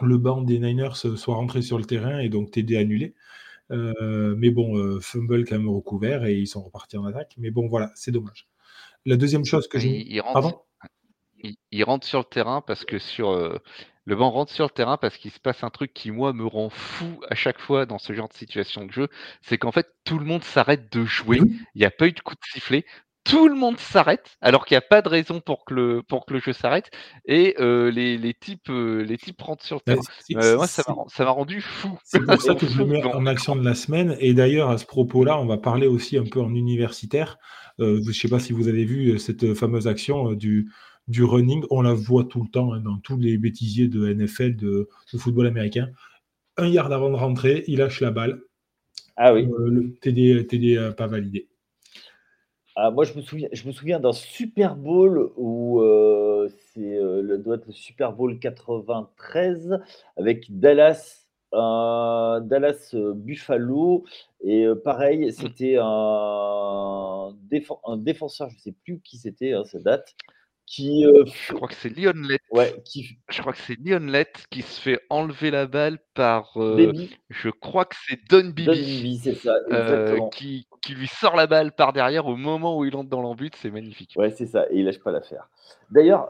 le 0.00 0.18
banc 0.18 0.40
des 0.40 0.58
Niners 0.58 0.94
soit 0.94 1.34
rentré 1.34 1.62
sur 1.62 1.78
le 1.78 1.84
terrain 1.84 2.18
et 2.18 2.28
donc 2.28 2.50
t'aider 2.50 2.76
à 2.76 2.80
annuler. 2.80 3.14
Euh, 3.70 4.34
mais 4.36 4.50
bon, 4.50 4.76
euh, 4.76 4.98
fumble 5.00 5.44
quand 5.44 5.56
même 5.56 5.68
recouvert 5.68 6.24
et 6.24 6.34
ils 6.34 6.46
sont 6.46 6.62
repartis 6.62 6.96
en 6.96 7.04
attaque. 7.04 7.34
Mais 7.38 7.50
bon, 7.50 7.68
voilà, 7.68 7.92
c'est 7.94 8.10
dommage. 8.10 8.48
La 9.06 9.16
deuxième 9.16 9.44
chose 9.44 9.68
que 9.68 9.78
j'ai. 9.78 10.04
Il, 10.10 10.20
rentre, 10.20 10.64
il, 11.70 11.84
rentre 11.84 12.06
sur 12.06 12.18
le 12.18 12.24
terrain 12.24 12.62
parce 12.66 12.84
que 12.84 12.98
sur 12.98 13.30
euh, 13.30 13.58
Le 14.04 14.16
banc 14.16 14.30
rentre 14.30 14.52
sur 14.52 14.64
le 14.64 14.70
terrain 14.70 14.96
parce 14.96 15.16
qu'il 15.16 15.30
se 15.30 15.38
passe 15.38 15.62
un 15.62 15.70
truc 15.70 15.92
qui, 15.94 16.10
moi, 16.10 16.32
me 16.32 16.44
rend 16.44 16.70
fou 16.70 17.20
à 17.28 17.34
chaque 17.34 17.60
fois 17.60 17.86
dans 17.86 17.98
ce 17.98 18.12
genre 18.12 18.28
de 18.28 18.34
situation 18.34 18.84
de 18.84 18.92
jeu. 18.92 19.08
C'est 19.42 19.58
qu'en 19.58 19.72
fait, 19.72 19.86
tout 20.04 20.18
le 20.18 20.24
monde 20.24 20.42
s'arrête 20.42 20.92
de 20.92 21.04
jouer. 21.04 21.40
Il 21.74 21.78
n'y 21.78 21.84
a 21.84 21.90
pas 21.90 22.08
eu 22.08 22.12
de 22.12 22.20
coup 22.20 22.34
de 22.34 22.40
sifflet 22.52 22.84
tout 23.24 23.48
le 23.48 23.54
monde 23.54 23.78
s'arrête, 23.78 24.36
alors 24.40 24.64
qu'il 24.64 24.74
n'y 24.74 24.78
a 24.78 24.86
pas 24.88 25.02
de 25.02 25.08
raison 25.08 25.40
pour 25.40 25.64
que 25.64 25.74
le, 25.74 26.02
pour 26.02 26.24
que 26.24 26.34
le 26.34 26.40
jeu 26.40 26.52
s'arrête, 26.52 26.90
et 27.26 27.54
euh, 27.60 27.90
les, 27.90 28.16
les, 28.16 28.34
types, 28.34 28.70
euh, 28.70 29.02
les 29.02 29.18
types 29.18 29.40
rentrent 29.40 29.64
sur 29.64 29.76
le 29.76 29.80
terrain. 29.82 30.02
Euh, 30.42 30.56
moi, 30.56 30.66
ça 30.66 30.84
m'a 30.84 31.30
rendu 31.30 31.60
fou. 31.60 31.98
C'est 32.04 32.24
pour 32.24 32.40
ça 32.40 32.54
que 32.56 32.66
je 32.66 32.78
le 32.78 32.86
mets 32.86 33.04
en 33.04 33.26
action 33.26 33.56
de 33.56 33.64
la 33.64 33.74
semaine. 33.74 34.16
Et 34.20 34.32
d'ailleurs, 34.32 34.70
à 34.70 34.78
ce 34.78 34.86
propos-là, 34.86 35.38
on 35.38 35.46
va 35.46 35.58
parler 35.58 35.86
aussi 35.86 36.16
un 36.16 36.24
peu 36.24 36.40
en 36.40 36.54
universitaire. 36.54 37.38
je 37.78 38.06
ne 38.06 38.12
sais 38.12 38.28
pas 38.28 38.38
si 38.38 38.52
vous 38.52 38.68
avez 38.68 38.84
vu 38.84 39.18
cette 39.18 39.54
fameuse 39.54 39.86
action 39.86 40.32
du, 40.32 40.70
du 41.06 41.22
running. 41.22 41.64
On 41.70 41.82
la 41.82 41.92
voit 41.92 42.24
tout 42.24 42.42
le 42.42 42.48
temps 42.48 42.72
hein, 42.72 42.80
dans 42.80 42.98
tous 42.98 43.18
les 43.18 43.36
bêtisiers 43.36 43.88
de 43.88 44.12
NFL, 44.12 44.56
de, 44.56 44.88
de, 45.12 45.18
football 45.18 45.46
américain. 45.46 45.90
Un 46.56 46.68
yard 46.68 46.92
avant 46.92 47.10
de 47.10 47.16
rentrer, 47.16 47.64
il 47.66 47.78
lâche 47.78 48.00
la 48.00 48.10
balle. 48.10 48.40
Ah 49.16 49.34
oui. 49.34 49.46
le 49.46 49.94
TD, 50.00 50.46
TD 50.46 50.92
pas 50.96 51.06
validé. 51.06 51.49
Ah, 52.76 52.90
moi, 52.90 53.04
je 53.04 53.14
me 53.14 53.20
souviens, 53.20 53.48
je 53.52 53.66
me 53.66 53.72
souviens 53.72 53.98
d'un 53.98 54.12
Super 54.12 54.76
Bowl 54.76 55.32
où 55.36 55.80
euh, 55.80 56.48
c'est 56.72 56.96
euh, 56.96 57.36
doit 57.38 57.56
être 57.56 57.66
le 57.66 57.72
Super 57.72 58.12
Bowl 58.12 58.38
93 58.38 59.80
avec 60.16 60.46
Dallas, 60.58 61.26
Dallas 61.52 62.90
euh, 62.94 63.12
Buffalo 63.14 64.04
et 64.42 64.66
pareil, 64.84 65.26
mmh. 65.26 65.30
c'était 65.32 65.76
un, 65.80 67.34
un 67.86 67.96
défenseur, 67.96 68.48
je 68.50 68.54
ne 68.54 68.60
sais 68.60 68.74
plus 68.84 69.00
qui 69.00 69.18
c'était, 69.18 69.52
hein, 69.52 69.64
cette 69.64 69.82
date, 69.82 70.14
qui, 70.70 71.04
euh, 71.04 71.24
je 71.26 71.52
crois 71.52 71.66
que 71.66 71.74
c'est 71.74 71.88
Lionlet. 71.88 72.38
Ouais, 72.52 72.80
qui... 72.84 73.18
Je 73.28 73.40
crois 73.40 73.52
que 73.52 73.58
c'est 73.58 73.76
Lionlet 73.84 74.28
qui 74.50 74.62
se 74.62 74.80
fait 74.80 75.00
enlever 75.10 75.50
la 75.50 75.66
balle 75.66 75.98
par. 76.14 76.52
Euh, 76.62 76.92
je 77.28 77.50
crois 77.50 77.84
que 77.84 77.96
c'est 78.06 78.20
Don 78.30 78.50
Bibi. 78.50 78.66
Don 78.66 78.72
Bibi, 78.72 79.18
c'est 79.18 79.34
ça, 79.34 79.56
euh, 79.72 80.20
qui, 80.32 80.68
qui, 80.80 80.94
lui 80.94 81.08
sort 81.08 81.34
la 81.34 81.48
balle 81.48 81.72
par 81.72 81.92
derrière 81.92 82.28
au 82.28 82.36
moment 82.36 82.78
où 82.78 82.84
il 82.84 82.94
entre 82.94 83.10
dans 83.10 83.20
l'embut, 83.20 83.52
c'est 83.56 83.72
magnifique. 83.72 84.14
Ouais, 84.16 84.30
c'est 84.30 84.46
ça, 84.46 84.66
et 84.70 84.78
il 84.78 84.84
lâche 84.84 85.00
pas 85.00 85.10
l'affaire. 85.10 85.48
D'ailleurs, 85.90 86.28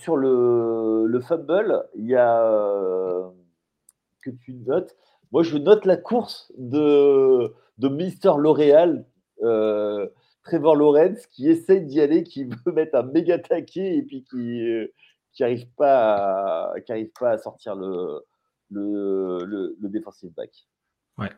sur 0.00 0.16
le, 0.16 1.06
le 1.06 1.20
fumble, 1.20 1.84
il 1.94 2.06
y 2.06 2.16
a 2.16 3.30
que 4.20 4.30
tu 4.30 4.52
notes. 4.66 4.96
Moi, 5.30 5.44
je 5.44 5.56
note 5.58 5.84
la 5.84 5.96
course 5.96 6.52
de, 6.58 7.54
de 7.78 7.88
Mister 7.88 8.32
L'Oréal. 8.36 9.04
Trevor 10.46 10.76
Lawrence 10.76 11.26
qui 11.26 11.48
essaye 11.48 11.84
d'y 11.84 12.00
aller, 12.00 12.22
qui 12.22 12.44
veut 12.66 12.72
mettre 12.72 12.96
un 12.96 13.02
méga 13.02 13.38
taquet 13.38 13.96
et 13.96 14.02
puis 14.02 14.24
qui 14.24 14.62
n'arrive 15.40 15.62
euh, 15.62 15.70
pas, 15.76 16.72
à, 16.72 16.74
pas 17.18 17.30
à 17.32 17.38
sortir 17.38 17.74
le, 17.74 18.20
le, 18.70 19.74
le, 19.80 19.88
defensive 19.88 20.32
back. 20.34 20.50
Ouais. 21.18 21.30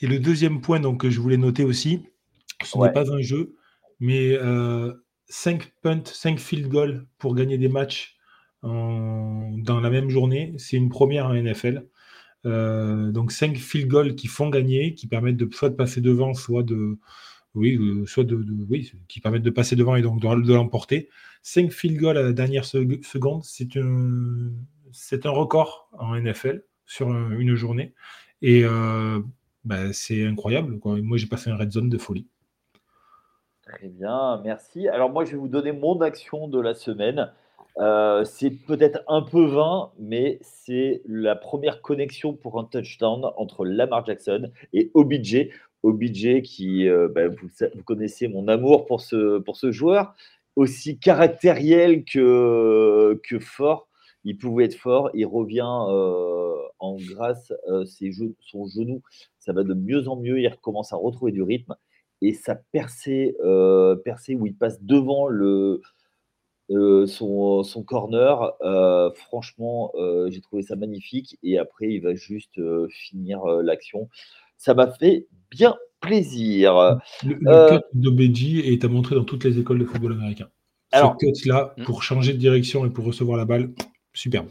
Et 0.00 0.06
le 0.06 0.18
deuxième 0.18 0.60
point 0.60 0.80
donc, 0.80 1.02
que 1.02 1.10
je 1.10 1.20
voulais 1.20 1.36
noter 1.36 1.64
aussi, 1.64 2.06
ce 2.64 2.78
n'est 2.78 2.92
pas 2.92 3.12
un 3.12 3.20
jeu, 3.20 3.54
mais 4.00 4.34
5 4.34 4.42
euh, 4.42 5.66
punts, 5.82 6.04
5 6.04 6.38
field 6.38 6.68
goals 6.68 7.06
pour 7.18 7.34
gagner 7.34 7.58
des 7.58 7.68
matchs 7.68 8.16
dans 8.62 9.80
la 9.82 9.90
même 9.90 10.08
journée, 10.08 10.54
c'est 10.56 10.78
une 10.78 10.88
première 10.88 11.26
en 11.26 11.34
NFL. 11.34 11.86
Euh, 12.46 13.10
donc 13.10 13.30
5 13.30 13.58
field 13.58 13.88
goals 13.88 14.14
qui 14.14 14.26
font 14.26 14.48
gagner, 14.48 14.94
qui 14.94 15.06
permettent 15.06 15.36
de 15.36 15.54
soit 15.54 15.68
de 15.68 15.74
passer 15.74 16.00
devant, 16.00 16.32
soit 16.32 16.62
de, 16.62 16.98
oui, 17.54 17.76
euh, 17.76 18.06
soit 18.06 18.24
de, 18.24 18.36
oui, 18.68 18.92
qui 19.08 19.20
permettent 19.20 19.42
de 19.42 19.50
passer 19.50 19.76
devant 19.76 19.96
et 19.96 20.02
donc 20.02 20.20
de, 20.20 20.54
l'emporter. 20.54 21.08
5 21.42 21.70
field 21.70 21.98
goals 21.98 22.18
à 22.18 22.22
la 22.22 22.32
dernière 22.32 22.64
seconde, 22.64 23.44
c'est 23.44 23.76
un, 23.76 25.30
record 25.30 25.88
en 25.92 26.18
NFL 26.18 26.64
sur 26.86 27.10
une 27.10 27.54
journée. 27.54 27.94
Et 28.42 28.62
euh, 28.64 29.20
bah, 29.64 29.92
c'est 29.92 30.26
incroyable. 30.26 30.78
Moi, 30.84 31.16
j'ai 31.16 31.26
passé 31.26 31.50
un 31.50 31.56
red 31.56 31.70
zone 31.70 31.88
de 31.88 31.98
folie. 31.98 32.28
Très 33.62 33.88
bien, 33.88 34.40
merci. 34.44 34.88
Alors 34.88 35.10
moi, 35.10 35.24
je 35.24 35.32
vais 35.32 35.38
vous 35.38 35.48
donner 35.48 35.72
mon 35.72 36.00
action 36.00 36.48
de 36.48 36.60
la 36.60 36.74
semaine. 36.74 37.32
Euh, 37.78 38.24
c'est 38.24 38.50
peut-être 38.50 39.02
un 39.08 39.22
peu 39.22 39.46
vain, 39.46 39.90
mais 39.98 40.38
c'est 40.42 41.02
la 41.06 41.34
première 41.34 41.82
connexion 41.82 42.34
pour 42.34 42.60
un 42.60 42.64
touchdown 42.64 43.24
entre 43.36 43.64
Lamar 43.64 44.04
Jackson 44.04 44.50
et 44.72 44.90
OBJ. 44.94 45.48
OBJ, 45.84 46.40
qui, 46.42 46.88
euh, 46.88 47.08
bah, 47.14 47.28
vous, 47.28 47.82
connaissez 47.84 48.26
mon 48.26 48.48
amour 48.48 48.86
pour 48.86 49.02
ce, 49.02 49.38
pour 49.38 49.56
ce 49.56 49.70
joueur, 49.70 50.14
aussi 50.56 50.98
caractériel 50.98 52.04
que, 52.04 53.20
que 53.22 53.38
fort. 53.38 53.88
Il 54.24 54.38
pouvait 54.38 54.64
être 54.64 54.76
fort, 54.76 55.10
il 55.12 55.26
revient 55.26 55.60
euh, 55.90 56.54
en 56.78 56.96
grâce, 56.96 57.52
euh, 57.68 57.84
ses 57.84 58.10
son 58.40 58.66
genou, 58.66 59.02
ça 59.38 59.52
va 59.52 59.62
de 59.62 59.74
mieux 59.74 60.08
en 60.08 60.16
mieux, 60.16 60.40
il 60.40 60.48
recommence 60.48 60.94
à 60.94 60.96
retrouver 60.96 61.32
du 61.32 61.42
rythme. 61.42 61.76
Et 62.22 62.32
sa 62.32 62.54
percée, 62.54 63.36
percée 64.04 64.34
où 64.34 64.46
il 64.46 64.56
passe 64.56 64.80
devant 64.80 65.26
le, 65.26 65.82
son, 66.70 67.62
son, 67.62 67.82
corner, 67.82 68.54
franchement, 69.14 69.92
j'ai 70.28 70.40
trouvé 70.40 70.62
ça 70.62 70.74
magnifique. 70.74 71.36
Et 71.42 71.58
après, 71.58 71.88
il 71.88 72.00
va 72.00 72.14
juste 72.14 72.58
finir 72.88 73.44
l'action. 73.44 74.08
Ça 74.56 74.74
m'a 74.74 74.90
fait 74.92 75.26
bien 75.50 75.76
plaisir. 76.00 77.00
Le, 77.24 77.34
le 77.40 77.50
euh, 77.50 77.78
cut 77.78 77.84
de 77.94 78.10
Beji 78.10 78.60
est 78.60 78.84
à 78.84 78.88
montrer 78.88 79.14
dans 79.14 79.24
toutes 79.24 79.44
les 79.44 79.58
écoles 79.58 79.78
de 79.78 79.84
football 79.84 80.12
américain. 80.12 80.48
Alors, 80.92 81.16
Ce 81.20 81.26
cut-là, 81.26 81.74
hmm. 81.76 81.84
pour 81.84 82.02
changer 82.02 82.32
de 82.32 82.38
direction 82.38 82.86
et 82.86 82.90
pour 82.90 83.04
recevoir 83.04 83.36
la 83.36 83.44
balle, 83.44 83.70
superbe. 84.12 84.48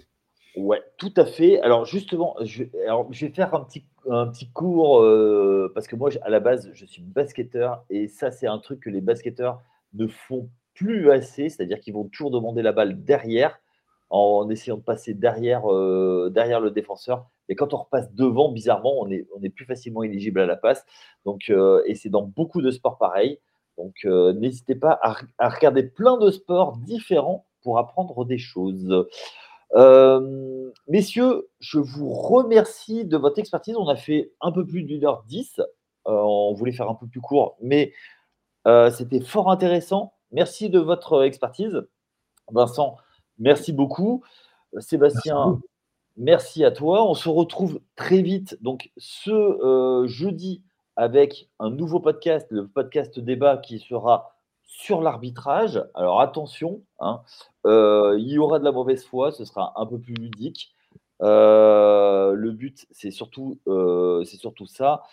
Ouais, 0.56 0.82
tout 0.98 1.14
à 1.18 1.26
fait. 1.26 1.60
Alors 1.62 1.86
justement, 1.86 2.36
je, 2.42 2.64
je 3.12 3.26
vais 3.26 3.32
faire 3.32 3.56
un 3.56 3.62
petit, 3.62 3.86
un 4.10 4.28
petit 4.28 4.52
cours 4.52 5.02
euh, 5.02 5.72
parce 5.74 5.88
que 5.88 5.96
moi, 5.96 6.12
à 6.22 6.30
la 6.30 6.40
base, 6.40 6.70
je 6.74 6.86
suis 6.86 7.02
basketteur 7.02 7.84
et 7.90 8.08
ça, 8.08 8.30
c'est 8.30 8.48
un 8.48 8.60
truc 8.60 8.82
que 8.82 8.90
les 8.90 9.02
basketteurs 9.02 9.62
ne 9.94 10.08
font 10.08 10.50
plus 10.76 11.12
assez, 11.12 11.50
c'est-à-dire 11.50 11.80
qu'ils 11.80 11.94
vont 11.94 12.06
toujours 12.06 12.32
demander 12.32 12.62
la 12.62 12.72
balle 12.72 13.04
derrière 13.04 13.60
en 14.14 14.48
essayant 14.52 14.78
de 14.78 14.84
passer 14.84 15.16
derrière, 15.16 15.72
euh, 15.72 16.30
derrière 16.32 16.60
le 16.60 16.70
défenseur. 16.70 17.26
Et 17.50 17.56
quand 17.56 17.74
on 17.74 17.78
repasse 17.78 18.14
devant, 18.14 18.52
bizarrement, 18.52 18.94
on 19.00 19.10
est, 19.10 19.50
plus 19.50 19.66
facilement 19.66 20.04
éligible 20.04 20.40
à 20.40 20.46
la 20.46 20.56
passe. 20.56 20.86
Donc, 21.26 21.50
euh, 21.50 21.82
et 21.88 21.96
c'est 21.96 22.10
dans 22.10 22.22
beaucoup 22.22 22.62
de 22.62 22.70
sports 22.70 23.00
pareils. 23.00 23.40
Donc, 23.80 23.96
euh, 24.06 24.32
n'hésitez 24.34 24.76
pas 24.76 25.00
à, 25.02 25.50
regarder 25.50 25.82
plein 25.82 26.18
de 26.18 26.30
sports 26.30 26.78
différents 26.78 27.48
pour 27.64 27.80
apprendre 27.80 28.24
des 28.24 28.38
choses. 28.38 29.08
Messieurs, 30.88 31.50
je 31.60 31.80
vous 31.80 32.14
remercie 32.14 33.06
de 33.06 33.18
votre 33.18 33.40
expertise. 33.40 33.76
On 33.78 33.88
a 33.88 33.96
fait 33.96 34.32
un 34.42 34.52
peu 34.52 34.64
plus 34.64 34.84
d'une 34.84 35.04
heure 35.06 35.24
dix. 35.28 35.60
on 36.06 36.54
voulait 36.54 36.72
faire 36.72 36.88
un 36.88 36.96
peu 36.96 37.08
plus 37.08 37.22
court, 37.22 37.58
mais 37.62 37.94
c'était 38.92 39.22
fort 39.22 39.50
intéressant. 39.50 40.14
Merci 40.32 40.70
de 40.70 40.78
votre 40.78 41.24
expertise. 41.24 41.82
Vincent, 42.52 42.98
merci 43.44 43.74
beaucoup. 43.74 44.24
Sébastien, 44.80 45.60
Merci 46.18 46.64
à 46.64 46.72
toi. 46.72 47.10
On 47.10 47.16
se 47.16 47.28
retrouve 47.28 47.80
très 47.96 48.22
vite, 48.22 48.58
donc 48.62 48.92
ce 48.98 49.32
euh, 49.32 50.08
jeudi, 50.08 50.62
avec 50.96 51.50
un 51.60 51.72
nouveau 51.72 52.00
podcast, 52.00 52.46
le 52.52 52.68
podcast 52.68 53.20
débat 53.20 53.58
qui 53.58 53.80
sera 53.80 54.36
sur 54.64 55.02
l'arbitrage. 55.02 55.84
Alors 55.96 56.22
attention, 56.22 56.84
hein, 57.00 57.22
euh, 57.66 58.16
il 58.20 58.30
y 58.30 58.38
aura 58.38 58.60
de 58.60 58.64
la 58.64 58.72
mauvaise 58.72 59.04
foi, 59.04 59.32
ce 59.32 59.44
sera 59.44 59.74
un 59.76 59.88
peu 59.88 59.98
plus 59.98 60.14
ludique. 60.14 60.76
Euh, 61.24 62.34
le 62.34 62.52
but, 62.52 62.86
c'est 62.92 63.12
surtout, 63.12 63.60
c'est 64.24 64.38
surtout 64.38 64.68
ça. 64.68 65.04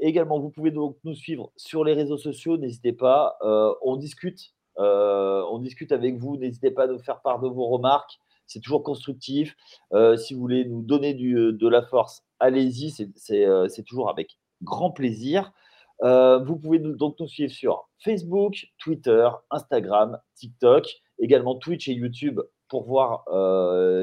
également, 0.00 0.40
vous 0.40 0.50
pouvez 0.50 0.72
donc 0.72 0.96
nous 1.04 1.14
suivre 1.14 1.52
sur 1.56 1.84
les 1.84 1.92
réseaux 1.92 2.18
sociaux. 2.18 2.56
N'hésitez 2.56 2.92
pas. 2.92 3.38
on 3.82 3.94
discute. 3.94 4.52
On 4.76 5.58
discute 5.58 5.92
avec 5.92 6.18
vous. 6.18 6.36
N'hésitez 6.36 6.70
pas 6.70 6.84
à 6.84 6.86
nous 6.86 6.98
faire 6.98 7.20
part 7.20 7.40
de 7.40 7.48
vos 7.48 7.66
remarques 7.68 8.18
c'est 8.50 8.60
toujours 8.60 8.82
constructif. 8.82 9.56
Euh, 9.92 10.16
si 10.16 10.34
vous 10.34 10.40
voulez 10.40 10.64
nous 10.64 10.82
donner 10.82 11.14
euh, 11.14 11.52
de 11.52 11.68
la 11.68 11.82
force, 11.82 12.24
allez-y, 12.40 12.92
euh, 13.30 13.68
c'est 13.68 13.84
toujours 13.84 14.10
avec 14.10 14.36
grand 14.62 14.90
plaisir. 14.90 15.52
vous 16.02 16.56
pouvez 16.56 16.80
donc 16.80 17.18
nous 17.20 17.28
suivre 17.28 17.52
sur 17.52 17.88
Facebook, 17.98 18.66
Twitter, 18.78 19.28
Instagram, 19.50 20.18
TikTok, 20.34 20.88
également 21.18 21.54
Twitch 21.54 21.88
et 21.88 21.92
YouTube 21.92 22.40
pour 22.68 22.84
voir 22.84 23.24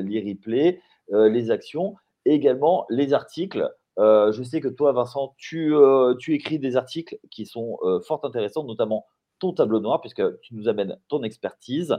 les 0.04 0.22
replays, 0.28 0.82
les 1.12 1.52
actions, 1.52 1.96
et 2.26 2.34
également 2.34 2.86
les 2.90 3.14
articles. 3.14 3.70
je 3.98 4.44
sais 4.44 4.62
que 4.62 4.68
toi, 4.68 4.94
Vincent, 4.94 5.36
tu, 5.38 5.74
tu 6.20 6.34
écris 6.34 6.58
des 6.58 6.76
articles 6.76 7.20
qui 7.30 7.46
sont 7.46 7.78
fort 8.08 8.22
intéressants, 8.24 8.64
notamment 8.64 9.06
ton 9.40 9.54
tableau 9.54 9.80
noir, 9.80 10.02
puisque 10.02 10.40
tu 10.42 10.56
nous 10.56 10.68
amènes 10.68 10.98
ton 11.08 11.24
expertise. 11.24 11.98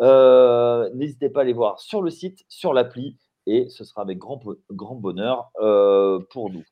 Euh, 0.00 0.90
n'hésitez 0.94 1.30
pas 1.30 1.40
à 1.40 1.42
aller 1.42 1.52
voir 1.52 1.80
sur 1.80 2.02
le 2.02 2.10
site, 2.10 2.44
sur 2.48 2.72
l'appli, 2.72 3.16
et 3.46 3.68
ce 3.68 3.84
sera 3.84 4.02
avec 4.02 4.18
grand, 4.18 4.40
grand 4.70 4.94
bonheur 4.94 5.50
euh, 5.60 6.20
pour 6.30 6.50
nous. 6.50 6.64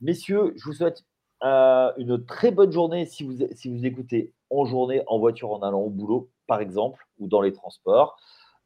Messieurs, 0.00 0.52
je 0.56 0.64
vous 0.64 0.74
souhaite 0.74 1.04
euh, 1.44 1.92
une 1.96 2.24
très 2.24 2.50
bonne 2.50 2.70
journée 2.70 3.06
si 3.06 3.24
vous, 3.24 3.46
si 3.54 3.68
vous 3.68 3.84
écoutez 3.84 4.32
en 4.50 4.64
journée, 4.64 5.02
en 5.06 5.18
voiture, 5.18 5.50
en 5.50 5.62
allant 5.62 5.80
au 5.80 5.90
boulot, 5.90 6.30
par 6.46 6.60
exemple, 6.60 7.06
ou 7.18 7.28
dans 7.28 7.40
les 7.40 7.52
transports. 7.52 8.16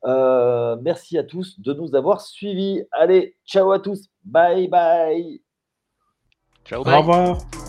Euh, 0.05 0.77
merci 0.83 1.17
à 1.19 1.25
tous 1.25 1.59
de 1.61 1.73
nous 1.73 1.95
avoir 1.95 2.21
suivis. 2.21 2.83
Allez, 2.93 3.37
ciao 3.47 3.71
à 3.73 3.81
tous. 3.81 4.09
Bye 4.25 4.69
bye. 4.69 5.41
Ciao, 6.65 6.81
Au 6.81 6.85
bye. 6.85 6.99
revoir. 6.99 7.66